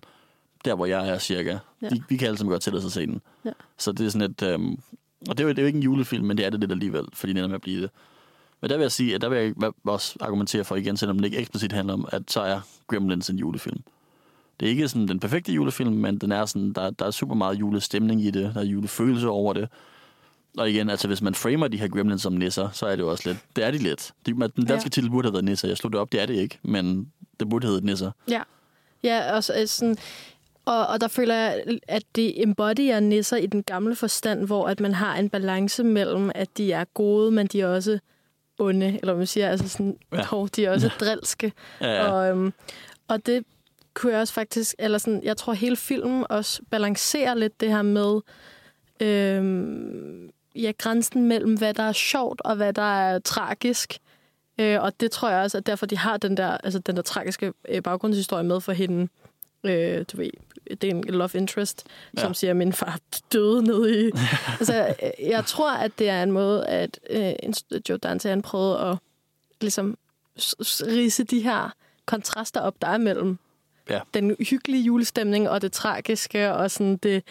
[0.66, 1.57] der, hvor jeg er cirka.
[1.82, 1.89] Ja.
[1.89, 3.22] De, vi kan alle sammen godt til at se den.
[3.45, 3.51] Ja.
[3.78, 4.80] Så det er sådan et, øhm,
[5.30, 6.72] og det er, jo, det er jo ikke en julefilm, men det er det lidt
[6.72, 7.89] alligevel, fordi den ender med at blive det.
[8.61, 11.26] Men der vil jeg sige, at der vil jeg også argumentere for igen, selvom det
[11.26, 13.84] ikke eksplicit handler om, at så er Gremlins en julefilm.
[14.60, 17.36] Det er ikke sådan den perfekte julefilm, men den er sådan, der, der er super
[17.36, 19.70] meget julestemning i det, der er julefølelse over det.
[20.58, 23.12] Og igen, altså hvis man framer de her gremlins som nisser, så er det jo
[23.12, 24.12] også lidt, det er de lidt.
[24.26, 24.76] De, den danske Ja.
[24.76, 24.80] ja.
[24.89, 25.68] titel burde have været nisser.
[25.68, 28.12] Jeg slog det op, det er det ikke, men det burde hedde nisser.
[28.30, 28.41] Ja.
[29.03, 29.97] Ja, og, så, øh, sådan,
[30.66, 34.80] og, og der føler jeg, at det embodyer nisser i den gamle forstand, hvor at
[34.80, 37.99] man har en balance mellem, at de er gode, men de er også
[38.60, 40.18] onde, eller man siger, altså sådan, ja.
[40.18, 40.45] Ja.
[40.56, 41.51] de er også drilske.
[41.82, 42.12] Ja, ja.
[42.12, 42.53] Og, øhm,
[43.08, 43.45] og det
[43.96, 47.82] kunne jeg også faktisk, eller sådan, jeg tror hele filmen også balancerer lidt det her
[47.82, 48.22] med,
[49.00, 53.98] øhm, ja, grænsen mellem, hvad der er sjovt og hvad der er tragisk.
[54.60, 57.02] Øh, og det tror jeg også, at derfor de har den der, altså den der
[57.02, 59.08] tragiske øh, baggrundshistorie med for hende.
[59.64, 60.30] Øh, du ved,
[60.70, 61.88] det er en love interest,
[62.18, 62.22] ja.
[62.22, 63.00] som siger, at min far
[63.34, 64.12] døde nede i...
[64.60, 67.34] altså, øh, jeg tror, at det er en måde, at øh,
[67.89, 68.98] Joe Dante han prøvede at
[69.62, 69.98] ligesom
[70.82, 71.74] rise de her
[72.06, 73.38] kontraster op, der er mellem
[73.89, 73.99] Ja.
[74.13, 77.23] den hyggelige julestemning og det tragiske og sådan det,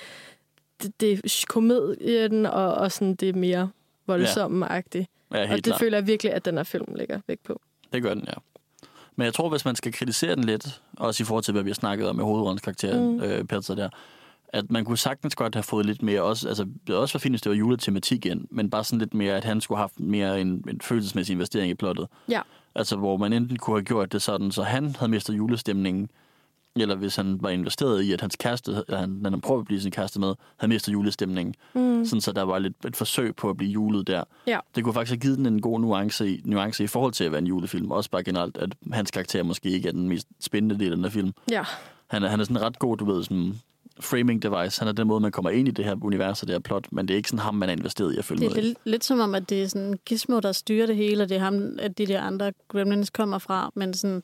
[0.83, 3.71] det, det komedien og, og sådan det mere
[4.07, 5.07] voldsomme-agtige.
[5.33, 5.81] Ja, og helt det klart.
[5.81, 7.61] føler jeg virkelig, at den her film lægger væk på.
[7.93, 8.35] Det gør den, ja.
[9.17, 11.71] Men jeg tror, hvis man skal kritisere den lidt, også i forhold til, hvad vi
[11.71, 13.21] har snakket om med hovedrollens karakter, mm.
[13.23, 13.89] øh, Peltzer der,
[14.49, 17.33] at man kunne sagtens godt have fået lidt mere, også, altså, det også været fint,
[17.33, 20.01] hvis det var juletematik igen, men bare sådan lidt mere, at han skulle have haft
[20.01, 22.07] mere en, en følelsesmæssig investering i plottet.
[22.29, 22.41] Ja.
[22.75, 26.11] Altså, hvor man enten kunne have gjort det sådan, så han havde mistet julestemningen,
[26.83, 29.81] eller hvis han var investeret i, at hans kæreste, eller han, han prøvede at blive
[29.81, 31.55] sin kæreste med, havde mistet julestemningen.
[31.75, 32.05] Mm.
[32.05, 34.25] Sådan, så der var lidt et forsøg på at blive julet der.
[34.47, 34.59] Ja.
[34.75, 37.33] Det kunne faktisk have givet den en god nuance i, nuance i forhold til at
[37.33, 37.91] være en julefilm.
[37.91, 41.05] Også bare generelt, at hans karakter måske ikke er den mest spændende del af den
[41.05, 41.33] her film.
[41.51, 41.65] Ja.
[42.07, 43.55] Han er, han er sådan ret god, du ved, sådan
[44.01, 44.81] framing device.
[44.81, 46.87] Han er den måde, man kommer ind i det her univers og det her plot,
[46.93, 48.79] men det er ikke sådan ham, man er investeret i at følge Det er lidt,
[48.85, 51.41] lidt som om, at det er sådan Gizmo, der styrer det hele, og det er
[51.41, 54.23] ham, at de der andre gremlins kommer fra, men sådan,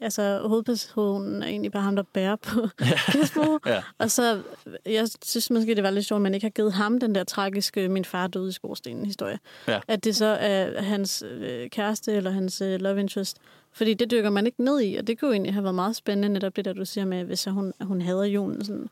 [0.00, 2.68] altså hovedpersonen er egentlig bare ham, der bærer på
[3.12, 3.58] Gizmo.
[3.66, 3.82] Ja.
[3.98, 4.42] Og så,
[4.86, 7.24] jeg synes måske, det var lidt sjovt, at man ikke har givet ham den der
[7.24, 9.38] tragiske, min far døde i skorstenen historie.
[9.68, 9.80] Ja.
[9.88, 13.36] At det så er hans øh, kæreste eller hans øh, love interest.
[13.72, 16.28] Fordi det dykker man ikke ned i, og det kunne egentlig have været meget spændende,
[16.28, 18.88] netop det der, du siger med, hvis hun, hun hader julen, sådan,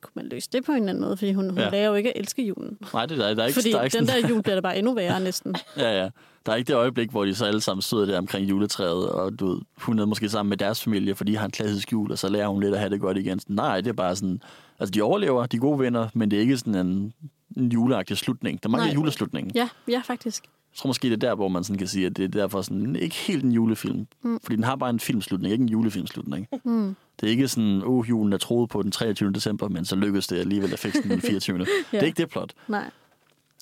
[0.00, 1.68] kunne man løse det på en eller anden måde, fordi hun, hun Ja.
[1.70, 2.78] lærer jo ikke at elske julen.
[2.92, 4.54] Nej, det er, der er ikke, Fordi der er ikke den sådan, der jul bliver
[4.54, 5.54] da bare endnu værre næsten.
[5.76, 6.10] Ja, ja.
[6.46, 9.40] Der er ikke det øjeblik, hvor de så alle sammen sidder der omkring juletræet, og
[9.40, 12.12] du ved, hun er måske sammen med deres familie, fordi de har en klassisk jul,
[12.12, 13.40] og så lærer hun lidt at have det godt igen.
[13.40, 14.42] Sådan, nej, det er bare sådan...
[14.78, 17.12] Altså, de overlever, de er gode venner, men det er ikke sådan en,
[17.56, 18.62] en juleagtig slutning.
[18.62, 19.52] Der mangler juleslutningen.
[19.54, 20.44] Ja, ja, faktisk.
[20.44, 22.62] Jeg tror måske, det er der, hvor man sådan kan sige, at det er derfor
[22.62, 24.06] sådan, ikke helt en julefilm.
[24.22, 24.38] Mm.
[24.42, 26.48] Fordi den har bare en filmslutning, ikke en julefilmslutning.
[26.64, 26.96] Mm.
[27.20, 29.32] Det er ikke sådan, åh, oh, julen er troet på den 23.
[29.32, 31.58] december, men så lykkedes det alligevel at fikse den den 24.
[31.58, 31.64] ja.
[31.90, 32.52] Det er ikke det plot.
[32.68, 32.90] Nej.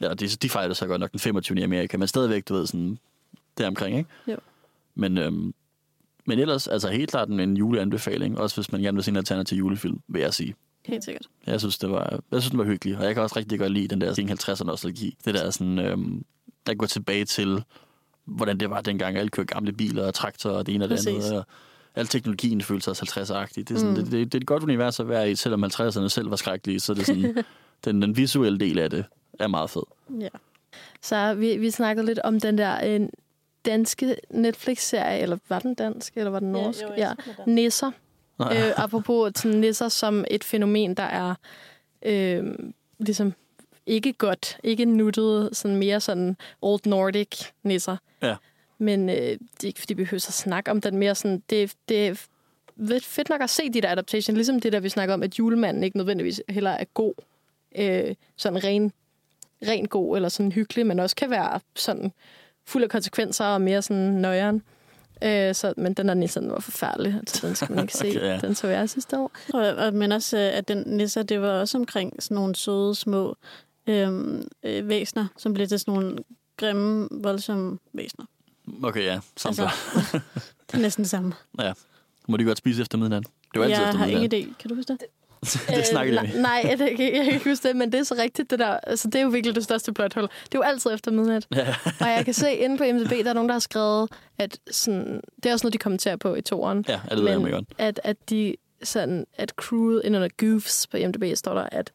[0.01, 1.59] Ja, de, de fejrer det så godt nok den 25.
[1.59, 2.99] i Amerika, men stadigvæk, du ved, sådan
[3.59, 4.11] deromkring, ikke?
[4.29, 4.37] Jo.
[4.95, 5.55] Men, øhm,
[6.27, 9.17] men ellers, altså helt klart en, en juleanbefaling, også hvis man gerne vil se en
[9.17, 10.55] alternativ julefilm, vil jeg sige.
[10.87, 11.27] Helt sikkert.
[11.47, 13.73] Jeg synes, det var, jeg synes, det var hyggeligt, og jeg kan også rigtig godt
[13.73, 15.17] lide den der 50'erne nostalgi.
[15.25, 16.25] Det der sådan, øhm,
[16.67, 17.65] der går tilbage til,
[18.25, 20.97] hvordan det var dengang, alle kørte gamle biler og traktorer og det ene og det
[20.97, 21.25] Præcis.
[21.25, 21.39] andet.
[21.39, 21.47] Og
[21.95, 23.57] al teknologien følte sig 50'er-agtig.
[23.57, 23.95] Det er, sådan, mm.
[23.95, 26.81] det, det, det, er et godt univers at være i, selvom 50'erne selv var skrækkelige,
[26.81, 27.45] så det er sådan,
[27.85, 29.05] den, den visuelle del af det
[29.39, 29.83] er meget fed.
[30.21, 30.29] Ja.
[31.03, 33.09] Så vi, vi snakkede lidt om den der øh,
[33.65, 36.83] danske Netflix-serie, eller var den dansk, eller var den norsk?
[36.83, 37.47] jo, jeg Ja, er dansk.
[37.47, 37.91] Nisser.
[38.39, 38.57] Nej.
[38.57, 41.35] Øh, apropos sådan, nisser som et fænomen, der er
[42.03, 42.55] øh,
[42.99, 43.33] ligesom
[43.87, 47.97] ikke godt, ikke nuttet, sådan mere sådan old Nordic nisser.
[48.23, 48.37] Ja.
[48.79, 51.75] Men øh, det er ikke, fordi vi behøver at snakke om den mere sådan, det,
[51.89, 52.15] det er
[53.03, 55.85] fedt nok at se de der adaptation, ligesom det der, vi snakker om, at julemanden
[55.85, 57.15] ikke nødvendigvis heller er god,
[57.79, 58.93] øh, sådan ren,
[59.69, 62.13] ren god, eller sådan hyggelig, men også kan være sådan
[62.67, 64.63] fuld af konsekvenser og mere sådan nøjeren.
[65.25, 68.07] Øh, så, men den der nissen var forfærdelig, altså den skal man ikke se.
[68.09, 68.39] Okay, ja.
[68.39, 69.31] Den så jeg sidste år.
[69.55, 72.95] Og, og, men også, øh, at den nisser, det var også omkring sådan nogle søde,
[72.95, 73.37] små
[73.87, 76.17] øhm, øh, væsner, som blev til sådan nogle
[76.57, 78.25] grimme, voldsomme væsner.
[78.83, 79.21] Okay, ja.
[79.37, 79.77] Samt Altså,
[80.71, 81.33] det er næsten det samme.
[81.61, 81.73] ja.
[82.29, 83.23] Må de godt spise efter midnat?
[83.55, 84.33] Det var altid Jeg efter har midnat.
[84.33, 84.55] ingen idé.
[84.59, 85.03] Kan du huske det?
[85.77, 86.41] det snakkede øh, vi.
[86.41, 88.67] nej, Nej, det, jeg, kan ikke huske det, men det er så rigtigt, det der.
[88.67, 90.23] Altså, det er jo virkelig det største plothul.
[90.23, 91.47] Det er jo altid efter midnat.
[91.55, 91.75] Ja.
[92.01, 95.21] Og jeg kan se inde på MDB, der er nogen, der har skrevet, at sådan,
[95.43, 96.85] det er også noget, de kommenterer på i toeren.
[96.89, 97.65] Ja, det ved jeg godt.
[97.79, 101.93] at, at de sådan, at crewet ind under Goofs på MDB står der, at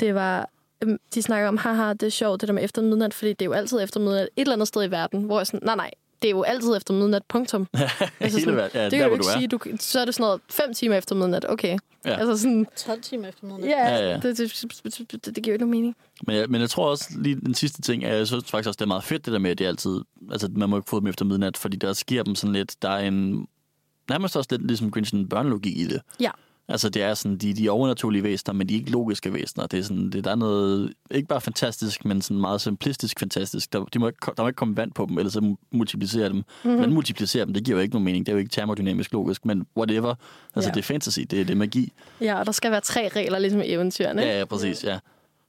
[0.00, 0.48] det var,
[0.82, 3.42] øhm, de snakker om, haha, det er sjovt, det der med efter midnat, fordi det
[3.42, 5.76] er jo altid efter midnat et eller andet sted i verden, hvor jeg sådan, nej,
[5.76, 5.90] nej,
[6.22, 7.66] det er jo altid efter midnat, punktum.
[7.74, 8.70] altså Hele sådan, verden.
[8.74, 9.58] Ja, det der, kan hvor du du ikke er.
[9.60, 11.78] sige, du, så er det sådan noget fem timer efter midnat, okay.
[12.04, 12.10] Ja.
[12.14, 13.64] Altså sådan, 12 timer efter midnat.
[13.64, 14.14] ja, Ja, ja.
[14.14, 15.96] Det, det, det, det, det giver jo ikke nogen mening.
[16.26, 18.78] Men jeg, men jeg tror også, lige den sidste ting, er, jeg synes faktisk også,
[18.78, 20.00] det er meget fedt, det der med, at det altid,
[20.32, 22.88] altså man må ikke få dem efter midnat, fordi der sker dem sådan lidt, der
[22.90, 23.46] er en,
[24.10, 26.00] nærmest også lidt ligesom Grinch, en børnelogik i det.
[26.20, 26.30] Ja.
[26.72, 29.66] Altså det er sådan, de, de er overnaturlige væsener, men de er ikke logiske væsener.
[29.66, 33.72] Det er sådan, det, der er noget, ikke bare fantastisk, men sådan meget simplistisk fantastisk.
[33.72, 36.36] Der, de må ikke, der må ikke komme vand på dem, ellers så multiplicerer dem.
[36.36, 36.80] Mm-hmm.
[36.80, 38.26] Men multiplicerer dem, det giver jo ikke nogen mening.
[38.26, 40.14] Det er jo ikke termodynamisk logisk, men whatever.
[40.56, 40.74] Altså Ja.
[40.74, 41.92] det er fantasy, det, er- det er magi.
[42.20, 44.22] Ja, og der skal være tre regler, ligesom i eventyrene.
[44.22, 44.98] Ja, ja, præcis, ja.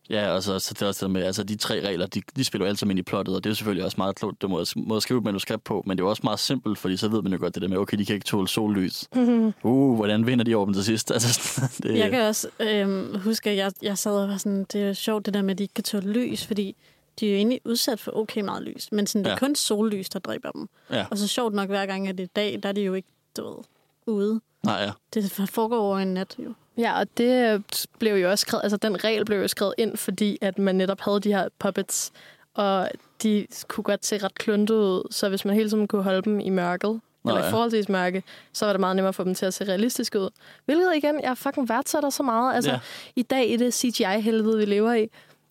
[0.09, 2.43] Ja, og så, så det er også det med, altså de tre regler, de, de
[2.43, 4.65] spiller jo sammen ind i plottet, og det er selvfølgelig også meget klogt, det må,
[4.75, 7.21] må skrive et manuskript på, men det er jo også meget simpelt, fordi så ved
[7.21, 9.07] man jo godt det der med, okay, de kan ikke tåle sollys.
[9.63, 11.11] Uh, hvordan vinder de over dem til sidst?
[11.15, 14.81] Altså, det, Jeg kan også øhm, huske, at jeg, jeg sad og var sådan, det
[14.83, 16.75] er sjovt det der med, at de ikke kan tåle lys, fordi
[17.19, 19.39] de er jo egentlig udsat for okay meget lys, men sådan, det er Ja.
[19.39, 20.69] kun sollys, der dræber dem.
[20.91, 21.05] Ja.
[21.11, 23.07] Og så sjovt nok hver gang, at det er dag, der er de jo ikke,
[23.37, 23.63] du ved,
[24.07, 24.41] ude.
[24.63, 24.91] Nej, ja.
[25.13, 26.53] Det foregår over en nat jo.
[26.77, 27.61] Ja, og det øh,
[27.99, 31.01] blev jo også skrevet, altså den regel blev jo skrevet ind, fordi at man netop
[31.01, 32.11] havde de her puppets,
[32.53, 32.89] og
[33.23, 36.39] de kunne godt se ret kluntet ud, så hvis man hele tiden kunne holde dem
[36.39, 39.35] i mørket, Nå, eller i forholdsvis mørke, så var det meget nemmere at få dem
[39.35, 40.29] til at se realistiske ud.
[40.65, 42.55] Hvilket igen, jeg fucking værdsætter så meget.
[42.55, 42.79] Altså, ja.
[43.15, 45.09] i dag i det CGI-helvede, vi lever i,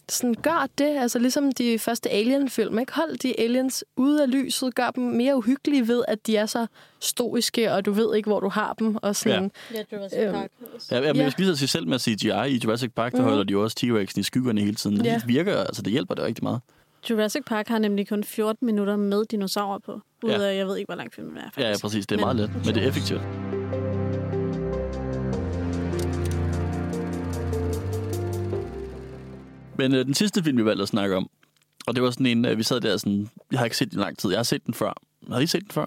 [0.09, 2.93] sådan, gør det, altså ligesom de første Alien-film, ikke?
[2.95, 6.67] Hold de aliens ude af lyset, gør dem mere uhyggelige ved, at de er så
[7.01, 10.51] stoiske, og du ved ikke, hvor du har dem, og sådan, Ja, Jurassic Øhm, Park.
[10.91, 11.23] Ja, ja, men Ja.
[11.23, 13.29] jeg så sige selv med CGI i Jurassic Park, der Mhm.
[13.29, 15.05] holder de jo også T-Rex'en i skyggerne hele tiden.
[15.05, 15.15] Ja.
[15.15, 16.61] Det virker, altså det hjælper det rigtig meget.
[17.11, 20.01] Jurassic Park har nemlig kun 14 minutter med dinosaurer på.
[20.25, 20.43] Ud Ja.
[20.43, 21.59] af, jeg ved ikke, hvor lang filmen er, faktisk.
[21.59, 22.07] Ja, ja, præcis.
[22.07, 23.21] Det er Men- meget let, men det er effektivt.
[29.77, 31.31] Men øh, den sidste film, vi valgte at snakke om,
[31.87, 33.99] og det var sådan en, øh, vi sad der sådan, jeg har ikke set den
[33.99, 34.31] i lang tid.
[34.31, 34.93] Jeg har set den før.
[35.33, 35.87] Har I set den før?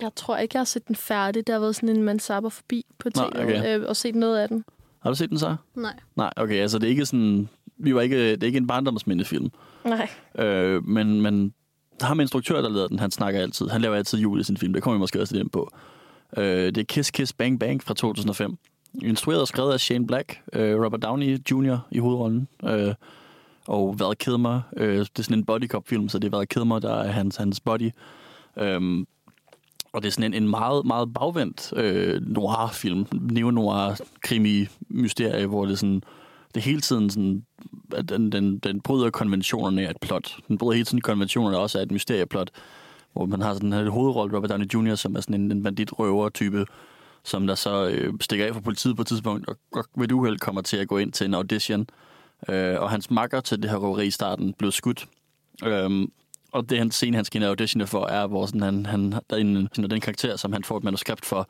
[0.00, 1.46] Jeg tror ikke, jeg har set den færdig.
[1.46, 3.78] Der har været sådan en, man sapper forbi på tv okay.
[3.78, 4.64] øh, og set noget af den.
[5.00, 5.56] Har du set den så?
[5.74, 5.94] Nej.
[6.16, 9.50] Nej, okay, altså det er ikke sådan, vi var ikke, det er ikke en barndomsmindefilm.
[9.84, 10.08] Nej.
[10.38, 11.54] Øh, men, men
[12.00, 13.68] ham instruktør, der lavede den, han snakker altid.
[13.68, 14.72] Han laver altid jul i sin film.
[14.72, 15.70] Det kommer vi måske også lidt ind på.
[16.36, 18.58] Øh, det er Kiss Kiss Bang Bang fra 2005.
[19.02, 20.40] Instrueret og skrevet af Shane Black.
[20.52, 21.78] Øh, Robert Downey Jr.
[21.90, 22.48] i hovedrollen.
[22.64, 22.94] Øh,
[23.68, 24.60] og Val Kilmer.
[24.76, 27.10] Øh, det er sådan en body cop film, så det er Val mig, der er
[27.12, 27.90] hans, hans body.
[28.58, 29.06] Øhm,
[29.92, 33.06] og det er sådan en, en meget, meget bagvendt øh, noir-film.
[33.12, 36.02] Neo-noir krimi-mysterie, hvor det sådan
[36.54, 37.44] det hele tiden sådan,
[37.92, 40.36] at den, den, den bryder konventionerne af et plot.
[40.48, 42.50] Den bryder hele tiden konventionerne også af et mysterieplot,
[43.12, 46.66] hvor man har sådan en hovedrolle, Robert Downey Jr., som er sådan en, en bandit-røver-type,
[47.24, 50.12] som der så øh, stikker af fra politiet på et tidspunkt, og, og ved et
[50.12, 51.80] uheld kommer til at gå ind til en audition.
[51.80, 51.86] Øh,
[52.80, 55.06] og hans makker til det her røveri i starten blev skudt.
[55.64, 56.12] Øhm,
[56.52, 59.20] og det han scene, han skal ind auditione for, er, hvor sådan, han, han, der
[59.30, 61.48] er en, sådan, den karakter, som han får et manuskript for,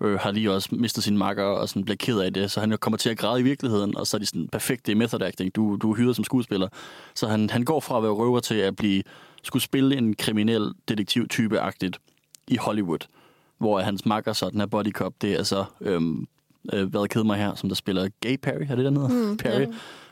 [0.00, 2.78] øh, har lige også mistet sin makker og sådan bliver ked af det, så han
[2.80, 5.22] kommer til at græde i virkeligheden, og så er de sådan, perfekt, det er method
[5.22, 6.68] acting, du, du er hyret som skuespiller.
[7.14, 9.02] Så han, han går fra at være røver til at blive,
[9.42, 11.98] skulle spille en kriminel detektiv-type-agtigt
[12.48, 13.06] i Hollywood,
[13.58, 16.26] hvor hans makker, så den her body cop, det er så, øhm,
[16.72, 19.30] øh, hvad keder mig her, som der spiller Gay Perry, er det der hedder?
[19.30, 19.66] Mm, Perry,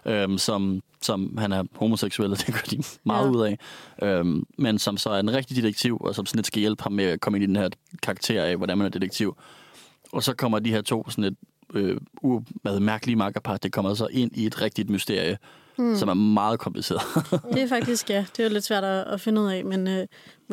[0.06, 3.30] øhm, som, som han er homoseksuel, og det gør de meget Ja.
[3.30, 3.58] ud af.
[4.02, 6.92] Øhm, men som så er en rigtig detektiv, og som sådan lidt skal hjælpe ham
[6.92, 7.68] med at komme ind i den her
[8.02, 9.36] karakter af, hvordan man er detektiv.
[10.12, 11.36] Og så kommer de her to sådan et
[11.74, 12.40] øh, u,
[12.80, 15.38] mærkelige makkerpar, det kommer så ind i et rigtigt mysterie,
[15.78, 15.96] mm.
[15.96, 17.00] som er meget kompliceret.
[17.54, 19.86] Det er faktisk, ja, det er jo lidt svært at, at finde ud af, men
[19.86, 20.04] uh,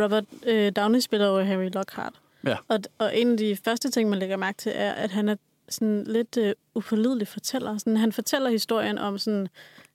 [0.04, 2.14] Robert uh, Downey spiller jo Harry Lockhart.
[2.46, 2.56] Ja.
[2.68, 5.36] Og, og en af de første ting, man lægger mærke til, er, at han er
[5.70, 7.78] sådan lidt uh, upålidelig fortæller.
[7.78, 9.48] Sådan, han fortæller historien om sådan,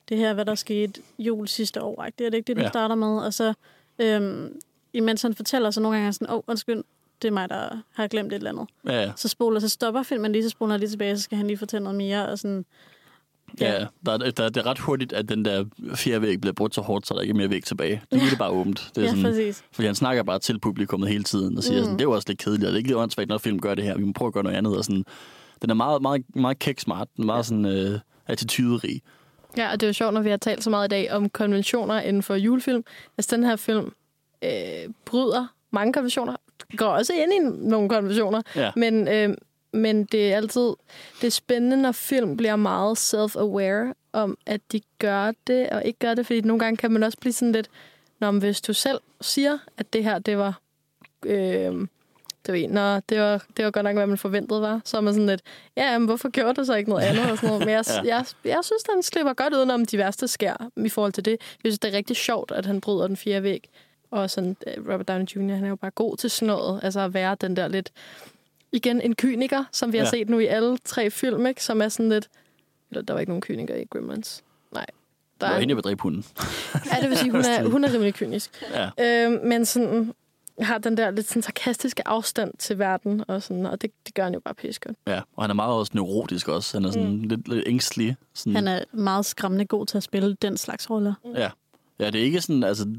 [0.09, 2.05] det her, hvad der skete jul sidste år.
[2.05, 2.17] Ikke?
[2.19, 2.67] Det er det ikke det, den Ja.
[2.67, 2.71] ja.
[2.71, 3.19] starter med.
[3.19, 3.55] Og så,
[3.99, 4.61] øhm,
[4.93, 6.83] imens han fortæller, så nogle gange er han sådan, åh, oh, undskyld,
[7.23, 8.67] det er mig, der har glemt et eller andet.
[8.87, 9.13] ja, ja.
[9.17, 11.57] Så spoler, så stopper filmen lige, så spoler han lige tilbage, så skal han lige
[11.59, 12.29] fortælle noget mere.
[12.29, 12.65] Og sådan,
[13.61, 15.65] Ja, der, er- der, det er ret hurtigt, at den der
[15.95, 18.03] fjerde væg bliver brudt så hårdt, så der ikke er mere væg tilbage.
[18.13, 18.91] Det er det bare åbent.
[18.95, 19.65] Det er ja, sådan, præcis.
[19.73, 21.85] fordi han snakker bare til publikummet hele tiden og siger, mm.
[21.85, 23.59] sådan, det er jo også lidt kedeligt, og det er ikke lidt åndssvagt, når film
[23.61, 23.97] gør det her.
[23.99, 24.77] Vi må prøve at gøre noget andet.
[24.77, 25.05] Og sådan,
[25.63, 27.09] den er meget, meget, meget kæk-smart.
[27.17, 29.03] Den er meget sådan, øh, attityderig.
[29.57, 31.29] Ja, og det er jo sjovt, når vi har talt så meget i dag om
[31.29, 32.85] konventioner inden for julefilm.
[33.19, 33.93] Altså, den her film
[34.45, 34.51] øh,
[35.05, 36.37] bryder mange konventioner.
[36.77, 37.39] Går også ind i
[37.69, 38.43] nogle konventioner.
[38.57, 38.71] Ja.
[38.77, 39.37] Men, øh,
[39.73, 40.75] men det er altid
[41.21, 45.99] det er spændende, når film bliver meget self-aware om, at de gør det og ikke
[45.99, 46.27] gør det.
[46.27, 47.69] Fordi nogle gange kan man også blive sådan lidt,
[48.21, 50.61] Nå, men hvis du selv siger, at det her, det var...
[51.27, 51.87] Øh,
[52.47, 54.81] det ved, nå, det var, det var godt nok, hvad man forventede var.
[54.85, 55.41] Så er man sådan lidt,
[55.77, 57.31] ja, jamen, hvorfor gjorde du så ikke noget andet?
[57.31, 57.61] Og sådan noget.
[57.67, 58.17] Men jeg, Ja.
[58.17, 61.31] jeg, jeg synes, den slipper godt udenom de værste skær i forhold til det.
[61.33, 61.39] Jeg
[61.73, 63.69] synes, det er rigtig sjovt, at han bryder den fjerde væg.
[64.11, 66.81] Og sådan, øh, Robert Downey Jr., han er jo bare god til sådan noget.
[66.83, 67.93] Altså at være den der lidt,
[68.73, 70.11] igen, en kyniker, som vi har Ja.
[70.11, 71.65] set nu i alle tre film, ikke?
[71.65, 72.29] Som er sådan lidt,
[72.91, 74.43] eller der var ikke nogen kyniker i Gremlins.
[74.73, 74.87] Nej.
[75.41, 76.25] Der Det var er, hende, jeg vil dræbe hunden.
[76.93, 78.63] ja, det vil sige, hun er, hun er rimelig kynisk.
[78.99, 79.27] Ja.
[79.31, 80.13] Øh, men sådan,
[80.61, 84.25] har den der lidt sådan sarkastiske afstand til verden, og, sådan, og det, det gør
[84.25, 84.97] han jo bare pisse godt.
[85.07, 86.79] ja, og han er meget også neurotisk også.
[86.79, 87.23] Han er sådan mm.
[87.23, 88.17] lidt, lidt ængstelig.
[88.35, 91.15] Sådan, Han er meget skræmmende god til at spille den slags roller.
[91.35, 91.51] Ja.
[91.99, 92.95] ja, det er ikke sådan, altså,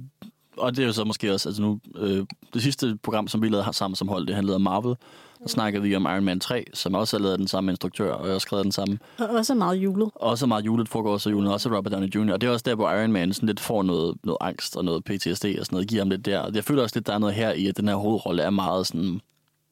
[0.58, 3.50] og det er jo så måske også, altså nu, øh, det sidste program, som vi
[3.50, 4.96] lavede sammen som hold, det handlede om Marvel,
[5.46, 8.12] Så snakkede vi om Iron Man 3, som også er lavet af den samme instruktør,
[8.12, 9.00] og også skrevet den samme.
[9.18, 10.10] Og også meget julet.
[10.16, 12.34] Også meget julet foregår også julen, også Robert Downey Jr.
[12.34, 14.86] Og det er også der, hvor Iron Man sådan lidt får noget, noget angst og
[14.86, 16.52] noget PTSD og sådan noget, giver ham lidt der.
[16.54, 18.88] Jeg føler også lidt, der er noget her i, at den her hovedrolle er meget
[18.88, 19.20] sådan,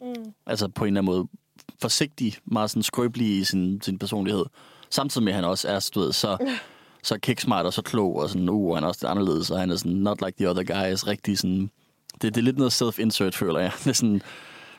[0.01, 0.33] mm.
[0.47, 1.27] altså på en eller anden måde
[1.81, 4.45] forsigtig, meget sådan skrøbelig i sin, sin personlighed.
[4.89, 6.37] Samtidig med, at han også er, du ved, så,
[7.03, 9.71] så kicksmart og så klog, og sådan, uh, han er også lidt anderledes, og han
[9.71, 11.69] er sådan, not like the other guys, rigtig sådan,
[12.21, 13.71] det, det er lidt noget self-insert, føler jeg.
[13.83, 14.21] Det er sådan,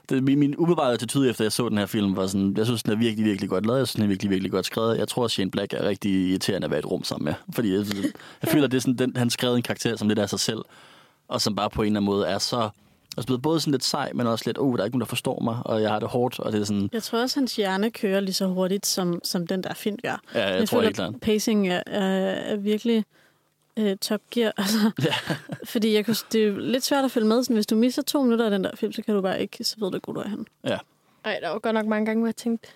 [0.09, 2.83] det, min, min umiddelbare attitude efter jeg så den her film var sådan, jeg synes,
[2.83, 3.79] den er virkelig, virkelig godt lavet.
[3.79, 4.99] Jeg synes, den er virkelig, virkelig godt skrevet.
[4.99, 7.35] Jeg tror, at Shane Black er rigtig irriterende at være i et rum sammen med.
[7.55, 7.87] Fordi jeg,
[8.43, 10.41] jeg føler, at det er sådan, den, han skrev en karakter, som lidt af sig
[10.41, 10.61] selv,
[11.29, 12.71] og som bare på en eller anden måde er så
[13.17, 15.07] Altså blevet både sådan lidt sej, men også lidt, oh, der er ikke nogen, der
[15.07, 16.89] forstår mig, og jeg har det hårdt, og det er sådan...
[16.93, 20.23] Jeg tror også, hans hjerne kører lige så hurtigt, som, som den der film gør.
[20.35, 21.15] Ja, jeg, jeg tror føler, helt klart.
[21.21, 23.05] pacing er, er, er virkelig
[23.79, 24.53] øh, top gear.
[24.59, 25.15] Altså, Ja.
[25.65, 27.43] fordi jeg kunne, det er jo lidt svært at følge med.
[27.45, 29.65] Sådan, hvis du misser to minutter af den der film, så kan du bare ikke,
[29.65, 30.45] så ved du ikke, hvor du er henne.
[30.65, 30.79] ja.
[31.25, 32.69] Ej, der var godt nok mange gange, hvor jeg tænkte...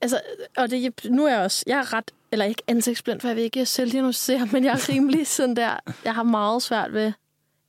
[0.00, 0.20] Altså,
[0.56, 1.64] og det, nu er jeg også...
[1.66, 2.10] Jeg er ret...
[2.32, 5.76] Eller ikke ansigtsblind, for jeg vil ikke selvdiagnostisere, men jeg er rimelig sådan der...
[6.04, 7.12] Jeg har meget svært ved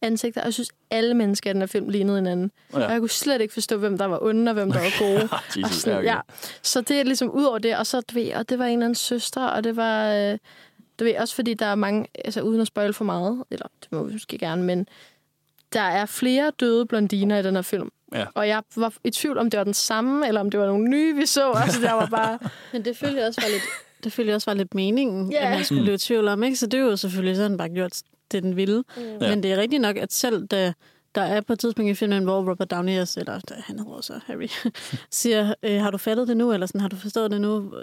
[0.02, 2.52] ansigter, og jeg synes, alle mennesker i den her film lignede hinanden.
[2.74, 2.80] Ja.
[2.80, 2.86] Ja.
[2.86, 5.30] Og jeg kunne slet ikke forstå, hvem der var onde, og hvem der var gode.
[5.32, 6.08] og Jesus, sådan, ja, okay.
[6.16, 6.20] ja.
[6.62, 8.72] Så det er ligesom ud over det, og så, du ved, og det var en
[8.74, 10.12] eller anden søster, og det var...
[10.14, 10.38] Øh,
[11.00, 13.92] du ved, også fordi der er mange, altså uden at spoil for meget, eller det
[13.92, 14.88] må vi måske gerne, men
[15.74, 17.90] der er flere døde blondiner i den her film.
[18.14, 18.26] Ja.
[18.34, 20.90] Og jeg var i tvivl, om det var den samme, eller om det var nogle
[20.90, 21.52] nye, vi så.
[21.64, 22.40] Altså, der var bare...
[22.74, 23.64] Men det følte jeg også var lidt,
[24.04, 25.46] det følte jeg også var lidt meningen, Ja.
[25.46, 26.44] at man skulle blive i tvivl om.
[26.44, 26.56] Ikke?
[26.58, 28.02] Så det er jo selvfølgelig sådan bare gjort
[28.32, 28.84] det, den ville.
[28.98, 29.04] Mm.
[29.22, 29.30] Ja.
[29.30, 30.74] Men det er rigtigt nok, at selv da
[31.16, 34.48] der er på et tidspunkt i filmen, hvor Robert Downey, eller han hedder også Harry,
[35.12, 37.74] siger, øh, har du fattet det nu, eller sådan, har du forstået det nu,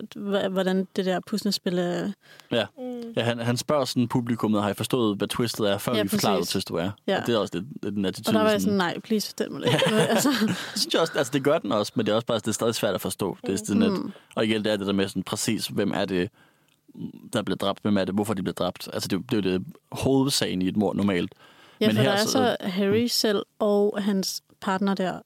[0.50, 2.12] hvordan det der puslespil er...
[2.52, 2.64] Ja,
[3.16, 6.08] ja han, han spørger sådan publikummet, har I forstået, hvad twistet er, før Ja, vi
[6.08, 6.90] forklarer, hvad twistet er?
[7.06, 7.20] Ja.
[7.20, 8.36] Og det er også lidt, lidt en Og attitude.
[8.36, 9.68] der var jeg sådan, nej, please, fortæl mig det.
[10.08, 12.38] altså, Det synes jeg også, altså det gør den også, men det er også bare,
[12.38, 13.36] det er stadig svært at forstå.
[13.46, 14.12] Det er sådan, Mm.
[14.34, 16.30] og igen, det er det der med sådan præcis, hvem er det,
[17.32, 18.88] der bliver dræbt, hvem er det, hvorfor de bliver dræbt.
[18.92, 21.34] Altså det, er det er jo det hovedsagen i et mord normalt.
[21.80, 25.18] ja, Men for her der er så- så Harry selv og hans partner der,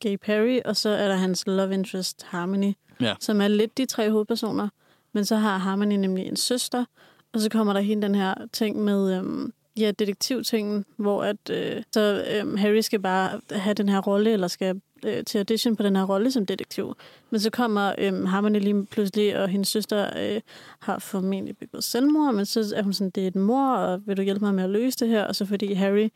[0.00, 3.14] Gabe Harry, og så er der hans love interest, Harmony, Ja.
[3.20, 4.68] som er lidt de tre hovedpersoner.
[5.18, 6.84] Men så har Harmony nemlig en søster,
[7.32, 11.82] og så kommer der hele den her ting med øhm, ja, detektivtingen, hvor at, øh,
[11.92, 15.82] så øhm, Harry skal bare have den her rolle, eller skal øh, til audition på
[15.82, 16.96] den her rolle som detektiv.
[17.30, 20.40] Men så kommer øhm, Harmony lige pludselig, og hendes søster øh,
[20.78, 24.16] har formentlig begået selvmord, men så er hun sådan, det er et mor, og vil
[24.16, 25.24] du hjælpe mig med at løse det her?
[25.24, 26.08] Og så fordi Harry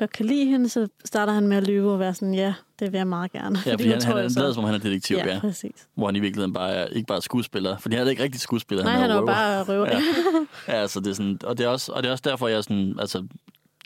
[0.00, 2.92] godt kan lide hende, så starter han med at lyve og være sådan, ja, det
[2.92, 3.58] vil jeg meget gerne.
[3.66, 5.34] Ja, fordi han, han jeg er lavet, som om han er detektiv, ja.
[5.34, 5.88] Ja, præcis.
[5.94, 7.78] Hvor han i virkeligheden bare er, ikke bare er skuespiller.
[7.78, 8.84] Fordi han er ikke rigtig skuespiller.
[8.84, 9.32] Nej, han er jo røver.
[9.32, 9.86] bare røver.
[9.86, 10.02] Ja.
[10.68, 12.56] Ja, altså det er sådan, og det er også, og det er også derfor, jeg
[12.56, 13.26] er sådan, altså,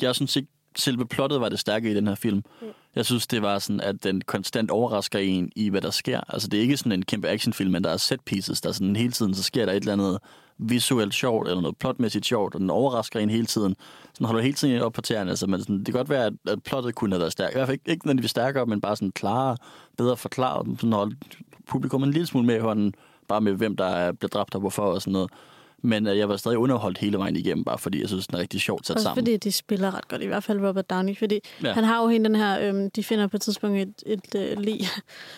[0.03, 2.43] jeg synes ikke, selve plottet var det stærke i den her film.
[2.97, 6.20] Jeg synes, det var sådan, at den konstant overrasker en i, hvad der sker.
[6.28, 8.73] Altså, det er ikke sådan en kæmpe actionfilm, men der er set pieces, der er
[8.73, 10.19] sådan hele tiden, så sker der et eller andet
[10.59, 13.76] visuelt sjovt, eller noget plotmæssigt sjovt, og den overrasker en hele tiden.
[14.14, 15.31] Sådan holder hele tiden op på tæerne.
[15.31, 17.55] Altså, men sådan, det kan godt være, at, at plottet kunne have været stærkt.
[17.55, 19.56] I hvert fald ikke, ikke nødvendigvis stærkere, men bare sådan klarere,
[19.98, 20.81] bedre forklaret.
[20.81, 21.16] Sådan holde
[21.66, 22.94] publikum en lille smule med i hånden,
[23.28, 25.31] bare med hvem der er blevet dræbt og hvorfor og sådan noget.
[25.85, 28.40] Men øh, jeg var stadig underholdt hele vejen igennem, bare fordi jeg synes, den er
[28.40, 29.24] rigtig sjovt sat Også sammen.
[29.24, 31.73] fordi de spiller ret godt, i hvert fald Robert Downey, fordi Ja.
[31.73, 34.59] han har jo hele den her, øhm, de finder på et tidspunkt et, et øh,
[34.61, 34.81] lig.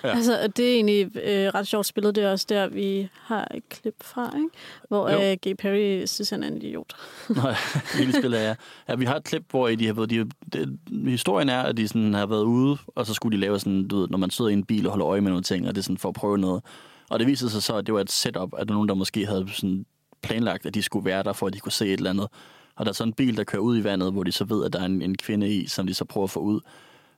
[0.04, 0.08] Ja.
[0.16, 3.48] Altså, og det er egentlig øh, ret sjovt spillet, det er også der, vi har
[3.54, 4.48] et klip fra, ikke?
[4.88, 5.30] hvor Jo.
[5.30, 6.92] øh, Gay Perry synes, han er en idiot.
[7.36, 7.54] Nej,
[7.98, 8.54] hele spillet er...
[8.88, 10.10] Ja, vi har et klip, hvor de har været...
[10.10, 13.58] De, det, historien er, at de sådan har været ude, og så skulle de lave
[13.58, 15.68] sådan, du ved, når man sidder i en bil og holder øje med nogle ting,
[15.68, 16.62] og det er sådan for at prøve noget.
[17.10, 18.94] Og det viser sig så, at det var et setup, at der er nogen, der
[18.94, 19.86] måske havde sådan
[20.22, 22.28] planlagt, at de skulle være der, for at de kunne se et eller andet.
[22.76, 24.64] Og der er så en bil, der kører ud i vandet, hvor de så ved,
[24.64, 26.60] at der er en, en kvinde i, som de så prøver at få ud.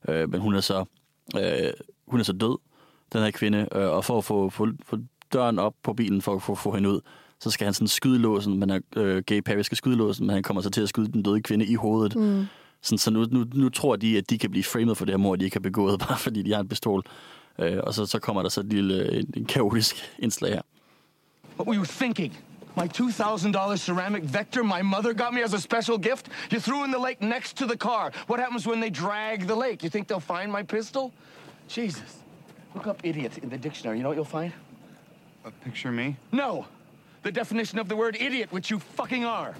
[0.08, 0.84] Øh, men hun er så
[1.36, 1.72] øh,
[2.06, 2.58] hun er så død,
[3.12, 4.98] den her kvinde, øh, og for at få, få, få
[5.32, 7.00] døren op på bilen for at få, få hende ud,
[7.40, 10.34] så skal han sådan skyde låsen, men er, øh, Gay Perry skal skyde låsen, men
[10.34, 12.16] han kommer så til at skyde den døde kvinde i hovedet.
[12.16, 12.46] Mm.
[12.82, 15.18] Sådan, så nu, nu, nu tror de, at de kan blive framed for det her
[15.18, 17.02] mord, de ikke har begået, bare fordi de har en pistol.
[17.58, 20.62] Øh, og så, så kommer der så et lille en, en kaotisk indslag her.
[21.58, 22.38] What were you thinking?
[22.78, 26.28] My $2,000 ceramic vector my mother got me as a special gift?
[26.48, 28.12] You threw in the lake next to the car.
[28.28, 29.82] What happens when they drag the lake?
[29.82, 31.12] You think they'll find my pistol?
[31.66, 32.18] Jesus.
[32.76, 33.96] Look up idiot in the dictionary.
[33.96, 34.52] You know what you'll find?
[35.44, 36.16] Uh, picture me.
[36.30, 36.68] No.
[37.24, 39.56] The definition of the word idiot, which you fucking are.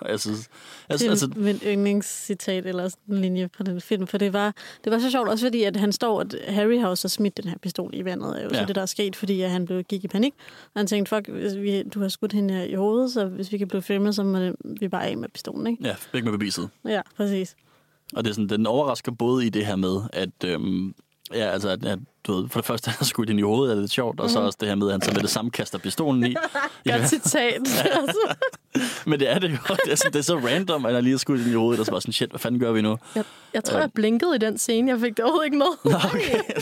[0.00, 3.80] Og jeg synes, Det altså, er altså, mit yndlingscitat eller sådan en linje fra den
[3.80, 4.54] film, for det var,
[4.84, 7.48] det var så sjovt også fordi, at han står, at Harry har så smidt den
[7.48, 8.60] her pistol i vandet, er jo ja.
[8.60, 10.34] Så det, der er sket, fordi at han blev, gik i panik.
[10.64, 13.52] Og han tænkte, fuck, hvis vi, du har skudt hende her i hovedet, så hvis
[13.52, 15.84] vi kan blive filmet, så må vi bare af med pistolen, ikke?
[15.84, 16.68] ja, ikke med beviset.
[16.84, 17.56] Ja, præcis.
[18.16, 20.94] Og det er sådan, den overrasker både i det her med, at, øhm,
[21.34, 23.80] Ja, altså, at, at, du ved, for det første, han skudt ind i hovedet, er
[23.80, 24.46] lidt sjovt, og så Mhm.
[24.46, 26.34] også det her med, at han så med det samme kaster pistolen i.
[26.90, 27.52] Godt citat.
[28.00, 28.36] Altså,
[29.06, 29.56] Men det er det jo.
[29.84, 31.80] Det er, sådan, det er så random, at han lige har skudt ind i hovedet,
[31.80, 32.98] og så bare sådan, shit, hvad fanden gør vi nu?
[33.14, 33.24] jeg,
[33.54, 34.90] jeg tror, jeg blinkede i den scene.
[34.92, 35.66] Jeg fik det overhovedet ikke med.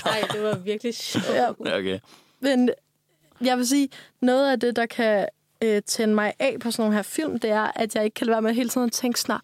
[0.05, 1.27] Nej, det var virkelig sjovt.
[1.35, 1.51] Ja.
[1.79, 1.99] Okay.
[2.41, 2.71] Men
[3.45, 3.89] jeg vil sige,
[4.21, 5.27] noget af det, der kan
[5.65, 8.27] øh, tænde mig af på sådan nogle her film, det er, at jeg ikke kan
[8.27, 9.37] lade være med hele tiden at tænke sådan,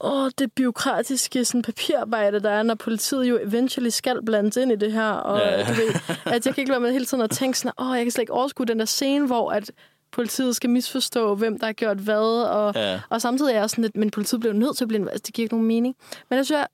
[0.00, 4.76] åh, det byråkratiske sådan, papirarbejde, der er, når politiet jo eventually skal blandes ind i
[4.76, 5.10] det her.
[5.10, 5.94] Og Ja, du ved,
[6.26, 8.22] at jeg kan ikke være med hele tiden at tænke sådan, åh, jeg kan slet
[8.22, 9.70] ikke overskue den der scene, hvor at
[10.12, 13.00] politiet skal misforstå, hvem der har gjort hvad, og, Ja.
[13.10, 15.34] og samtidig er jeg sådan lidt, men politiet bliver nødt til at blive, altså det
[15.34, 15.96] giver ikke nogen mening.
[16.28, 16.66] Men jeg synes, jeg,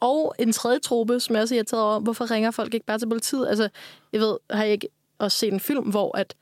[0.00, 2.98] og en tredje trope, som jeg også er irriteret over, hvorfor ringer folk ikke bare
[2.98, 3.48] til politiet?
[3.48, 3.68] Altså,
[4.12, 4.88] jeg ved, har jeg ikke
[5.18, 6.34] også set en film, hvor at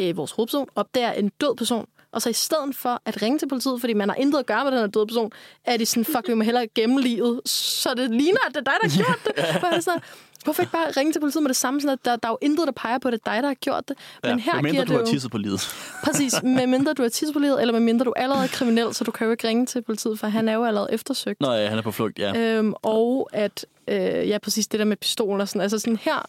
[0.00, 3.48] øh, vores hovedperson opdager en død person, og så i stedet for at ringe til
[3.48, 5.32] politiet, fordi man har intet at gøre med den her døde person,
[5.64, 8.70] er de sådan, fuck, vi må hellere gemme livet, så det ligner, at det er
[8.70, 9.44] dig, der har gjort det.
[9.60, 10.00] Hvor er det sådan,
[10.44, 12.38] Hvorfor ikke bare ringe til politiet med det samme, sådan at der, der er jo
[12.42, 13.96] intet, der peger på, at det er dig, der har gjort det.
[14.22, 15.60] Men Ja, her medmindre giver du har tisset på livet.
[16.04, 18.94] Præcis, med mindre du er tisset på livet, eller med mindre du allerede er kriminel,
[18.94, 21.40] så du kan jo ikke ringe til politiet, for han er jo allerede eftersøgt.
[21.40, 22.36] Nå ja, han er på flugt, ja.
[22.36, 25.44] Øhm, og at, øh, ja, præcis det der med pistoler.
[25.44, 26.26] Sådan, altså sådan her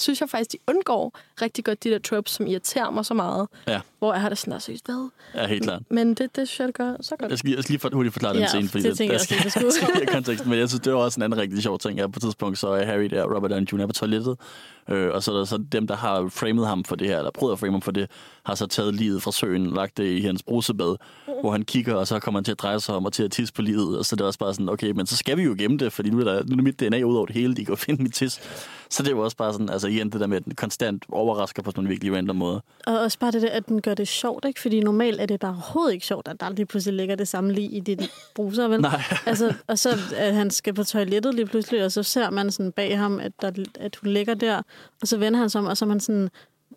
[0.00, 3.48] synes jeg faktisk, de undgår rigtig godt de der tropes, som irriterer mig så meget.
[3.68, 3.80] Ja.
[4.04, 5.08] Hvor jeg har det sådan, altså, hvad?
[5.34, 5.82] Ja, helt klart.
[5.90, 7.30] Men det, det synes jeg, det gør så godt.
[7.30, 8.98] Jeg skal, lige- jeg skal lige for, hurtigt forklare den Ja, scene, fordi det det,
[8.98, 9.72] der jeg skal, også, det skulle.
[9.72, 10.46] skal give kontekst.
[10.46, 11.98] Men jeg synes, det var også en anden rigtig sjov ting.
[11.98, 13.86] Ja, på et tidspunkt så er Harry der, Robert Downey Jr.
[13.86, 14.36] på toilettet,
[14.90, 17.30] øh, og så er der så dem, der har framet ham for det her, eller
[17.30, 18.10] prøvet at frame ham for det,
[18.46, 20.96] har så taget livet fra søen, lagt det i hans brusebad,
[21.40, 23.30] hvor han kigger, og så kommer han til at dreje sig om og til at
[23.30, 25.42] tisse på livet, og så er det også bare sådan, okay, men så skal vi
[25.42, 27.54] jo gemme det, fordi nu er, der, nu er mit DNA ud over det hele,
[27.54, 28.40] de kan finde mit tis.
[28.90, 31.04] Så det er jo også bare sådan, altså igen, det der med, at den konstant
[31.08, 32.60] overrasker på sådan nogle virkelig random måder.
[32.86, 34.60] Og også bare det der, at den gør det sjovt, ikke?
[34.60, 37.52] Fordi normalt er det bare overhovedet ikke sjovt, at der lige pludselig ligger det samme
[37.52, 38.00] lige i din
[38.34, 38.80] bruser, vel?
[38.90, 39.02] Nej.
[39.26, 42.72] Altså, og så at han skal på toilettet lige pludselig, og så ser man sådan
[42.72, 43.50] bag ham, at, der,
[43.80, 44.62] at hun ligger der,
[45.02, 46.28] og så vender han sig om, og så er man sådan,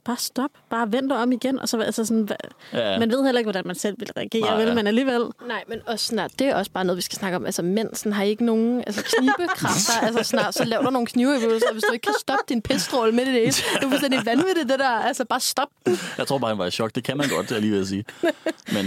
[0.08, 3.00] bare stop, bare vend dig om igen, og så altså sådan, hva- Ja.
[3.00, 4.74] man ved heller ikke, hvordan man selv vil reagere, Nej, vel, ja.
[4.74, 7.46] men alligevel, Nej, men også snart, det er også bare noget, vi skal snakke om.
[7.46, 10.00] Altså, mænd sådan, har ikke nogen altså, knibekræfter.
[10.08, 13.26] altså, snart, så lav der nogle kniveøvelser, hvis du ikke kan stoppe din pistrål med
[13.26, 13.46] det hele.
[13.78, 14.90] Det er fuldstændig vanvittigt, det der.
[14.90, 15.98] Altså, bare stop den.
[16.18, 16.96] Jeg tror bare, han var i chok.
[16.96, 18.06] Det kan man godt, det er jeg lige sige.
[18.22, 18.34] Men,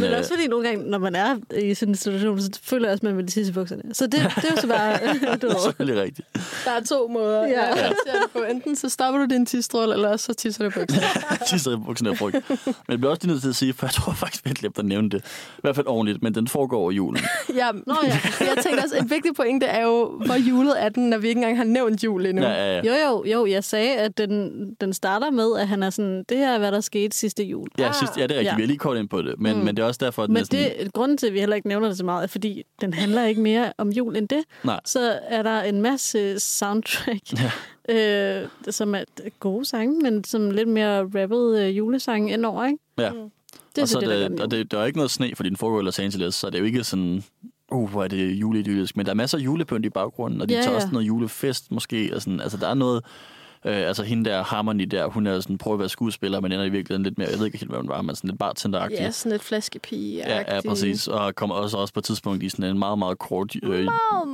[0.00, 2.88] Men øh, også fordi nogle gange, når man er i sådan en situation, så føler
[2.88, 3.82] jeg også, at man vil tisse i bukserne.
[3.92, 4.98] Så det, det er jo så bare...
[5.42, 5.56] du ved.
[5.64, 6.28] selvfølgelig rigtigt.
[6.64, 7.42] Der er to måder.
[7.46, 7.66] Ja.
[7.76, 7.88] Ja.
[7.88, 7.94] Det
[8.32, 8.42] på.
[8.42, 10.80] Enten så stopper du din tistrål, eller også så tisser du på
[11.74, 12.50] i bukserne af frygt.
[12.66, 14.54] Men jeg bliver også lige nødt til at sige, for jeg tror faktisk, vi har
[14.54, 15.24] glemt at nævne det.
[15.58, 17.22] I hvert fald ordentligt, men den foregår over julen.
[17.54, 18.18] Ja, Nå, ja.
[18.40, 21.38] jeg tænker også, et vigtigt pointe er jo, hvor julet er den, når vi ikke
[21.38, 22.42] engang har nævnt jul endnu.
[22.42, 23.04] Ja, ja, ja.
[23.06, 24.50] Jo, jo, jo, jeg sagde, at den,
[24.80, 27.68] den starter med, at han er sådan, det her er, hvad der skete sidste jul.
[27.78, 28.52] Ja, sidst, ja det er rigtigt.
[28.52, 28.56] Ja.
[28.56, 29.34] Vi er lige kort ind på det.
[29.38, 29.64] Men, mm.
[29.64, 30.84] men det er også derfor, at den Men er sådan...
[30.84, 33.24] det, grunden til, at vi heller ikke nævner det så meget, er, fordi den handler
[33.24, 34.44] ikke mere om jul end det.
[34.64, 34.80] Nej.
[34.84, 37.50] Så er der en masse soundtrack, ja.
[37.90, 39.04] Øh, som er
[39.40, 42.78] gode sange, men som lidt mere rappet øh, julesange indover, ikke?
[42.98, 43.10] Ja.
[43.74, 44.98] Det er og så så det, er der det, den og det, der er ikke
[44.98, 47.24] noget sne, fordi den foregår i Los Angeles, så det er jo ikke sådan,
[47.72, 50.54] uh, hvor er det juleidyllisk, men der er masser af julepynt i baggrunden, og de
[50.54, 50.76] Ja, tager ja.
[50.76, 53.04] også noget julefest måske, og sådan, altså der er noget,
[53.64, 56.64] øh, altså hende der, Harmony der, hun er sådan, prøver at være skuespiller, men ender
[56.64, 58.98] i virkeligheden lidt mere, jeg ved ikke helt, hvad hun var, men sådan lidt bartenderagtig.
[58.98, 61.08] Ja, sådan et flaskepige Ja, ja, præcis.
[61.08, 63.88] Og kommer også, også på et tidspunkt i sådan en meget, meget kort, øh, Meget,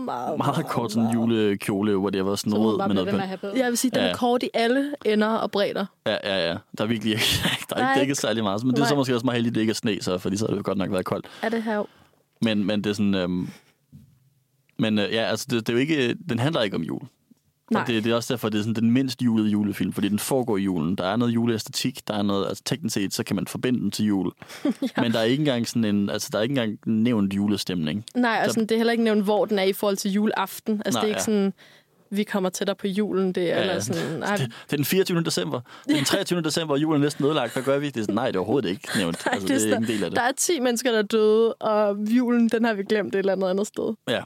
[0.05, 3.57] meget, meget kort sådan julekjole, hvor det var sådan bare med noget ved med på.
[3.57, 4.09] Jeg vil sige, den Ja.
[4.09, 5.86] er kort i alle ender og bredder.
[6.07, 6.57] Ja, ja, ja.
[6.78, 7.24] Der er virkelig ikke,
[7.70, 7.93] der er Nej.
[7.93, 8.65] ikke dækket særlig meget.
[8.65, 8.97] Men det er så Nej.
[8.98, 10.62] måske også meget heldigt, at det ikke er sne, så, fordi så har det jo
[10.65, 11.27] godt nok været koldt.
[11.43, 11.82] Er det her?
[12.43, 13.15] Men, men det er sådan...
[13.15, 13.48] Øhm,
[14.78, 17.01] men øh, ja, altså, det, det, er jo ikke, den handler ikke om jul.
[17.70, 17.82] Nej.
[17.82, 20.18] Og det, det er også derfor, det er sådan den mindst julede julefilm, fordi den
[20.18, 20.97] foregår i julen.
[20.97, 23.90] Der er noget juleæstetik, der er noget, altså teknisk set, så kan man forbinde den
[23.90, 24.32] til jul.
[24.64, 25.02] ja.
[25.02, 28.05] Men der er ikke engang sådan en, altså der er ikke engang nævnt julestemning.
[28.14, 30.10] Nej, og Der- sådan, det er heller ikke nævnt, hvor den er i forhold til
[30.12, 30.82] juleaften.
[30.84, 31.38] Altså, Nej, det er ikke ja.
[31.38, 31.52] sådan,
[32.10, 33.32] vi kommer tættere på julen.
[33.32, 35.20] Det er, Ja, eller sådan, nej, Det, det er den 24.
[35.22, 35.60] december.
[35.86, 36.40] Det er den 23.
[36.43, 37.52] december, og julen er næsten ødelagt.
[37.52, 37.86] Hvad gør vi?
[37.86, 39.22] Det er sådan, nej, det er overhovedet ikke nævnt.
[39.26, 40.16] nej, altså, det er ikke en del af det.
[40.18, 43.32] Der er 10 mennesker, der er døde, og julen, den har vi glemt et eller
[43.32, 43.94] andet andet sted.
[44.09, 44.22] Ja,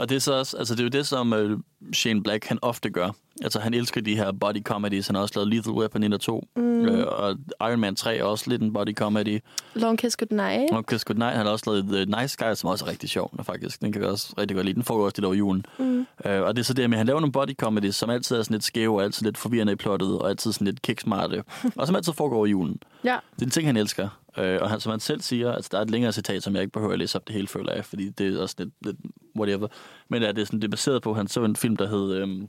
[0.00, 1.58] og det er, så også, altså det er jo det, som øh,
[1.92, 3.10] Shane Black han ofte gør.
[3.42, 5.06] Altså han elsker de her body comedies.
[5.06, 6.48] Han har også lavet Lethal Weapon 1 og 2.
[6.56, 6.84] Mm.
[6.86, 9.40] Øh, og Iron Man 3 er også lidt en body comedy.
[9.74, 10.72] Long Kiss Goodnight.
[10.72, 13.32] Og Kiss Goodnight, han har også lavet The Nice Guy, som også er rigtig sjov,
[13.42, 13.80] faktisk.
[13.80, 14.74] Den kan jeg også rigtig godt lide.
[14.74, 15.66] Den foregår også lidt over julen.
[15.78, 16.06] Mm.
[16.24, 18.36] Øh, og det er så det med, at han laver nogle body comedies, som altid
[18.36, 21.44] er sådan lidt skæve, og altid lidt forvirrende i plottet, og altid sådan lidt kicksmarte.
[21.76, 22.82] og som altid foregår over julen.
[23.04, 23.16] Ja.
[23.34, 24.08] Det er en ting, han elsker.
[24.38, 26.62] Øh, og han, som han selv siger, altså der er et længere citat, som jeg
[26.62, 28.96] ikke behøver at læse op det hele, føler jeg, fordi det er også lidt, lidt
[29.38, 29.68] whatever.
[30.08, 32.14] Men ja, det er, sådan, det er baseret på, han så en film, der hed
[32.14, 32.48] øhm,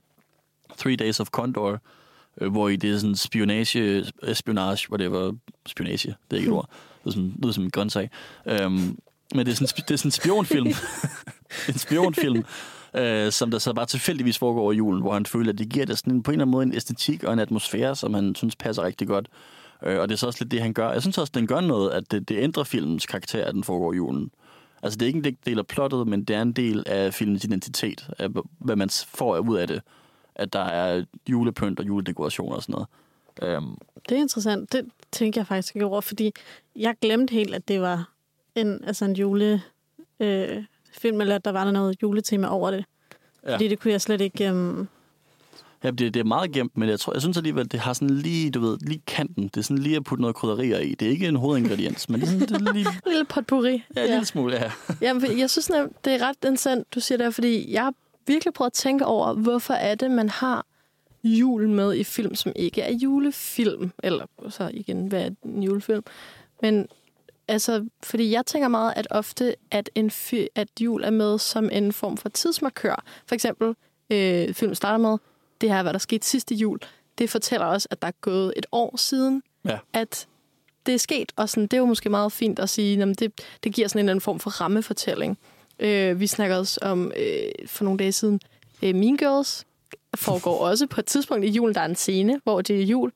[0.78, 1.80] Three Days of Condor,
[2.42, 5.34] øh, hvor i det er sådan spionage, espionage, whatever,
[5.66, 6.70] spionage, det er ikke et ord,
[7.04, 8.10] det er sådan, det er som en grøntsag.
[8.46, 8.98] Øhm,
[9.36, 10.68] men det er sådan, det er sådan en spionfilm.
[11.70, 12.44] en spionfilm,
[12.96, 15.86] øh, som der så bare tilfældigvis foregår over julen, hvor han føler, at det giver
[15.86, 18.36] det sådan en, på en eller anden måde en æstetik og en atmosfære, som han
[18.36, 19.28] synes passer rigtig godt.
[19.84, 20.92] Øh, og det er så også lidt det, han gør.
[20.92, 23.94] Jeg synes også, den gør noget, at det, det ændrer filmens karakter, at den foregår
[23.94, 24.32] i julen.
[24.84, 27.44] Altså, det er ikke en del af plottet, men det er en del af filmens
[27.44, 28.28] identitet, af
[28.60, 29.82] hvad man får ud af det.
[30.36, 32.88] At der er julepynt og juledekorationer og sådan noget.
[33.42, 33.78] Øhm,
[34.10, 34.72] Det er interessant.
[34.74, 36.34] Det tænker jeg faktisk ikke over, fordi
[36.76, 38.10] jeg glemte helt, at det var
[38.56, 39.62] en, altså en jule,
[40.20, 40.64] øh,
[40.94, 42.86] film, eller at der var noget juletema over det.
[43.44, 43.54] Ja.
[43.54, 44.52] Fordi det kunne jeg slet ikke...
[44.52, 44.88] Um,
[45.84, 48.10] Ja, det, det er meget gemt, men jeg, tror, jeg synes alligevel, det har sådan
[48.10, 49.44] lige, du ved, lige kanten.
[49.44, 50.96] Det er sådan lige at putte noget krydderier i.
[50.96, 53.84] Det er ikke en hovedingrediens, men det er, sådan, det er lige, En lille potpourri.
[53.96, 54.72] ja, en lille smule, ja.
[55.02, 55.72] Jamen, jeg synes,
[56.06, 57.94] det er ret interessant, du siger det, fordi jeg har
[58.28, 60.66] virkelig prøvet at tænke over, hvorfor er det, man har
[61.24, 63.92] jul med i film, som ikke er julefilm.
[64.04, 66.04] Eller så igen, hvad er en julefilm?
[66.62, 66.88] Men
[67.48, 71.70] altså, fordi jeg tænker meget, at ofte, at, en fi- at jul er med som
[71.72, 73.04] en form for tidsmarkør.
[73.26, 73.76] For eksempel,
[74.10, 75.18] øh, film starter med,
[75.62, 76.80] det her, hvad der skete sidste jul.
[77.18, 79.78] Det fortæller også, at der er gået et år siden, Ja.
[79.94, 80.28] at
[80.86, 81.32] det er sket.
[81.36, 83.32] Og sådan, det er jo måske meget fint at sige, at det,
[83.64, 85.38] det giver sådan en eller anden form for rammefortælling.
[85.80, 88.40] Øh, vi snakkede også om øh, for nogle dage siden,
[88.84, 89.66] øh, Mean Girls
[90.16, 91.76] foregår også på et tidspunkt i julen.
[91.76, 93.12] Der er en scene, hvor det er jul.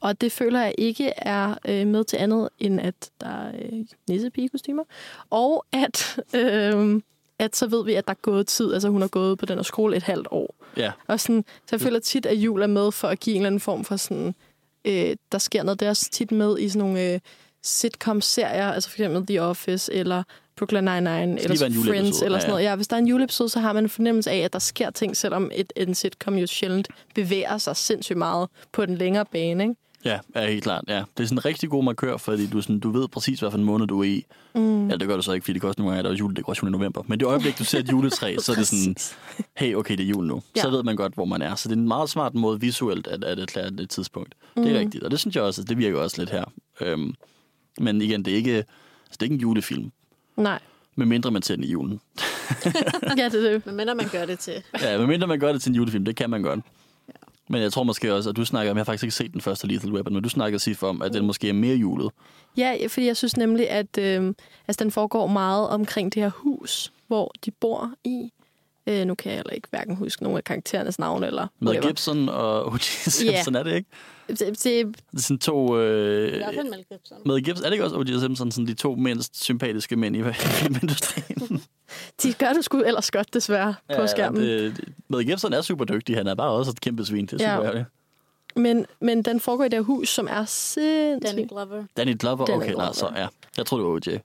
[0.00, 3.84] Og det føler jeg ikke er øh, med til andet, end at der er øh,
[4.08, 4.82] nissepigekostymer.
[5.30, 7.00] Og at, øh,
[7.38, 8.72] at så ved vi, at der er gået tid.
[8.74, 10.54] Altså hun har gået på den her skole et halvt år.
[10.76, 10.92] ja.
[11.06, 13.46] Og sådan, så jeg føler tit, at jul er med for at give en eller
[13.46, 14.34] anden form for sådan...
[14.84, 15.80] Øh, der sker noget.
[15.80, 17.20] Det er også tit med i sådan nogle øh,
[17.62, 20.22] sitcom-serier, altså for eksempel The Office, eller
[20.56, 22.64] Brooklyn Nine-Nine, eller Friends, eller sådan noget.
[22.64, 24.90] Ja, hvis der er en juleepisode, så har man en fornemmelse af, at der sker
[24.90, 29.64] ting, selvom et, en sitcom jo sjældent bevæger sig sindssygt meget på den længere bane,
[29.64, 29.74] ikke?
[30.06, 30.84] Ja, ja, helt klart.
[30.88, 30.94] Ja.
[31.16, 33.58] Det er sådan en rigtig god markør, fordi du, sådan, du ved præcis, hvad for
[33.58, 34.24] en måned du er i.
[34.54, 34.88] Mm.
[34.88, 36.68] Ja, det gør du så ikke, fordi det koster nogle gange, at der er juledekoration
[36.68, 37.02] i november.
[37.06, 38.96] Men det øjeblik, du ser et juletræ, så er det sådan,
[39.56, 40.42] hey, okay, det er jul nu.
[40.56, 40.62] Ja.
[40.62, 41.54] Så ved man godt, hvor man er.
[41.54, 44.34] Så det er en meget smart måde visuelt at, at erklære det tidspunkt.
[44.56, 44.62] Mm.
[44.62, 46.44] Det er rigtigt, og det synes jeg også, at det virker også lidt her.
[46.80, 47.14] Øhm,
[47.80, 48.66] men igen, det er ikke, altså,
[49.12, 49.90] det er ikke en julefilm,
[50.36, 50.58] Nej.
[50.96, 52.00] medmindre man ser den i julen.
[53.18, 53.66] Ja, det er det.
[53.66, 54.52] men mindre man gør det til.
[54.82, 56.60] Ja, medmindre man gør det til en julefilm, det kan man godt.
[57.48, 59.40] Men jeg tror måske også, at du snakker om, jeg har faktisk ikke set den
[59.40, 62.10] første Lethal Weapon, men du snakker sig om, at den måske er mere julet.
[62.56, 64.34] Ja, fordi jeg synes nemlig, at øh,
[64.68, 68.32] altså, den foregår meget omkring det her hus, hvor de bor i.
[68.88, 71.88] Øh, nu kan jeg heller ikke hverken huske nogle af karakterernes navne eller Med whatever.
[71.88, 72.78] Gibson og O.J.
[72.80, 73.90] Simpson, er det ikke?
[74.28, 75.78] Det, det, Det er sådan to...
[75.78, 77.18] Øh, Det er også en Mel Gibson.
[77.26, 78.20] med Gibson, er det ikke også O.J.
[78.20, 81.62] Simpson, sådan de to mindst sympatiske mænd i filmindustrien?
[82.22, 84.40] De gør det sgu ellers godt, desværre, på skærmen.
[84.42, 87.26] Det, det, med Gibson er super dygtig, han er bare også et kæmpe svin.
[87.26, 87.54] Det er Ja.
[87.56, 87.86] super ærgerligt.
[88.56, 91.36] Men, men den foregår i det her hus, som er sindssygt.
[91.36, 91.84] Danny Glover.
[91.96, 92.84] Danny Glover, Danny okay, Glover.
[92.84, 93.26] nej, så ja.
[93.56, 94.18] Jeg tror det var O.J.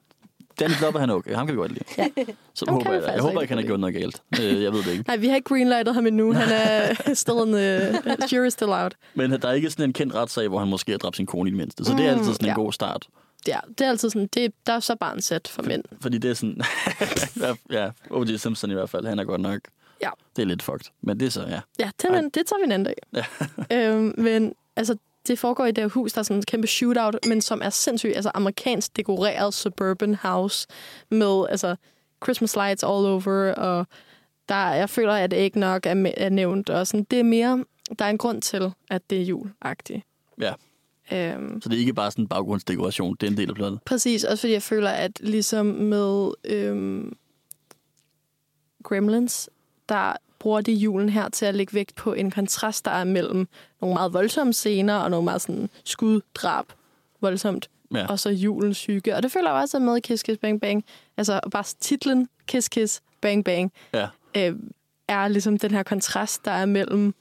[0.59, 1.35] Danny Glover, han er okay.
[1.35, 1.83] Ham kan vi godt lide.
[1.97, 2.07] Ja.
[2.53, 4.21] Så Ham håber jeg, jeg håber ikke, han har gjort noget galt.
[4.41, 5.03] Øh, Jeg ved det ikke.
[5.07, 6.33] Nej, vi har ikke greenlightet ham endnu.
[6.33, 8.35] Han er still in the...
[8.35, 8.93] Jury still out.
[9.13, 11.49] Men der er ikke sådan en kendt retssag, hvor han måske har dræbt sin kone
[11.49, 11.85] i det mindste.
[11.85, 12.53] Så det er Mm, altid sådan en ja.
[12.55, 13.07] god start.
[13.47, 15.83] Ja, det er altid sådan, det, der er så bare en sæt for mænd.
[16.01, 16.61] Fordi det er sådan...
[17.77, 18.35] ja, O.J.
[18.35, 19.59] Simpson i hvert fald, han er godt nok...
[20.01, 20.09] Ja.
[20.35, 20.91] Det er lidt fucked.
[21.01, 21.59] Men det er så, ja.
[21.79, 22.95] Ja, det, men, det tager vi en anden dag.
[23.13, 23.25] Ja.
[23.89, 24.97] øhm, men altså,
[25.27, 27.69] det foregår i det her hus, der er sådan en kæmpe shootout, men som er
[27.69, 30.67] sindssygt, altså amerikansk dekoreret suburban house
[31.09, 31.75] med altså
[32.23, 33.87] Christmas lights all over, og
[34.49, 37.65] der, jeg føler, at det ikke nok er, er nævnt, og sådan, det er mere,
[37.99, 40.03] der er en grund til, at det er julagtigt.
[40.41, 40.53] Ja.
[41.13, 43.79] Øhm, Så det er ikke bare sådan en baggrundsdekoration, det er en del af plottet.
[43.85, 47.13] Præcis, også fordi jeg føler, at ligesom med øhm,
[48.83, 49.49] Gremlins,
[49.89, 53.47] der bruger de julen her til at lægge vægt på en kontrast, der er mellem
[53.81, 56.65] nogle meget voldsomme scener og nogle meget sådan skuddrab
[57.21, 58.05] voldsomt, Ja.
[58.07, 59.15] og så julens syge.
[59.15, 60.85] Og det føler jeg også er med Kiss Kiss Bang Bang.
[61.17, 64.07] Altså bare titlen Kiss Kiss Bang Bang Ja.
[64.37, 64.55] øh,
[65.07, 67.13] er ligesom den her kontrast, der er mellem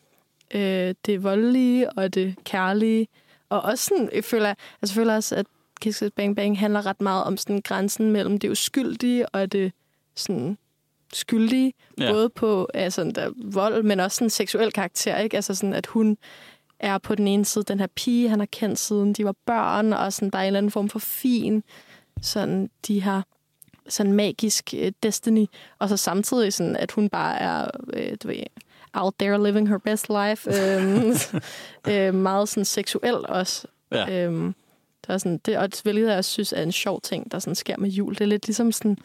[0.55, 3.09] øh, det voldelige og det kærlige.
[3.51, 5.47] Og også sådan, jeg føler, altså, jeg føler også, at
[5.81, 9.73] Kiss Kiss Bang Bang handler ret meget om sådan grænsen mellem det uskyldige og det
[10.15, 10.59] sådan
[11.13, 11.73] skyldige.
[11.99, 12.13] Ja.
[12.13, 15.19] Både på altså, der, vold, men også sådan seksuel karakter.
[15.19, 15.37] Ikke?
[15.37, 16.19] Altså sådan, at hun
[16.79, 19.93] er på den ene side den her pige, han har kendt siden de var børn,
[19.93, 21.63] og sådan, der er en eller anden form for fin,
[22.23, 23.27] sådan, de har
[23.89, 25.47] sådan magisk øh, destiny,
[25.79, 28.43] og så samtidig sådan, at hun bare er, øh, du ved,
[28.95, 30.51] out there living her best life.
[30.51, 31.13] øhm,
[31.93, 33.67] øh, meget sådan seksuel også.
[33.93, 34.25] Ja.
[34.25, 34.55] Øhm,
[35.07, 37.77] der er sådan, det, og hvilket jeg synes er en sjov ting, der sådan sker
[37.79, 38.13] med jul.
[38.15, 38.99] Det er lidt ligesom sådan,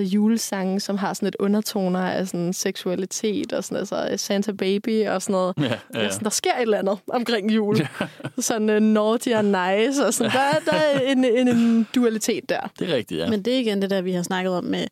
[0.00, 5.06] altså julesange, som har sådan et undertoner af sådan seksualitet og sådan altså Santa Baby
[5.08, 5.54] og sådan noget.
[5.58, 6.02] Ja, ja, Ja.
[6.02, 6.10] ja.
[6.10, 7.76] Sådan, der sker et eller andet omkring jul.
[8.38, 12.72] sådan uh, naughty og nice, og sådan, der, der er en, en, en dualitet der.
[12.78, 13.30] Det er rigtigt, ja.
[13.30, 14.86] Men det er igen det der, vi har snakket om med,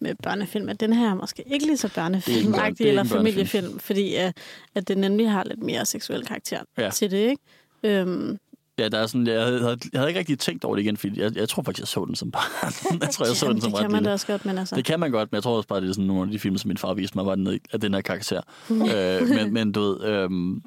[0.00, 2.76] med børnefilm, at den her er måske ikke lige så Det ikke en børne- det
[2.76, 3.18] børnefilmagtig er eller børnefilm.
[3.18, 4.36] familiefilm, fordi at,
[4.74, 6.90] at det nemlig har lidt mere seksuel karakter Ja.
[6.90, 7.42] til det, ikke?
[7.82, 8.38] Øhm,
[8.78, 11.20] Ja, der er sådan, jeg, havde, jeg havde ikke rigtig tænkt over det igen, fordi
[11.20, 12.72] jeg, jeg tror faktisk, jeg så den som barn.
[13.02, 14.08] jeg tror, jeg så jamen, den som det ret kan man lille.
[14.08, 14.76] da også godt, men altså...
[14.76, 16.38] Det kan man godt, men jeg tror også bare, det er sådan nogle af de
[16.38, 18.40] film, som min far viste mig, var den af den her karakter.
[18.70, 20.62] øh, men, men du ved, øhm,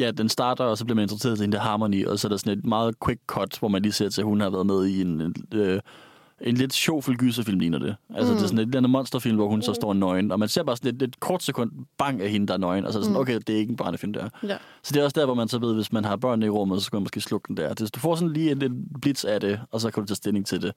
[0.00, 2.28] ja, den starter, og så bliver man introduceret til hende der Harmony, og så er
[2.28, 4.66] der sådan et meget quick cut, hvor man lige ser til, at hun har været
[4.66, 5.80] med i en, en, øh,
[6.44, 7.96] en lidt sjovfuld gyserfilm, ligner det.
[8.14, 8.36] Altså, mm.
[8.36, 10.62] det er sådan et eller andet monsterfilm, hvor hun så står nøgen, og man ser
[10.62, 13.00] bare sådan et, et kort sekund bang af hende, der er nøgen, og så er
[13.00, 14.28] det sådan, okay, det er ikke en barnefilm der.
[14.42, 14.56] Ja.
[14.82, 16.78] Så det er også der, hvor man så ved, hvis man har børn i rummet,
[16.80, 17.74] så skal man måske slukke den der.
[17.74, 20.46] Du får sådan lige en, en blitz af det, og så kan du tage stilling
[20.46, 20.72] til det.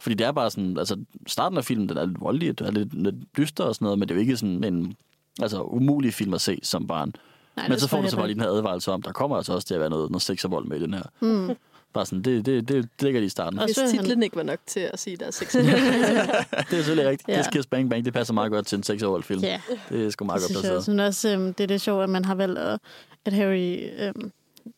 [0.00, 2.70] Fordi det er bare sådan, altså starten af filmen, den er lidt voldelig, den er
[2.70, 4.94] lidt, lidt dyster og sådan noget, men det er jo ikke sådan en
[5.42, 7.12] altså, umulig film at se som barn.
[7.56, 9.52] Nej, men så får du så bare lige den her advarelse om, der kommer altså
[9.52, 11.02] også til at være noget, noget sex og vold med i den her.
[11.20, 11.56] Mm.
[11.92, 13.58] Bare sådan, det, det, det, det ligger lige i starten.
[13.58, 15.52] Og Hvis er han- titlen ikke var nok til at sige, der er sex.
[15.56, 17.28] det er selvfølgelig rigtigt.
[17.28, 17.42] Ja.
[17.42, 19.40] Det Kiss Bang Bang, det passer meget godt til en sex og vold film.
[19.40, 21.06] Ja, Det er sgu meget det godt synes jeg placeret.
[21.06, 21.28] også.
[21.28, 22.78] Øhm, det er det sjovt, at man har valgt, at,
[23.24, 23.78] at Harry...
[23.98, 24.32] Øhm,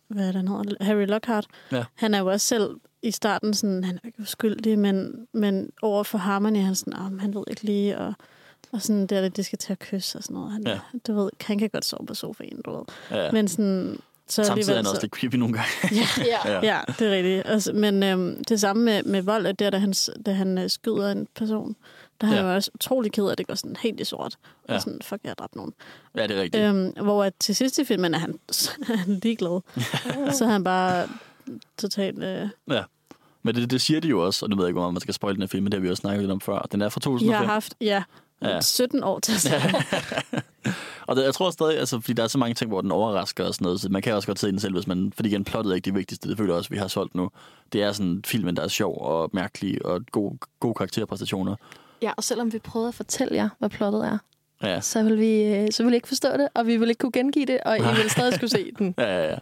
[0.09, 0.85] hvad er det, han hedder?
[0.85, 1.47] Harry Lockhart.
[1.73, 1.85] Ja.
[1.95, 2.71] Han er jo også selv
[3.03, 6.75] i starten sådan, han er jo ikke uskyldig, men, men over for Harmony, han er
[6.75, 8.13] sådan, oh, han ved ikke lige, og,
[8.73, 10.53] og sådan, det er det, de skal til at kysse og sådan noget.
[10.53, 10.79] Han, ja.
[11.07, 12.85] du ved, han kan godt sove på sofaen, du ved.
[13.11, 13.33] Ja.
[13.33, 15.71] Men sådan, så Samtidig er han også så- lidt creepy nogle gange.
[16.27, 16.39] ja.
[16.47, 16.61] Ja.
[16.63, 17.43] Ja, det er rigtigt.
[17.47, 19.95] Altså, men øhm, det samme med, med vold, at der, da han,
[20.27, 21.77] da han øh, skyder en person,
[22.21, 22.41] der har Ja.
[22.43, 24.37] jeg jo også utrolig ked af, at det går sådan helt i sort.
[24.69, 24.75] Ja.
[24.75, 25.73] Og sådan, fuck, jeg har dræbt nogen.
[26.17, 26.65] Ja, det er rigtigt.
[26.65, 28.31] Øhm, hvor at til sidst i filmen er han,
[28.91, 29.61] er han ligeglad.
[30.39, 31.09] så er han bare
[31.79, 32.23] totalt...
[32.23, 32.83] Øh, Ja.
[33.45, 35.15] Men det, det siger de jo også, og nu ved jeg ikke, om man skal
[35.15, 36.67] spoil den her film, men det har vi også snakket lidt om før.
[36.73, 37.37] Den er fra I 2005.
[37.37, 38.03] har haft, ja,
[38.43, 38.55] Ja.
[38.55, 38.61] ja.
[38.61, 39.51] 17 år til at se.
[41.07, 43.45] Og det, jeg tror stadig, altså, fordi der er så mange ting, hvor den overrasker
[43.45, 45.45] og sådan noget, så man kan også godt se den selv, hvis man, fordi igen,
[45.45, 47.31] plottet er ikke det vigtigste, det føler jeg også, vi har solgt nu.
[47.73, 51.57] Det er sådan filmen, der er sjov og mærkelig og god, gode karakterpræstationer.
[52.03, 54.19] ja, og selvom vi prøvede at fortælle jer, hvad plottet er,
[54.63, 56.99] Ja, så vil vi, øh, så vil I ikke forstå det, og vi vil ikke
[56.99, 58.95] kunne gengive det, og I vil stadig skulle se den.
[58.99, 59.37] ja, ja.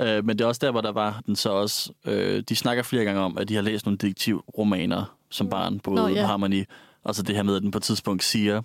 [0.00, 0.16] ja.
[0.16, 1.92] Øh, men det er også der, hvor der var den så også...
[2.04, 5.96] Øh, de snakker flere gange om, at de har læst nogle detektivromaner som barn, både
[5.96, 6.26] Nå, ja.
[6.26, 6.64] Harmony,
[7.04, 8.62] og så det her med, at den på et tidspunkt siger,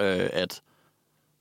[0.00, 0.62] øh, at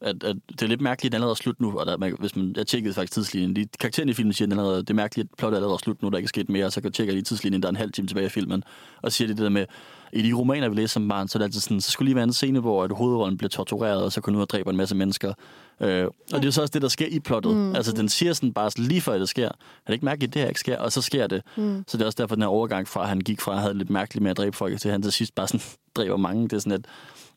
[0.01, 2.15] at, at det er lidt mærkeligt, at den allerede er slut nu, og der, man,
[2.19, 4.89] hvis man, jeg tjekkede faktisk tidslinjen, de, karakteren i filmen siger, at den allerede, det
[4.89, 6.81] er mærkeligt, at plottet er allerede slut nu, der ikke er sket mere, og så
[6.81, 8.63] kan jeg tjekke lige tidslinjen, der er en halv time tilbage i filmen,
[9.01, 9.65] og siger det der med,
[10.13, 12.15] i de romaner, vi læser som barn, så er det altid sådan, så skulle lige
[12.15, 14.77] være en scene, hvor at hovedrollen bliver tortureret, og så kun ud og dræber en
[14.77, 15.33] masse mennesker.
[15.81, 17.55] Øh, og det er jo så også det, der sker i plottet.
[17.55, 17.75] Mm.
[17.75, 19.51] Altså, den siger sådan bare lige før det sker, er
[19.87, 21.41] det ikke mærkeligt, at det her ikke sker, og så sker det.
[21.55, 21.83] Mm.
[21.87, 23.69] Så det er også derfor, den her overgang fra, at han gik fra at have
[23.69, 25.61] det lidt mærkeligt med at dræbe folk, til at han til sidst bare sådan
[25.95, 26.43] dræber mange.
[26.43, 26.85] Det er sådan et,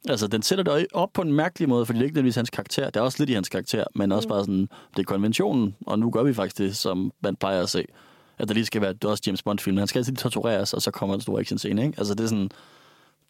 [0.09, 2.51] Altså, den sætter det op på en mærkelig måde, fordi det er ikke nødvendigvis hans
[2.51, 2.85] karakter.
[2.87, 5.99] Det er også lidt i hans karakter, men også bare sådan, det er konventionen, og
[5.99, 7.85] nu gør vi faktisk det, som man plejer at se.
[8.39, 10.83] At der lige skal være, det er også James Bond-film, han skal altid tortureres, og
[10.83, 11.99] så kommer en stor action-scene, ikke?
[11.99, 12.51] Altså, det er sådan,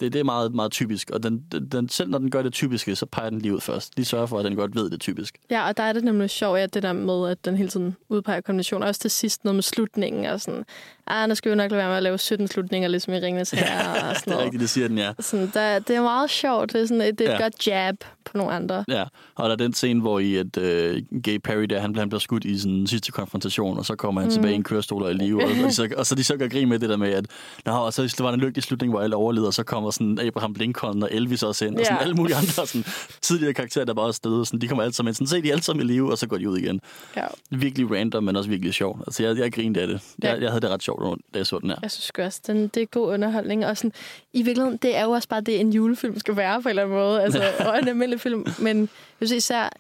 [0.01, 2.97] det, det er meget, meget typisk, og den, den, selv når den gør det typiske,
[2.97, 3.97] så peger den lige ud først.
[3.97, 5.39] Lige sørger for, at den godt ved det typisk.
[5.51, 7.97] Ja, og der er det nemlig sjovt, at det der med, at den hele tiden
[8.09, 10.65] udpeger konventioner, også til sidst noget med slutningen, og sådan,
[11.11, 13.51] ah, nu skal vi nok lade være med at lave 17 slutninger, ligesom i Ringenes
[13.51, 14.45] Herre, og sådan Det er noget.
[14.45, 15.13] rigtigt, det siger den, ja.
[15.21, 17.43] Sådan, der, det er meget sjovt, det er, sådan, et, det er et Ja.
[17.43, 17.95] godt jab
[18.25, 18.85] på nogle andre.
[18.89, 19.05] Ja,
[19.35, 22.21] og der er den scene, hvor i at øh, Gay Perry der, han, han bliver
[22.21, 24.33] skudt i sådan sidste konfrontation, og så kommer han mm.
[24.35, 26.37] tilbage i en kørestol og er i live, og, og, så, og så de så
[26.37, 27.27] gør grin med det der med, at
[27.67, 30.19] Nå, og så var der en lykkelig slutning, hvor alle overleder, og så kommer sådan
[30.27, 32.03] Abraham Lincoln og Elvis også ind, og sådan Ja.
[32.03, 32.85] alle mulige andre sådan,
[33.23, 35.49] tidligere karakterer, der bare også døde, sådan, de kommer alle sammen ind, sådan, se, de
[35.49, 36.81] er alle sammen i live, og så går de ud igen.
[37.17, 37.25] Ja.
[37.51, 39.01] Virkelig random, men også virkelig sjovt.
[39.07, 40.01] Altså, jeg, jeg grinede af det.
[40.23, 40.43] Jeg, Ja.
[40.43, 40.98] jeg havde det ret sjovt,
[41.35, 41.77] da jeg så den her.
[41.83, 43.67] Jeg synes også, den, det er god underholdning.
[43.67, 43.93] Og sådan,
[44.33, 46.83] i virkeligheden, det er jo også bare det, en julefilm skal være på en eller
[46.83, 47.23] anden måde.
[47.23, 48.47] Altså, og en almindelig film.
[48.59, 48.81] Men
[49.21, 49.71] jeg synes især,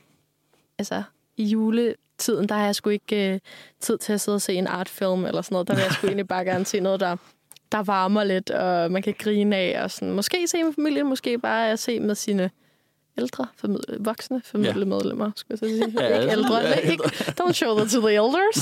[0.78, 1.02] altså,
[1.36, 3.40] i juletiden, der har jeg sgu ikke øh,
[3.80, 5.68] tid til at sidde og se en artfilm eller sådan noget.
[5.68, 7.16] Der vil jeg sgu egentlig bare gerne se noget, der,
[7.72, 9.82] der varmer lidt, og man kan grine af.
[9.82, 10.14] Og sådan.
[10.14, 12.50] Måske se med familien, måske bare at se med sine
[13.18, 15.94] ældre, familie, voksne familiemedlemmer, skulle jeg så sige.
[16.00, 16.56] Ja, Ja, ikke ja, ældre.
[16.56, 17.04] ja, Ikke,
[17.40, 18.58] don't show that to the elders.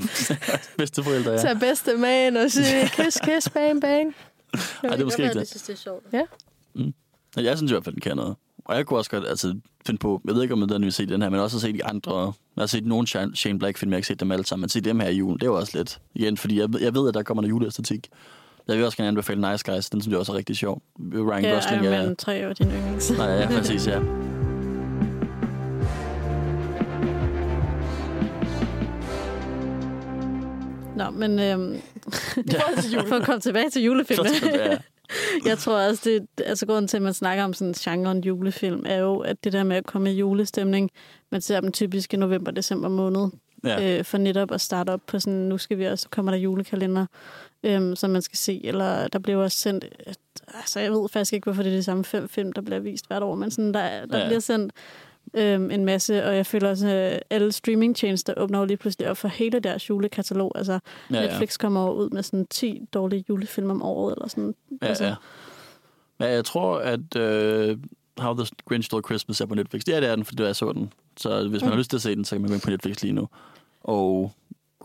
[0.78, 1.38] Bedste forældre, ja.
[1.38, 4.14] Tag bedste man og sige, kiss, kiss, bang, bang.
[4.84, 5.48] Ej, det er måske ikke det.
[5.48, 6.12] synes, det er sjovt.
[7.36, 8.36] Men jeg synes i hvert fald, den kan noget.
[8.64, 9.54] Og jeg kunne også godt altså,
[9.86, 11.72] finde på, jeg ved ikke, om jeg vil se den her, men også at se
[11.72, 12.18] de andre.
[12.56, 14.80] Jeg har set nogle Shane Black-film, jeg har ikke set dem alle sammen, men se
[14.80, 16.00] dem her i julen, det er jo også lidt.
[16.14, 18.08] Igen, fordi jeg, ved- jeg ved, at der kommer noget juleæstetik.
[18.68, 20.82] Jeg vil også gerne anbefale Nice Guys, den synes jeg også er rigtig sjov.
[21.14, 22.06] Ryan Ja, Gosling er...
[22.06, 23.10] Man 3 var din yndlings.
[23.10, 24.00] Nej, ja, præcis, ja.
[30.96, 31.80] Nå, men øhm,
[33.08, 34.26] for at komme tilbage til julefilmen.
[34.54, 34.78] Ja.
[35.44, 38.82] Jeg tror også, det altså grunden til, at man snakker om sådan en genren julefilm,
[38.86, 40.90] er jo, at det der med at komme i julestemning,
[41.32, 43.30] man ser dem typisk i november-december måned,
[43.64, 43.98] Ja.
[43.98, 47.06] øh, for netop at starte op på sådan, nu skal vi også, kommer der julekalender,
[47.62, 50.14] øhm, som man skal se, eller der bliver også sendt, øh,
[50.54, 53.06] altså jeg ved faktisk ikke, hvorfor det er de samme fem film, der bliver vist
[53.06, 54.26] hvert år, men sådan, der, der Ja.
[54.26, 54.72] bliver sendt
[55.34, 59.16] øhm, en masse, og jeg føler også, at alle streamingtjenester åbner jo lige pludselig op
[59.16, 60.52] for hele deres julekatalog.
[60.54, 61.26] Altså, Ja, ja.
[61.26, 64.54] Netflix kommer jo ud med sådan 10 dårlige julefilm om året, eller sådan.
[64.82, 65.14] Ja, altså, ja.
[66.20, 67.78] ja, jeg tror, at uh,
[68.18, 69.82] How the Grinch Stole Christmas er på Netflix.
[69.84, 70.92] Det er det, er den, fordi jeg så den.
[71.16, 71.72] Så hvis man Mm.
[71.72, 73.28] har lyst til at se den, så kan man gå ind på Netflix lige nu.
[73.80, 74.32] Og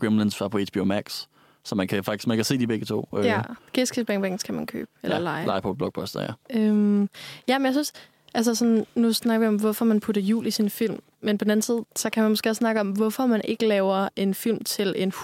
[0.00, 1.26] Gremlins var på HBO Max.
[1.64, 3.08] Så man kan faktisk man kan se de begge to.
[3.18, 3.42] Øh, Ja,
[3.72, 5.46] Kiss Kiss Bang Bang kan man købe, eller ja, lege.
[5.46, 6.60] lege på Blockbuster, ja.
[6.60, 7.08] Øhm,
[7.48, 7.92] ja, men jeg synes,
[8.34, 11.44] altså sådan, nu snakker vi om, hvorfor man putter jul i sin film, men på
[11.44, 14.34] den anden side, så kan man måske også snakke om, hvorfor man ikke laver en
[14.34, 15.14] film til en 100%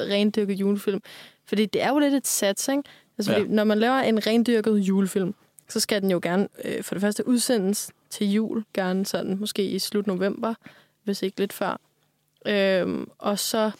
[0.00, 1.00] rendyrket julefilm.
[1.46, 2.82] Fordi det er jo lidt et sats, ikke?
[3.18, 3.44] Altså, Ja.
[3.48, 5.34] når man laver en rendyrket julefilm,
[5.68, 9.64] så skal den jo gerne øh, for det første udsendes til jul, gerne sådan måske
[9.64, 10.54] i slut november,
[11.04, 11.80] hvis ikke lidt før.
[12.46, 13.70] Øhm, og så,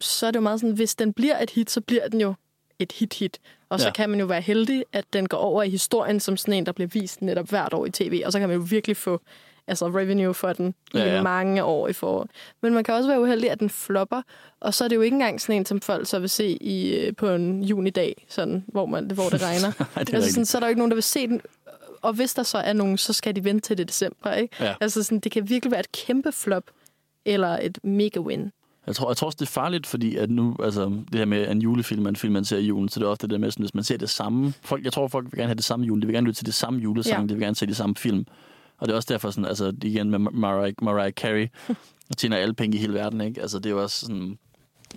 [0.00, 2.34] så er det jo meget sådan, hvis den bliver et hit, så bliver den jo
[2.78, 3.38] et hit-hit.
[3.68, 3.92] Og så Ja.
[3.92, 6.72] kan man jo være heldig, at den går over i historien som sådan en, der
[6.72, 8.22] bliver vist netop hvert år i tv.
[8.26, 9.20] Og så kan man jo virkelig få
[9.68, 11.22] altså revenue for den Ja, i ja.
[11.22, 12.28] mange år i forår.
[12.62, 14.22] Men man kan også være uheldig, at den flopper.
[14.60, 16.94] Og så er det jo ikke engang sådan en, som folk så vil se i,
[16.96, 19.72] øh, på en junidag, sådan, hvor, man, hvor det regner.
[19.78, 21.40] Nej, det er altså, sådan, så er der jo ikke nogen, der vil se den.
[22.02, 24.32] Og hvis der så er nogen, så skal de vente til det december.
[24.32, 24.56] Ikke?
[24.64, 24.74] Ja.
[24.80, 26.64] Altså, sådan, det kan virkelig være et kæmpe flop,
[27.24, 28.50] eller et mega win.
[28.86, 31.50] Jeg tror, jeg tror også, det er farligt, fordi at nu, altså, det her med
[31.50, 33.50] en julefilm, en film, man ser i julen, så det er ofte det der med,
[33.50, 34.54] sådan, hvis man ser det samme.
[34.62, 36.00] Folk, jeg tror, folk vil gerne have det samme jul.
[36.02, 37.20] De vil gerne lytte til det samme julesang, Ja.
[37.20, 37.26] ja.
[37.26, 38.26] de vil gerne se det samme film.
[38.78, 41.48] Og det er også derfor, sådan, altså, igen med Mariah, Mariah Carey,
[42.10, 43.40] og tjener alle penge i hele verden, ikke?
[43.40, 44.38] Altså, det er jo også sådan,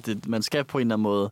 [0.06, 1.32] det, man skal på en eller anden måde,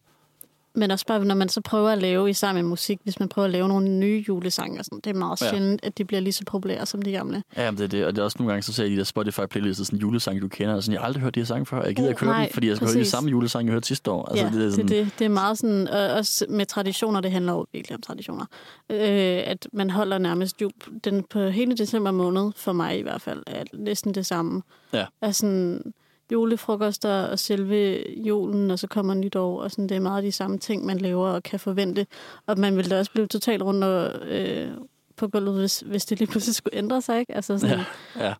[0.77, 3.29] Men også bare, når man så prøver at lave i sammen med musik, hvis man
[3.29, 5.49] prøver at lave nogle nye julesange, og sådan, det er meget Ja.
[5.49, 7.43] sjældent, at de bliver lige så populære som de gamle.
[7.57, 8.97] ja, men det er det, og det er også nogle gange, så ser jeg de
[8.97, 11.65] der Spotify-playlister, sådan julesange, du kender, og sådan, jeg har aldrig hørt de her sange
[11.65, 13.11] før, jeg gider ikke høre dem, fordi jeg skal høre de præcis.
[13.11, 14.25] samme julesange, jeg hørte sidste år.
[14.25, 16.65] Altså, ja, det er sådan, det, er det, det er meget sådan, og også med
[16.65, 18.45] traditioner, det handler jo virkelig om traditioner,
[18.89, 18.97] øh,
[19.45, 20.71] at man holder nærmest jul,
[21.03, 24.61] den på hele december måned, for mig i hvert fald, er næsten det samme.
[24.93, 25.05] Ja.
[25.21, 25.93] Er sådan
[26.31, 30.57] julefrokoster og selve julen, og så kommer nytår, og sådan, det er meget de samme
[30.57, 32.07] ting, man laver og kan forvente.
[32.45, 34.71] Og man vil da også blive totalt rundt og, øh,
[35.15, 37.35] på gulvet, hvis, hvis det lige pludselig skulle ændre sig, ikke?
[37.35, 37.79] Altså sådan,
[38.15, 38.33] ja, ja.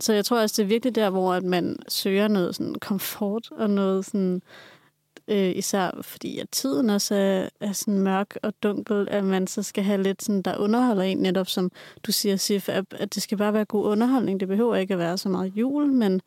[0.00, 3.50] så jeg tror også, det er virkelig der, hvor at man søger noget sådan komfort
[3.50, 4.42] og noget sådan...
[5.32, 9.62] Øh, især fordi at tiden også er, er sådan mørk og dunkel, at man så
[9.62, 11.70] skal have lidt sådan, der underholder en netop, som
[12.06, 14.40] du siger, Sif, at, at det skal bare være god underholdning.
[14.40, 16.20] Det behøver ikke at være så meget jul, men,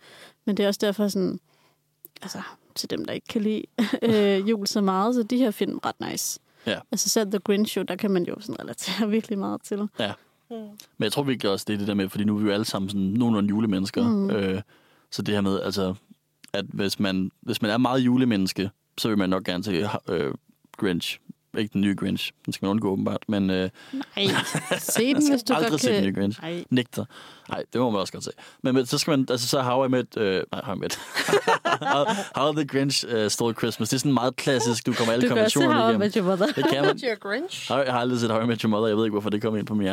[0.46, 1.40] men det er også derfor sådan,
[2.22, 2.42] altså
[2.76, 3.64] til dem, der ikke kan lide
[4.02, 6.40] øh, jul så meget, så de her film er ret nice.
[6.68, 6.80] Ja.
[6.92, 9.88] Altså selv The Grinch Show, der kan man jo sådan relatere virkelig meget til.
[10.00, 10.14] Ja.
[10.50, 12.54] Men jeg tror virkelig også, det er det der med, fordi nu er vi jo
[12.54, 14.10] alle sammen sådan nogenlunde julemennesker.
[14.10, 14.30] Mm.
[14.30, 14.62] Øh,
[15.12, 15.96] så det her med, altså,
[16.54, 20.34] at hvis man, hvis man er meget julemenneske, så vil man nok gerne se øh,
[20.78, 21.20] Grinch.
[21.58, 22.32] Ikke den nye Grinch.
[22.46, 23.24] Den skal man undgå åbenbart.
[23.28, 24.28] Men øh, Nej,
[24.80, 26.42] se den, hvis du aldrig godt se den nye Grinch.
[26.42, 26.64] Nej.
[26.70, 27.06] Nægter.
[27.50, 28.32] Nej, det må man også godt se.
[28.62, 31.00] Men, men så skal man, altså så How I Met, øh, nej, How I Met.
[31.94, 32.06] how,
[32.36, 33.90] how the Grinch uh, Stole Christmas.
[33.90, 34.86] Det er sådan meget klassisk.
[34.86, 36.06] Du kommer alle Du kan også se konventionerne How I igennem.
[36.06, 36.46] Met Your Mother.
[36.64, 37.00] Det kan man.
[37.10, 37.68] Your Grinch?
[37.72, 38.88] Har- Jeg har aldrig set How I Met Your Mother.
[38.88, 39.84] Jeg ved ikke, hvorfor det kom ind på min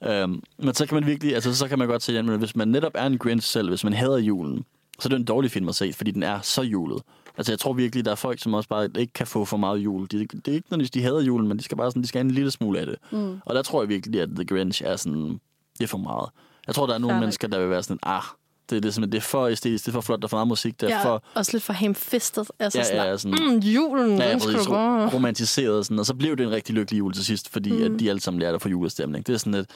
[0.00, 0.24] hjerne.
[0.24, 2.68] um, men så kan man virkelig, altså så kan man godt se, at hvis man
[2.68, 4.64] netop er en Grinch selv, hvis man hader julen,
[5.00, 7.02] så er det en dårlig film at se, fordi den er så julet.
[7.38, 9.78] Altså jeg tror virkelig, der er folk, som også bare ikke kan få for meget
[9.78, 10.02] jul.
[10.02, 12.18] De, det er ikke nødvendigvis, de hader julen, men de skal bare sådan, de skal
[12.18, 12.96] have en lille smule af det.
[13.10, 13.40] Mm.
[13.44, 15.40] Og der tror jeg virkelig, at The Grinch er sådan,
[15.78, 16.28] det er for meget.
[16.66, 17.20] Jeg tror, der er nogle nok.
[17.20, 18.22] mennesker, der vil være sådan, ah,
[18.70, 20.36] det, det, er simpelthen, det er for æstetisk, det er for flot, der er for
[20.36, 21.22] meget musik, det er Ja, for...
[21.34, 22.50] også lidt for hamfistet.
[22.58, 25.10] Altså Ja, sådan, ja, sådan- mm, julen, Ja, den skal præcis, du bare...
[25.14, 27.94] romantiseret, og sådan, og så blev det en rigtig lykkelig jul til sidst, fordi mm.
[27.94, 29.26] at de alle sammen lærte at få julestemning.
[29.26, 29.66] Det er sådan et,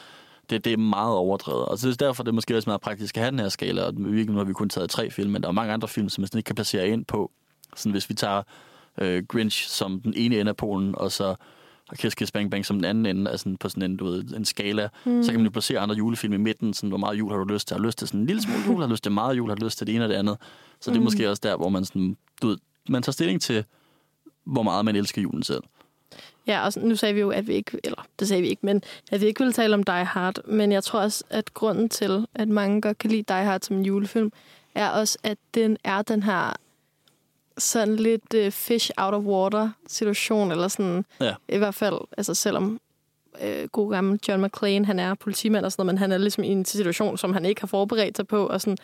[0.50, 1.64] det, det er meget overdrevet.
[1.64, 3.48] Og så er det derfor, det er måske også meget praktisk at have den her
[3.48, 5.88] skala, og virkelig nu har vi kun taget tre film, men der er mange andre
[5.88, 7.30] film, som man ikke kan placere ind på.
[7.76, 8.42] Sådan hvis vi tager
[8.98, 11.34] øh, Grinch som den ene ende af Polen, og så
[11.92, 14.24] og Kiss Kiss Bang Bang som den anden ende, altså på sådan en, du ved,
[14.24, 15.22] en skala, mm.
[15.22, 17.44] så kan man jo placere andre julefilm i midten, sådan, hvor meget jul har du
[17.44, 17.74] lyst til?
[17.74, 18.80] Har du lyst til sådan en lille smule jul?
[18.80, 19.48] Har du lyst til meget jul?
[19.48, 20.36] Har du lyst til det ene og det andet?
[20.80, 22.58] Så det er måske også der, hvor man sådan, du ved,
[22.88, 23.64] man tager stilling til,
[24.44, 25.62] hvor meget man elsker julen selv.
[26.46, 28.82] Ja, og nu sagde vi jo, at vi ikke, eller det sagde vi ikke, men
[29.12, 30.48] at vi ikke ville tale om Die Hard.
[30.48, 33.76] Men jeg tror også, at grunden til, at mange godt kan lide Die Hard som
[33.76, 34.32] en julefilm,
[34.74, 36.52] er også, at den er den her
[37.58, 41.34] sådan lidt uh, fish out of water situation, eller sådan, Ja.
[41.48, 42.80] i hvert fald, altså selvom
[43.42, 46.44] øh, god gammel John McClane, han er politimand og sådan noget, men han er ligesom
[46.44, 48.78] i en situation, som han ikke har forberedt sig på, og sådan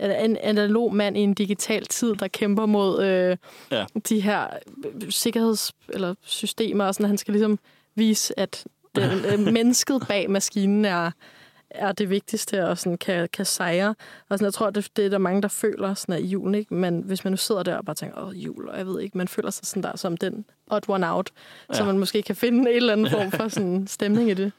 [0.00, 3.36] en analog mand i en digital tid, der kæmper mod øh,
[3.70, 3.84] Ja.
[4.08, 4.46] de her
[4.84, 7.58] øh, sikkerheds- eller systemer, og sådan, han skal ligesom
[7.94, 8.64] vise, at
[8.96, 11.10] det, øh, mennesket bag maskinen er,
[11.74, 13.94] er det vigtigste og sådan kan, kan sejre.
[14.28, 16.54] Og sådan, jeg tror, det, det er der mange, der føler sådan, at i julen,
[16.54, 16.74] ikke?
[16.74, 19.18] Men hvis man nu sidder der og bare tænker, åh, jul, og jeg ved ikke,
[19.18, 21.30] man føler sig sådan der som den odd one out,
[21.68, 21.74] ja.
[21.74, 24.52] så man måske kan finde en eller anden form for sådan stemning i det.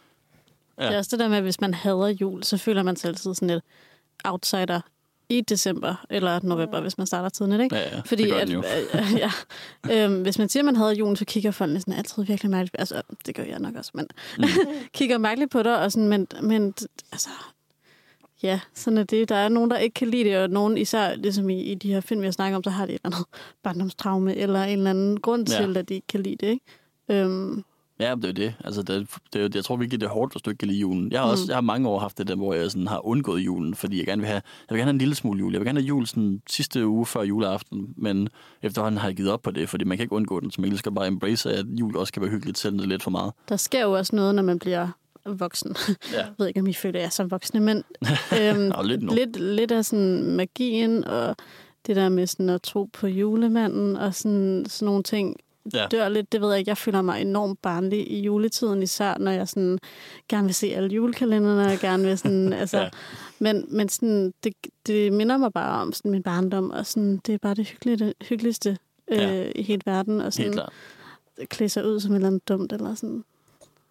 [0.79, 0.85] Ja.
[0.85, 3.07] Det er også det der med, at hvis man hader jul, så føler man sig
[3.07, 3.63] altid sådan lidt
[4.25, 4.81] outsider
[5.29, 7.75] i december eller november, hvis man starter tidligt, ikke?
[7.75, 8.63] Ja, ja, Fordi det gør at, den jo.
[8.93, 9.31] øh, ja,
[10.05, 12.75] øhm, hvis man siger, at man hader julen, så kigger folk sådan altid virkelig mærkeligt.
[12.79, 14.43] Altså, det gør jeg nok også, men mm.
[14.93, 16.73] kigger mærkeligt på dig, og sådan, men, men
[17.11, 17.29] altså,
[18.43, 19.29] ja, sådan er det.
[19.29, 21.93] Der er nogen, der ikke kan lide det, og nogen især, ligesom i, i de
[21.93, 23.27] her film, jeg snakker om, så har de et eller andet
[23.63, 25.57] barndomstraume, eller en eller anden grund Ja.
[25.61, 26.65] til, at de ikke kan lide det, ikke?
[27.09, 27.63] Øhm,
[28.09, 28.53] Ja, det er det.
[28.63, 31.11] Altså, det, det, jeg tror virkelig, det er hårdt, hvis du ikke kan lide julen.
[31.11, 31.49] Jeg har, også, Mm.
[31.49, 34.05] jeg har mange år haft det der, hvor jeg sådan har undgået julen, fordi jeg
[34.05, 35.51] gerne vil have, jeg vil gerne have en lille smule jul.
[35.53, 38.29] Jeg vil gerne have jul sådan sidste uge før juleaften, men
[38.61, 40.77] efterhånden har jeg givet op på det, fordi man kan ikke undgå den, så man
[40.77, 43.33] skal bare embrace, at jul også kan være hyggeligt, selvom det er lidt for meget.
[43.49, 44.87] der sker jo også noget, når man bliver
[45.25, 45.75] voksen.
[46.13, 46.17] Ja.
[46.17, 47.77] Jeg ved ikke, om I føler jer som voksne, men
[48.41, 49.13] øhm, Og lidt nu.
[49.13, 51.35] lidt, lidt af sådan magien og
[51.87, 55.35] det der med sådan at tro på julemanden og sådan, sådan nogle ting
[55.73, 55.87] Ja.
[55.91, 56.31] dør lidt.
[56.31, 56.69] Det ved jeg ikke.
[56.69, 59.79] Jeg føler mig enormt barnlig i juletiden, især når jeg sådan
[60.29, 62.89] gerne vil se alle julekalenderne og gerne vil sådan, altså, Ja.
[63.39, 64.53] men, men sådan, det,
[64.87, 67.67] det minder mig bare om sådan min barndom, og sådan, det er bare det
[68.29, 68.77] hyggeligste
[69.07, 69.51] øh, Ja.
[69.55, 70.59] i hele verden, og sådan
[71.49, 73.23] klæde sig ud som et eller andet dumt, eller sådan.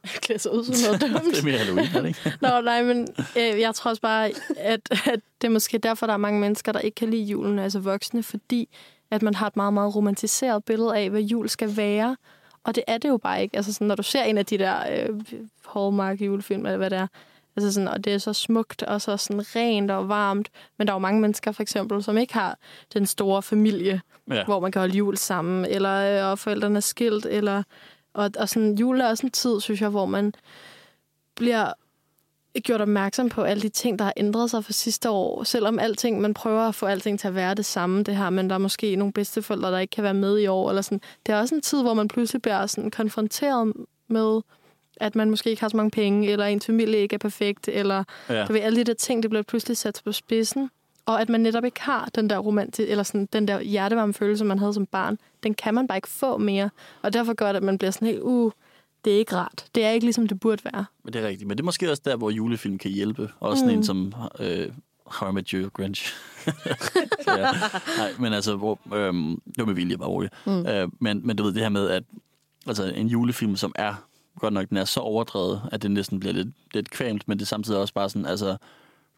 [0.23, 1.25] Klæde sig ud som noget dumt.
[1.35, 2.33] Det er mere Halloween, ikke?
[2.41, 3.09] Nå, nej, men
[3.39, 6.73] øh, jeg tror også bare, at, at det er måske derfor, der er mange mennesker,
[6.73, 8.69] der ikke kan lide julen, altså voksne, fordi
[9.13, 12.17] at man har et meget, meget romantiseret billede af, hvad jul skal være.
[12.65, 13.57] Og det er det jo bare ikke.
[13.57, 15.21] Altså sådan, når du ser en af de der øh,
[15.75, 17.07] Hallmark julefilm, eller hvad det er,
[17.57, 20.49] altså sådan, og det er så smukt og så sådan rent og varmt,
[20.79, 22.59] men der er jo mange mennesker for eksempel, som ikke har
[22.95, 24.45] den store familie, Ja.
[24.45, 27.63] hvor man kan holde jul sammen, eller øh, og forældrene er skilt, eller,
[28.15, 30.35] og, og sådan, jul er også en tid, synes jeg, hvor man
[31.37, 31.73] bliver
[32.61, 35.45] gjort opmærksom på alle de ting, der har ændret sig fra sidste år.
[35.45, 38.49] Selvom alting, man prøver at få alting til at være det samme, det her, men
[38.49, 40.69] der er måske nogle bedsteforældre, der ikke kan være med i år.
[40.69, 41.01] Eller sådan.
[41.27, 43.73] Det er også en tid, hvor man pludselig bliver sådan konfronteret
[44.09, 44.41] med,
[44.97, 48.05] at man måske ikke har så mange penge, eller ens familie ikke er perfekt, eller
[48.29, 48.45] ja.
[48.45, 50.71] du ved, alle de der ting, det bliver pludselig sat på spidsen.
[51.07, 54.45] Og at man netop ikke har den der romantik, eller sådan, den der hjertevarme følelse,
[54.45, 56.71] man havde som barn, den kan man bare ikke få mere.
[57.03, 58.53] Og derfor gør det, at man bliver sådan helt, uh,
[59.05, 59.65] det er ikke rart.
[59.75, 60.85] Det er ikke ligesom det burde være.
[61.05, 61.49] Men det er rigtigt.
[61.49, 63.31] Men det er måske også der, hvor julefilm kan hjælpe.
[63.41, 63.79] Også sådan Mm.
[63.79, 64.69] en som øh,
[65.07, 66.15] How I Met Your Grinch.
[67.27, 67.51] ja.
[67.99, 70.33] Nej, men altså, hvor, øhm, det var med vilje, bare roligt.
[70.47, 70.67] Mm.
[70.67, 72.03] Øh, men, men du ved det her med, at
[72.67, 73.95] altså, en julefilm, som er,
[74.39, 77.43] godt nok, den er så overdrevet, at det næsten bliver lidt, lidt kvæmt, men det
[77.45, 78.57] er samtidig også bare sådan, altså,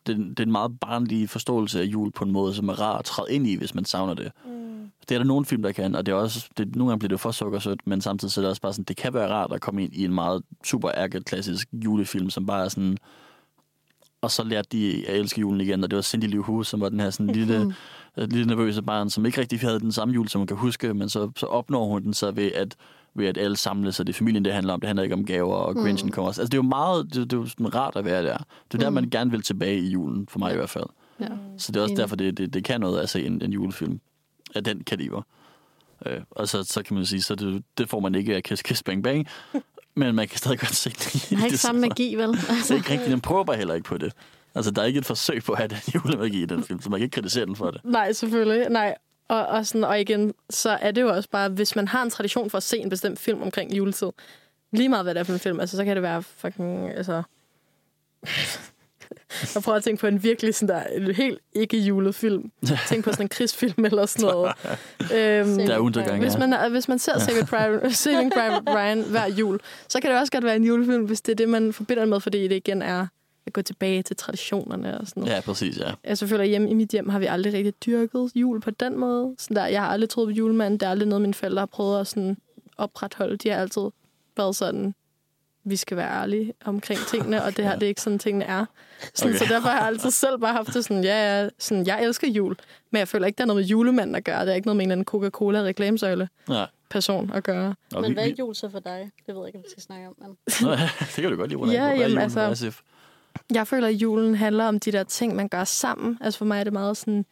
[0.07, 2.99] det, det er en meget barnlig forståelse af jul på en måde, som er rar
[2.99, 4.33] at træde ind i, hvis man savner det.
[4.47, 4.91] Mm.
[5.09, 7.09] Det er der nogle film, der kan, og det er også, det, nogle gange bliver
[7.09, 9.53] det for sukkersødt, men samtidig så er det også bare sådan, det kan være rart
[9.53, 12.97] at komme ind i en meget super ærkeklassisk julefilm, som bare er sådan,
[14.21, 16.81] og så lærte de at elske julen igen, og det var Cindy Lou Who, som
[16.81, 17.75] var den her sådan lille,
[18.17, 20.95] øh, lille nervøse barn, som ikke rigtig havde den samme jul, som man kan huske,
[20.95, 22.77] men så, så opnår hun den så ved at,
[23.15, 24.81] ved at alle samles, og det er familien, det handler om.
[24.81, 26.41] Det handler ikke om gaver, og Grinchen kommer også.
[26.41, 28.37] Altså, det er jo meget, det, det er jo sådan rart at være der.
[28.73, 30.87] Det er der, man gerne vil tilbage i julen, for mig i hvert fald.
[31.21, 31.29] Ja.
[31.59, 32.01] Så det er også Enig.
[32.03, 34.01] derfor, det, det, det kan noget at se en, en julefilm
[34.55, 35.23] af den kaliber.
[36.07, 38.63] Øh, og så, så kan man sige, så det, det får man ikke af Kiss
[38.63, 39.27] Kiss Bang Bang,
[39.97, 41.27] men man kan stadig godt se det.
[41.31, 42.29] Den har ikke samme magi, vel?
[42.63, 44.13] Det er ikke rigtigt, den prøver bare heller ikke på det.
[44.55, 46.91] Altså, der er ikke et forsøg på at have den julemagi i den film, så
[46.91, 47.81] man kan ikke kritisere den for det.
[47.85, 48.69] Nej, selvfølgelig.
[48.71, 48.95] Nej.
[49.29, 52.11] Og, og, sådan, og igen, så er det jo også bare, hvis man har en
[52.11, 54.11] tradition for at se en bestemt film omkring juletid,
[54.73, 57.23] lige meget hvad det er for en film, altså så kan det være fucking, altså...
[59.55, 62.51] Jeg prøver at tænke på en virkelig sådan der, en helt ikke julet film.
[62.89, 64.53] Tænk på sådan en krigsfilm eller sådan noget.
[65.15, 66.47] øhm, Der er undergang, hvis ja.
[66.47, 70.33] man, hvis man ser Saving Private, Saving Private Ryan hver jul, så kan det også
[70.33, 73.07] godt være en julefilm, hvis det er det, man forbinder med, fordi det igen er
[73.47, 75.35] at gå tilbage til traditionerne og sådan noget.
[75.35, 75.93] Ja, præcis, ja.
[76.05, 79.35] Jeg selvfølgelig hjemme i mit hjem har vi aldrig rigtig dyrket jul på den måde.
[79.39, 80.81] Sådan der, jeg har aldrig troet på julemanden.
[80.81, 82.37] Det er aldrig noget, mine forældre har prøvet at sådan
[82.77, 83.37] opretholde.
[83.37, 83.83] De har altid
[84.37, 84.95] været sådan,
[85.65, 88.65] vi skal være ærlige omkring tingene, og det her, det er ikke sådan, tingene er.
[89.15, 89.47] Sådan, Okay.
[89.47, 92.29] Så derfor har jeg altid selv bare haft det sådan, ja, ja, sådan, jeg elsker
[92.29, 92.57] jul,
[92.91, 94.41] men jeg føler ikke, der er noget med julemanden at gøre.
[94.41, 96.65] Det er ikke noget med en eller anden Coca-Cola-reklamesøjle ja.
[96.91, 97.75] person at gøre.
[97.93, 99.11] Men vi, hvad er jul så for dig?
[99.27, 100.15] Det ved jeg ikke, om vi skal snakke om.
[100.19, 100.37] Men...
[101.01, 101.77] det kan du godt lide, Roland.
[101.79, 102.83] Ja, Hvad er jamen, julen altså-?
[103.53, 106.19] Jeg føler, at julen handler om de der ting, man gør sammen.
[106.21, 107.27] Altså for mig er det meget sådan,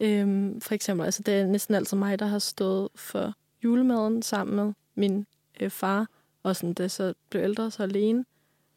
[0.00, 3.32] øhm, for eksempel, altså det er næsten altid mig, der har stået for
[3.64, 5.26] julemaden sammen med min
[5.60, 6.06] øh, far.
[6.42, 8.24] Og sådan, det så blev ældre, så alene.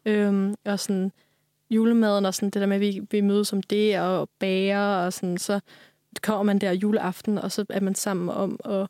[0.06, 1.12] Øhm, og sådan
[1.70, 5.14] julemaden og sådan det der med, at vi, vi mødes om det og bager og
[5.14, 5.60] sådan, så
[6.22, 8.88] kommer man der juleaften, og så er man sammen om at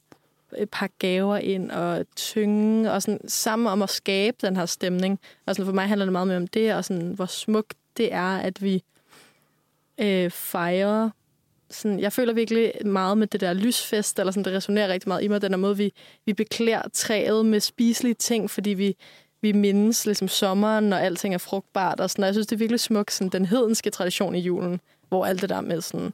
[0.58, 5.20] øh, pakke gaver ind og tynge, og sådan sammen om at skabe den her stemning.
[5.46, 8.14] Og sådan for mig handler det meget mere om det, og sådan, hvor smukt det
[8.14, 8.84] er, at vi
[9.98, 11.10] øh, fejrer
[11.72, 15.24] sådan, jeg føler virkelig meget med det der lysfest, eller sådan, det resonerer rigtig meget
[15.24, 15.94] i mig, den der måde, vi,
[16.26, 18.96] vi beklæder træet med spiselige ting, fordi vi,
[19.42, 22.60] vi mindes ligesom sommeren, når alting er frugtbart, og sådan, og jeg synes, det er
[22.60, 26.14] virkelig smukt, sådan, den hedenske tradition i julen, hvor alt det der med sådan,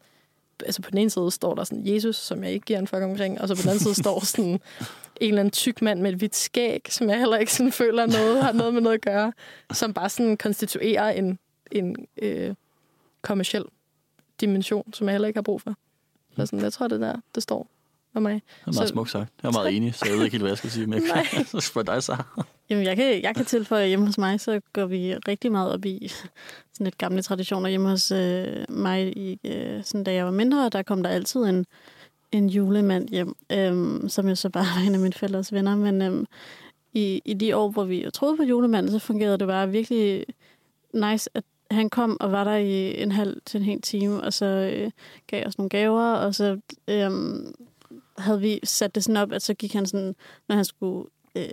[0.65, 3.03] altså på den ene side står der sådan Jesus, som jeg ikke giver en fuck
[3.03, 4.59] omkring, og så på den anden side står sådan en
[5.21, 8.43] eller anden tyk mand med et hvidt skæg, som jeg heller ikke sådan føler noget,
[8.43, 9.33] har noget med noget at gøre,
[9.73, 11.39] som bare sådan konstituerer en,
[11.71, 12.55] en øh,
[13.21, 13.65] kommersiel
[14.41, 15.75] dimension, som jeg heller ikke har brug for.
[16.37, 17.67] Så sådan, jeg tror, det der, det står
[18.13, 18.33] for mig.
[18.33, 19.31] Det er meget smukt sagt.
[19.43, 20.87] Jeg er meget enig, så jeg ved ikke helt, hvad jeg skal sige.
[20.87, 22.23] Men jeg kan så spørge dig, så.
[22.69, 25.73] Jamen, jeg kan, jeg kan tilføje, at hjemme hos mig, så går vi rigtig meget
[25.73, 26.11] op i
[26.73, 27.69] sådan et gamle traditioner.
[27.69, 31.43] Hjemme hos øh, mig, i, øh, sådan, da jeg var mindre, der kom der altid
[31.43, 31.65] en,
[32.31, 35.75] en julemand hjem, øh, som jo så bare var en af mine fælles venner.
[35.75, 36.25] Men øh,
[36.93, 40.25] i, i de år, hvor vi troede på julemanden, så fungerede det bare virkelig
[40.93, 44.33] nice, at han kom og var der i en halv til en hel time, og
[44.33, 44.91] så øh,
[45.27, 47.11] gav os nogle gaver, og så øh,
[48.17, 50.15] havde vi sat det sådan op, at så gik han sådan,
[50.47, 51.49] når han skulle øh,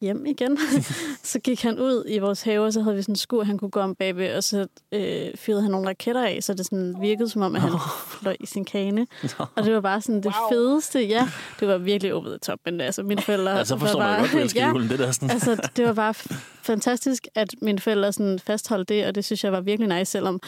[0.00, 0.58] hjem igen,
[1.22, 3.58] så gik han ud i vores have, og så havde vi sådan en skur, han
[3.58, 6.96] kunne gå om bagved, og så øh, fyrede han nogle raketter af, så det sådan
[7.00, 7.72] virkede som om, at han
[8.20, 9.06] fløj i sin kane.
[9.54, 10.50] Og det var bare sådan det wow.
[10.50, 11.06] fedeste.
[11.06, 11.28] Ja,
[11.60, 13.50] det var virkelig over the top, men altså mine forældre...
[13.50, 14.88] Ja, så forstår var man bare, godt, elsker julen.
[14.88, 15.30] Det der sådan.
[15.30, 16.14] altså, det var bare
[16.62, 20.40] fantastisk, at mine forældre sådan fastholdt det, og det synes jeg var virkelig nice, selvom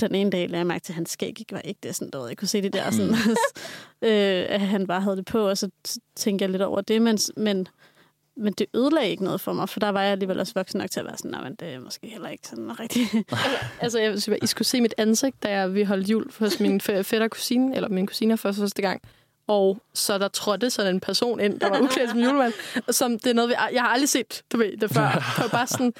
[0.00, 1.92] den ene dag lagde jeg mærke til, at hans skæg ikke var ægte.
[1.92, 3.14] Sådan, du ved, jeg kunne se det der, sådan,
[4.10, 5.70] øh, at han bare havde det på, og så
[6.16, 7.68] tænkte jeg lidt over det, men, men
[8.36, 10.90] men det ødelagde ikke noget for mig, for der var jeg alligevel også voksen nok
[10.90, 13.14] til at være sådan, nej, men det er måske heller ikke sådan rigtigt.
[13.80, 16.80] altså, jeg, synes, I skulle se mit ansigt, da jeg, vi holdt jul hos min
[16.80, 19.02] fætter kusine, eller min kusine for første gang.
[19.46, 22.52] Og så der trådte sådan en person ind, der var uklædt som julemand.
[22.90, 25.08] Som det er noget, vi, jeg har aldrig set, du ved, det før.
[25.36, 25.92] Det var bare sådan,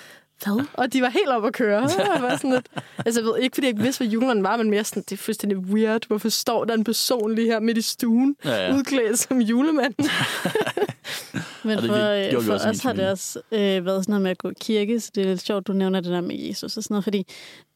[0.52, 0.64] hvad?
[0.72, 1.82] Og de var helt oppe at køre.
[2.14, 2.68] Jeg var sådan lidt,
[2.98, 5.12] altså, jeg ved ikke, fordi jeg ikke vidste, hvad julemanden var, men mere sådan, det
[5.12, 6.06] er fuldstændig weird.
[6.06, 8.74] Hvorfor står der en person lige her midt i stuen, ja, ja.
[8.76, 9.94] udklædt som julemand?
[11.64, 14.50] men for, det, for os har det også øh, været sådan noget med at gå
[14.50, 16.94] i kirke, så det er lidt sjovt, du nævner det der med Jesus og sådan
[16.94, 17.26] noget, fordi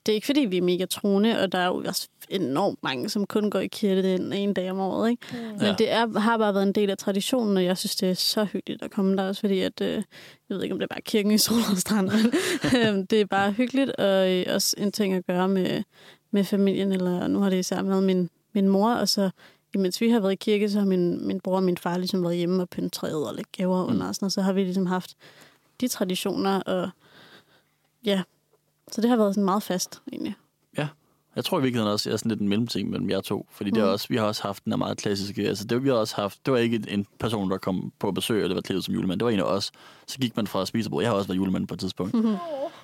[0.06, 3.08] det er ikke, fordi vi er mega troende, og der er jo også enormt mange,
[3.08, 5.10] som kun går i kirke den ene dag om året.
[5.10, 5.26] Ikke?
[5.32, 5.38] Mm.
[5.38, 5.74] Men ja.
[5.78, 8.44] det er, har bare været en del af traditionen, og jeg synes, det er så
[8.44, 10.02] hyggeligt at komme der også, fordi at, øh, jeg
[10.48, 13.90] ved ikke, om det er bare kirken i Solstrand, men øh, det er bare hyggeligt,
[13.90, 15.82] og øh, også en ting at gøre med,
[16.30, 19.30] med familien, eller nu har det især med min, min mor, og så
[19.74, 22.22] imens vi har været i kirke, så har min, min bror og min far ligesom
[22.22, 23.90] været hjemme og pyntet træet og lægge gaver mm.
[23.90, 25.16] under, og sådan noget, så har vi ligesom haft
[25.80, 26.90] de traditioner, og
[28.04, 28.22] ja,
[28.92, 30.34] så det har været sådan meget fast, egentlig.
[31.38, 33.46] Jeg tror i virkeligheden også, at jeg er sådan lidt en mellemting mellem jer to.
[33.50, 33.74] Fordi mm.
[33.74, 35.48] det er også, vi har også haft den her meget klassiske...
[35.48, 38.42] Altså det, vi har også haft, det var ikke en person, der kom på besøg,
[38.42, 39.20] det var klædet som julemand.
[39.20, 39.72] Det var en af os.
[40.06, 41.04] Så gik man fra spisebordet.
[41.04, 42.14] Jeg har også været julemand på et tidspunkt.
[42.14, 42.36] Mm-hmm.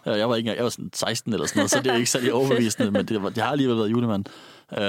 [0.07, 2.33] Jeg var ikke jeg var sådan 16 eller sådan noget, så det er ikke særlig
[2.39, 4.25] overbevisende, men det, var, det har alligevel været julemand.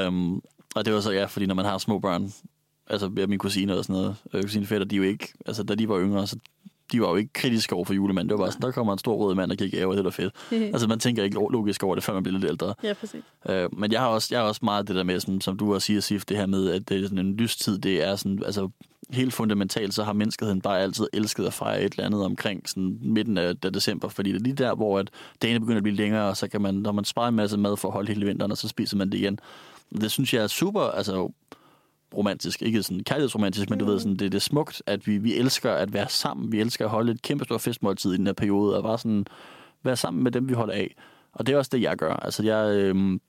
[0.07, 0.41] Um,
[0.75, 2.33] og det var så, ja, fordi når man har små børn,
[2.87, 5.75] altså min kusine og sådan noget, øh, kusine fætter, de er jo ikke, altså da
[5.75, 6.35] de var yngre, så
[6.91, 8.29] de var jo ikke kritiske over for julemanden.
[8.29, 10.09] Det var bare sådan, der kommer en stor rød mand og giver gaver, det er
[10.09, 10.33] fedt.
[10.73, 12.73] altså man tænker ikke logisk over det, før man bliver lidt ældre.
[12.83, 13.23] Ja, præcis.
[13.49, 15.73] Øh, men jeg har, også, jeg har også meget det der med, som, som du
[15.73, 18.43] også siger, Sif, det her med, at det er sådan en lystid, det er sådan,
[18.45, 18.69] altså
[19.09, 22.97] helt fundamentalt, så har menneskeheden bare altid elsket at fejre et eller andet omkring sådan
[23.01, 25.09] midten af, af december, fordi det er lige der, hvor at
[25.41, 27.77] dagene begynder at blive længere, og så kan man, når man sparer en masse mad
[27.77, 29.39] for at holde hele vinteren, og så spiser man det igen.
[30.01, 31.31] Det synes jeg er super, altså
[32.13, 32.61] romantisk.
[32.61, 35.71] Ikke sådan kærlighedsromantisk, men du ved, sådan, det, det er smukt, at vi, vi elsker
[35.71, 36.51] at være sammen.
[36.51, 39.25] Vi elsker at holde et kæmpe stort festmåltid i den her periode, og bare sådan
[39.83, 40.95] være sammen med dem, vi holder af.
[41.33, 42.13] Og det er også det, jeg gør.
[42.13, 43.21] Altså, jeg, øhm,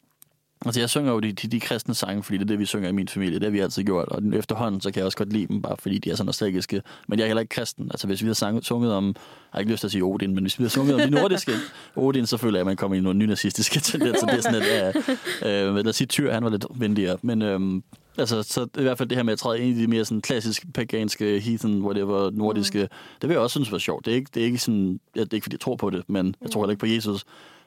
[0.67, 2.89] altså, jeg synger jo de, de, de kristne sange, fordi det er det, vi synger
[2.89, 3.35] i min familie.
[3.35, 4.09] Det har vi altid gjort.
[4.09, 6.83] Og efterhånden, så kan jeg også godt lide dem, bare fordi de er så nostalgiske.
[7.09, 7.85] Men jeg er heller ikke kristen.
[7.91, 9.15] Altså, hvis vi har sang, sunget om, jeg
[9.51, 11.53] har ikke lyst til at sige Odin, men hvis vi har sunget om de nordiske
[11.97, 14.27] Odin, så føler jeg, at man kommer i nogle nynazistiske tendenser.
[14.27, 17.19] Det er sådan, at, øh, øh, lad os sige, Tyr, han var lidt venligere.
[17.23, 17.83] Men, øh,
[18.19, 20.21] Altså, så i hvert fald det her med at træde ind i de mere sådan
[20.21, 22.89] klassiske, paganske, heathen, whatever, nordiske, mm.
[23.21, 24.05] det vil jeg også synes var sjovt.
[24.05, 26.03] Det er ikke, det er ikke sådan, det er ikke fordi jeg tror på det,
[26.09, 27.25] men jeg tror heller ikke på Jesus.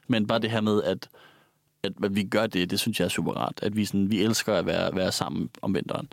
[0.08, 1.10] Men bare det her med, at,
[1.84, 3.60] at, at vi gør det, det synes jeg er super rart.
[3.62, 6.08] At vi, sådan, vi elsker at være, være sammen om vinteren.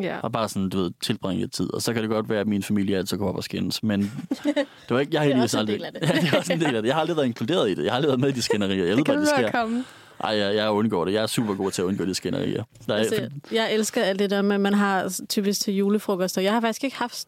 [0.00, 0.18] Ja.
[0.22, 1.74] Og bare sådan, du ved, tilbringe lidt tid.
[1.74, 3.82] Og så kan det godt være, at min familie altid går op og skændes.
[3.82, 4.00] Men
[4.88, 6.00] det var ikke, jeg har det er også aldrig, en del af det.
[6.08, 6.86] ja, det er også en del af det.
[6.86, 7.84] Jeg har aldrig været inkluderet i det.
[7.84, 8.84] Jeg har aldrig været med i de skænderier.
[8.84, 9.50] Jeg det ved, kan hvad det sker.
[9.50, 9.84] komme.
[10.22, 11.12] Ej, jeg, jeg undgår det.
[11.12, 12.64] Jeg er super god til at undgå de skænderier.
[12.86, 16.42] Der er, Altså, jeg elsker alt det der med, man har typisk til julefrokoster.
[16.42, 17.26] Jeg har faktisk ikke haft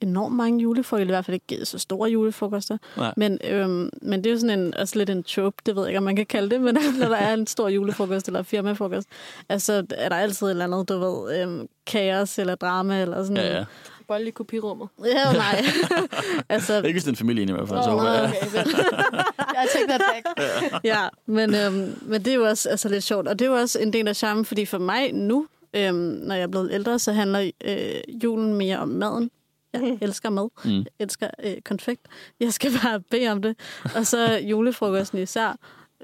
[0.00, 2.78] enormt mange julefrokoster, i hvert fald ikke så store julefrokoster.
[2.96, 3.12] Nej.
[3.16, 5.90] Men, øhm, men det er jo sådan en, altså lidt en trope, det ved jeg
[5.90, 9.08] ikke, om man kan kalde det, men når der er en stor julefrokost eller firmafrokost,
[9.48, 13.36] altså er der altid et eller andet, du ved, øhm, kaos eller drama eller sådan
[13.36, 13.64] Ja, ja.
[14.08, 14.88] Bold i kopirummet.
[15.04, 15.64] Ja, nej.
[16.48, 17.82] altså, Ikke hvis det er en familie i hvert fald.
[17.82, 18.24] så Åh, håber jeg.
[18.24, 18.56] okay.
[19.54, 20.84] Jeg take that back.
[20.84, 23.28] ja, men, øhm, men det er jo også altså, lidt sjovt.
[23.28, 26.34] Og det er jo også en del af charmen, fordi for mig nu, øhm, når
[26.34, 29.30] jeg er blevet ældre, så handler øh, julen mere om maden.
[29.72, 30.48] Jeg elsker mad.
[30.64, 30.70] Mm.
[30.70, 32.02] Jeg elsker øh, konfekt.
[32.40, 33.56] Jeg skal bare bede om det.
[33.96, 35.56] Og så julefrokosten især,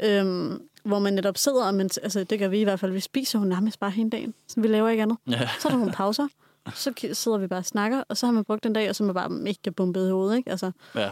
[0.02, 3.00] øhm, hvor man netop sidder, og man, altså, det gør vi i hvert fald, vi
[3.00, 4.34] spiser jo nærmest bare hele dagen.
[4.48, 5.16] Så vi laver ikke andet.
[5.30, 5.48] Ja.
[5.60, 6.28] Så er der nogle pauser.
[6.74, 9.04] Så sidder vi bare og snakker, og så har man brugt en dag, og så
[9.04, 10.36] er man bare mega bumpet i hovedet.
[10.36, 10.50] Ikke?
[10.50, 11.10] Altså, Ja.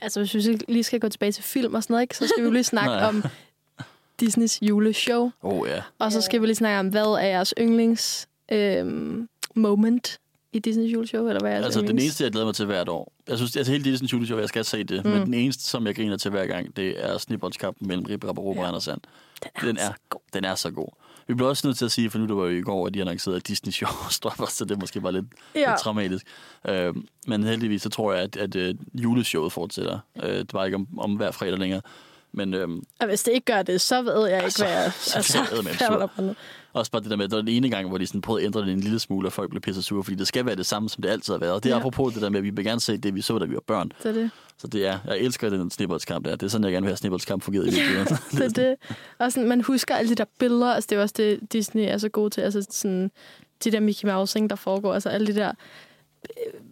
[0.00, 2.42] Altså, hvis vi lige skal gå tilbage til film og sådan noget, ikke, så skal
[2.42, 3.08] vi jo lige snakke Nej.
[3.08, 3.24] om
[4.20, 5.30] Disneys juleshow.
[5.42, 5.82] Oh, ja.
[5.98, 10.18] Og så skal vi lige snakke om, hvad er jeres yndlings øhm, moment
[10.52, 11.26] i Disneys juleshow?
[11.26, 13.12] Eller hvad er jeres Altså, den eneste, jeg glæder mig til hvert år.
[13.28, 15.04] Jeg synes, altså hele Disney juleshow, jeg skal se det.
[15.04, 15.10] Mm.
[15.10, 18.38] Men den eneste, som jeg griner til hver gang, det er snibboldskampen mellem Rip Rap
[18.38, 18.80] og ja.
[18.80, 19.00] Sand.
[19.60, 19.92] Den er,
[20.32, 20.88] den er så god.
[21.30, 22.94] Vi bliver også nødt til at sige, for nu det var jo i går, at
[22.94, 25.70] de annoncerede, at Disney Show stopper, så det måske bare lidt, ja.
[25.70, 26.26] Lidt traumatisk.
[26.68, 26.94] Øh,
[27.26, 29.98] men heldigvis, så tror jeg, at, at uh, juleshowet fortsætter.
[30.22, 31.80] Øh, det var ikke om, om hver fredag længere.
[32.32, 34.92] Men øhm, Og hvis det ikke gør det, så ved jeg ikke, hvad jeg...
[35.00, 35.32] så Altså,
[35.88, 36.06] sur.
[36.16, 36.36] på noget.
[36.72, 38.42] Også bare det der med, at der var den ene gang, hvor de sådan prøvede
[38.42, 40.56] at ændre det en lille smule, og folk blev pisse sure, fordi det skal være
[40.56, 41.52] det samme, som det altid har været.
[41.52, 41.80] Og det er Ja.
[41.80, 43.62] apropos det der med, at vi vil gerne se det, vi så, da vi var
[43.66, 43.92] børn.
[44.02, 44.30] Det er det.
[44.58, 46.36] Så det er, jeg elsker den snibboldskamp der.
[46.36, 48.16] Det er sådan, jeg gerne vil have snibboldskamp fungeret i virkeligheden.
[48.32, 48.76] det er det.
[49.18, 50.74] Og sådan, man husker alle de der billeder.
[50.74, 52.40] Altså, det er også det, Disney er så god til.
[52.40, 53.10] Altså, sådan,
[53.64, 54.94] de der Mickey Mouse, der foregår.
[54.94, 55.52] Altså, alle de der...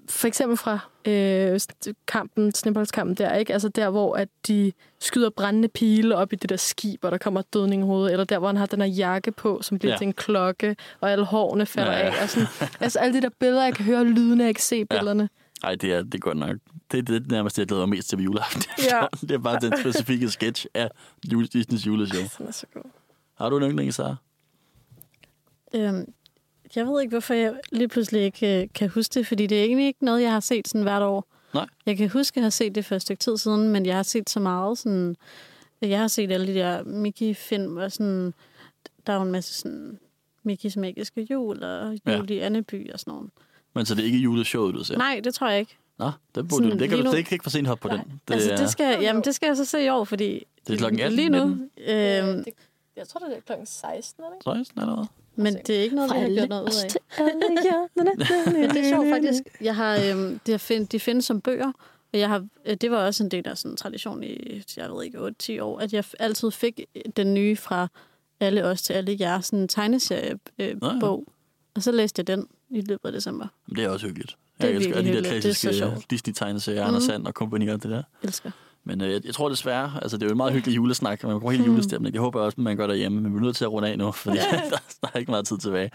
[0.09, 1.61] For eksempel fra øh,
[2.07, 3.53] kampen, snibboldskampen der, ikke?
[3.53, 7.19] Altså der, hvor at de skyder brændende pile op i det der skib, og der
[7.19, 8.13] kommer dødning i hovedet.
[8.13, 9.95] Eller der, hvor han har den her jakke på, som bliver Ja.
[9.95, 9.99] ja.
[9.99, 12.13] til en klokke, og alle hårene falder Ja, ja, ja.
[12.13, 12.19] ja.
[12.19, 12.23] af.
[12.23, 12.47] Og sådan,
[12.81, 15.29] altså alle de der billeder, jeg kan høre lydene, jeg kan se billederne.
[15.63, 16.57] Nej, det er, det er godt nok.
[16.93, 18.63] Det er det nærmest, det, jeg glæder mig mest til ved juleaften.
[18.91, 19.07] Ja.
[19.21, 20.91] det er bare den specifikke sketch af
[21.53, 22.23] Disneys juleshow.
[22.39, 22.91] Den er så god.
[23.39, 24.17] Har du en yndling, Sara?
[25.75, 26.13] Øhm,
[26.77, 29.65] jeg ved ikke, hvorfor jeg lige pludselig ikke øh, kan huske det, fordi det er
[29.65, 31.25] egentlig ikke noget, jeg har set sådan hvert år.
[31.55, 31.67] Nej.
[31.87, 33.97] Jeg kan huske, at jeg har set det for et stykke tid siden, men jeg
[33.97, 35.17] har set så meget sådan...
[35.81, 38.35] Jeg har set alle de der Mickey-film, og sådan...
[39.07, 39.99] Der er jo en masse sådan...
[40.49, 42.17] Mickey's Magiske Jul, og Ja.
[42.17, 43.31] Jul i Anneby og sådan noget.
[43.75, 44.99] Men så det er ikke juleshowet, du ser?
[44.99, 45.77] Nej, det tror jeg ikke.
[45.99, 47.83] Nå, det, burde, Sådan du, det, kan du, nu- det kan ikke for sent hoppe
[47.89, 48.21] på den.
[48.29, 50.45] Det, altså, det skal, jamen, det skal jeg så se i år, fordi...
[50.67, 51.45] Det er klokken 18, Lige nu.
[51.45, 51.71] 19.
[51.79, 52.45] Øhm,
[52.97, 55.05] Jeg tror, det er klokken 16, er det 16 eller hvad?
[55.39, 58.53] Men det er ikke noget, vi har gjort noget ud af.
[58.53, 59.43] Men det er sjovt faktisk.
[59.61, 61.73] Jeg har, øhm, det har find, de findes som bøger,
[62.13, 64.91] og jeg har, øh, det var også en del af sådan en tradition i, jeg
[64.91, 65.19] ved ikke,
[65.59, 66.81] 8-10 år, at jeg altid fik
[67.17, 67.89] den nye fra
[68.41, 70.39] alle os til alle jer, sådan en tegneseriebog.
[70.59, 71.33] Øh, ja.
[71.75, 73.47] Og så læste jeg den i løbet af december.
[73.67, 74.37] Men det er også hyggeligt.
[74.61, 76.11] Det er jeg elsker de der er klassiske sjovt.
[76.11, 77.11] Disney-tegneserier, Anders Mhm.
[77.11, 78.03] Sand og kompagni og det der.
[78.23, 78.51] Elsker.
[78.89, 81.35] Men øh, jeg, tror desværre, altså det er jo en meget hyggelig julesnak, og man
[81.41, 81.71] kommer helt Mhm.
[81.71, 82.15] julestemning.
[82.15, 83.99] Jeg håber også, at man gør derhjemme, men vi er nødt til at runde af
[83.99, 84.37] nu, fordi
[84.71, 85.91] der er snart ikke meget tid tilbage.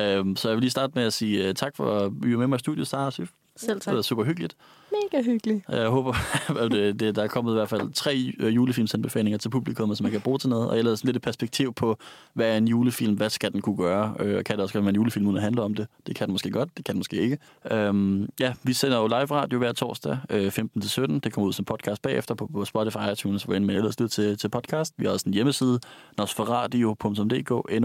[0.00, 2.38] Øhm, så jeg vil lige starte med at sige uh, tak for at I var
[2.38, 3.30] med mig i studiet, Sara og Sif.
[3.56, 3.94] Selv Det tak.
[3.94, 4.56] var super hyggeligt.
[5.02, 5.64] Mega hyggelig.
[5.72, 6.12] Øh, jeg håber,
[6.62, 10.04] at det, det, der er kommet i hvert fald tre øh, julefilmsanbefalinger til publikum, som
[10.04, 11.98] man kan bruge til noget, og ellers lidt et perspektiv på,
[12.34, 14.88] hvad er en julefilm, hvad skal den kunne gøre, øh, og kan det også være
[14.88, 15.86] en julefilm, uden at handle om det.
[16.06, 17.38] Det kan den måske godt, det kan den måske ikke.
[17.70, 20.60] Øhm, ja, vi sender jo live radio hver torsdag øh, 15-17.
[21.02, 24.08] Det kommer ud som podcast bagefter på, på Spotify, iTunes, hvor end man ellers lytter
[24.08, 24.94] til, til podcast.
[24.98, 25.80] Vi har også en hjemmeside,
[26.18, 27.84] nosferadio.dk, n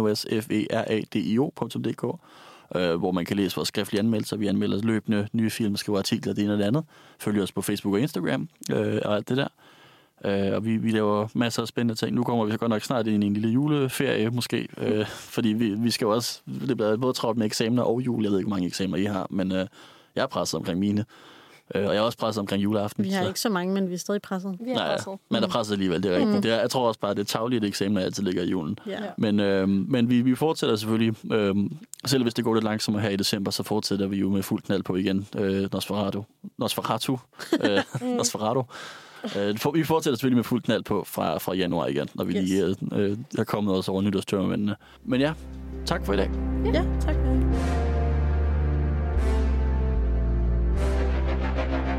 [2.76, 4.38] øh, hvor man kan læse vores skriftlige anmeldelser.
[4.38, 6.84] Vi anmelder løbende nye film, skriver artikler, det ene og det andet.
[7.20, 9.48] Følg os på Facebook og Instagram øh, og alt det der.
[10.26, 12.16] Øh, og vi, vi laver masser af spændende ting.
[12.16, 14.68] Nu kommer vi så godt nok snart ind i en lille juleferie, måske.
[14.78, 16.42] Øh, fordi vi, vi skal jo også...
[16.68, 18.24] Det bliver både travlt med eksamener og jul.
[18.24, 19.68] Jeg ved ikke, hvor mange eksamener I har, men øh,
[20.16, 21.06] jeg er presset omkring mine.
[21.76, 23.04] Øh, og jeg er også presset omkring juleaften.
[23.04, 24.56] Vi har så- ikke så mange, men vi er stadig presset.
[24.66, 25.14] Vi er Nej, presset.
[25.32, 26.36] man er presset alligevel, det er rigtigt.
[26.36, 26.42] Mm.
[26.42, 28.50] Det er, jeg tror også bare, at det er tagligt, at eksamener altid ligger i
[28.50, 28.78] julen.
[28.88, 28.98] Ja.
[29.18, 31.56] Men, øh, men vi, vi fortsætter selvfølgelig, øh,
[32.06, 34.62] selv hvis det går lidt langsommere her i december, så fortsætter vi jo med fuld
[34.62, 35.28] knald på igen.
[35.38, 36.24] Øh, Nosferatu.
[36.58, 37.18] Nosferatu.
[37.64, 37.80] øh,
[38.18, 38.64] Nosferatu.
[39.38, 42.34] Øh, for, vi fortsætter selvfølgelig med fuld knald på fra, fra januar igen, når vi
[42.34, 42.50] Yes.
[42.50, 42.76] lige øh,
[43.12, 44.76] øh, er kommet også over nytårstørmændene.
[45.06, 45.34] Men ja,
[45.86, 46.30] tak for i dag.
[46.74, 47.16] Ja, tak.
[51.56, 51.91] thank you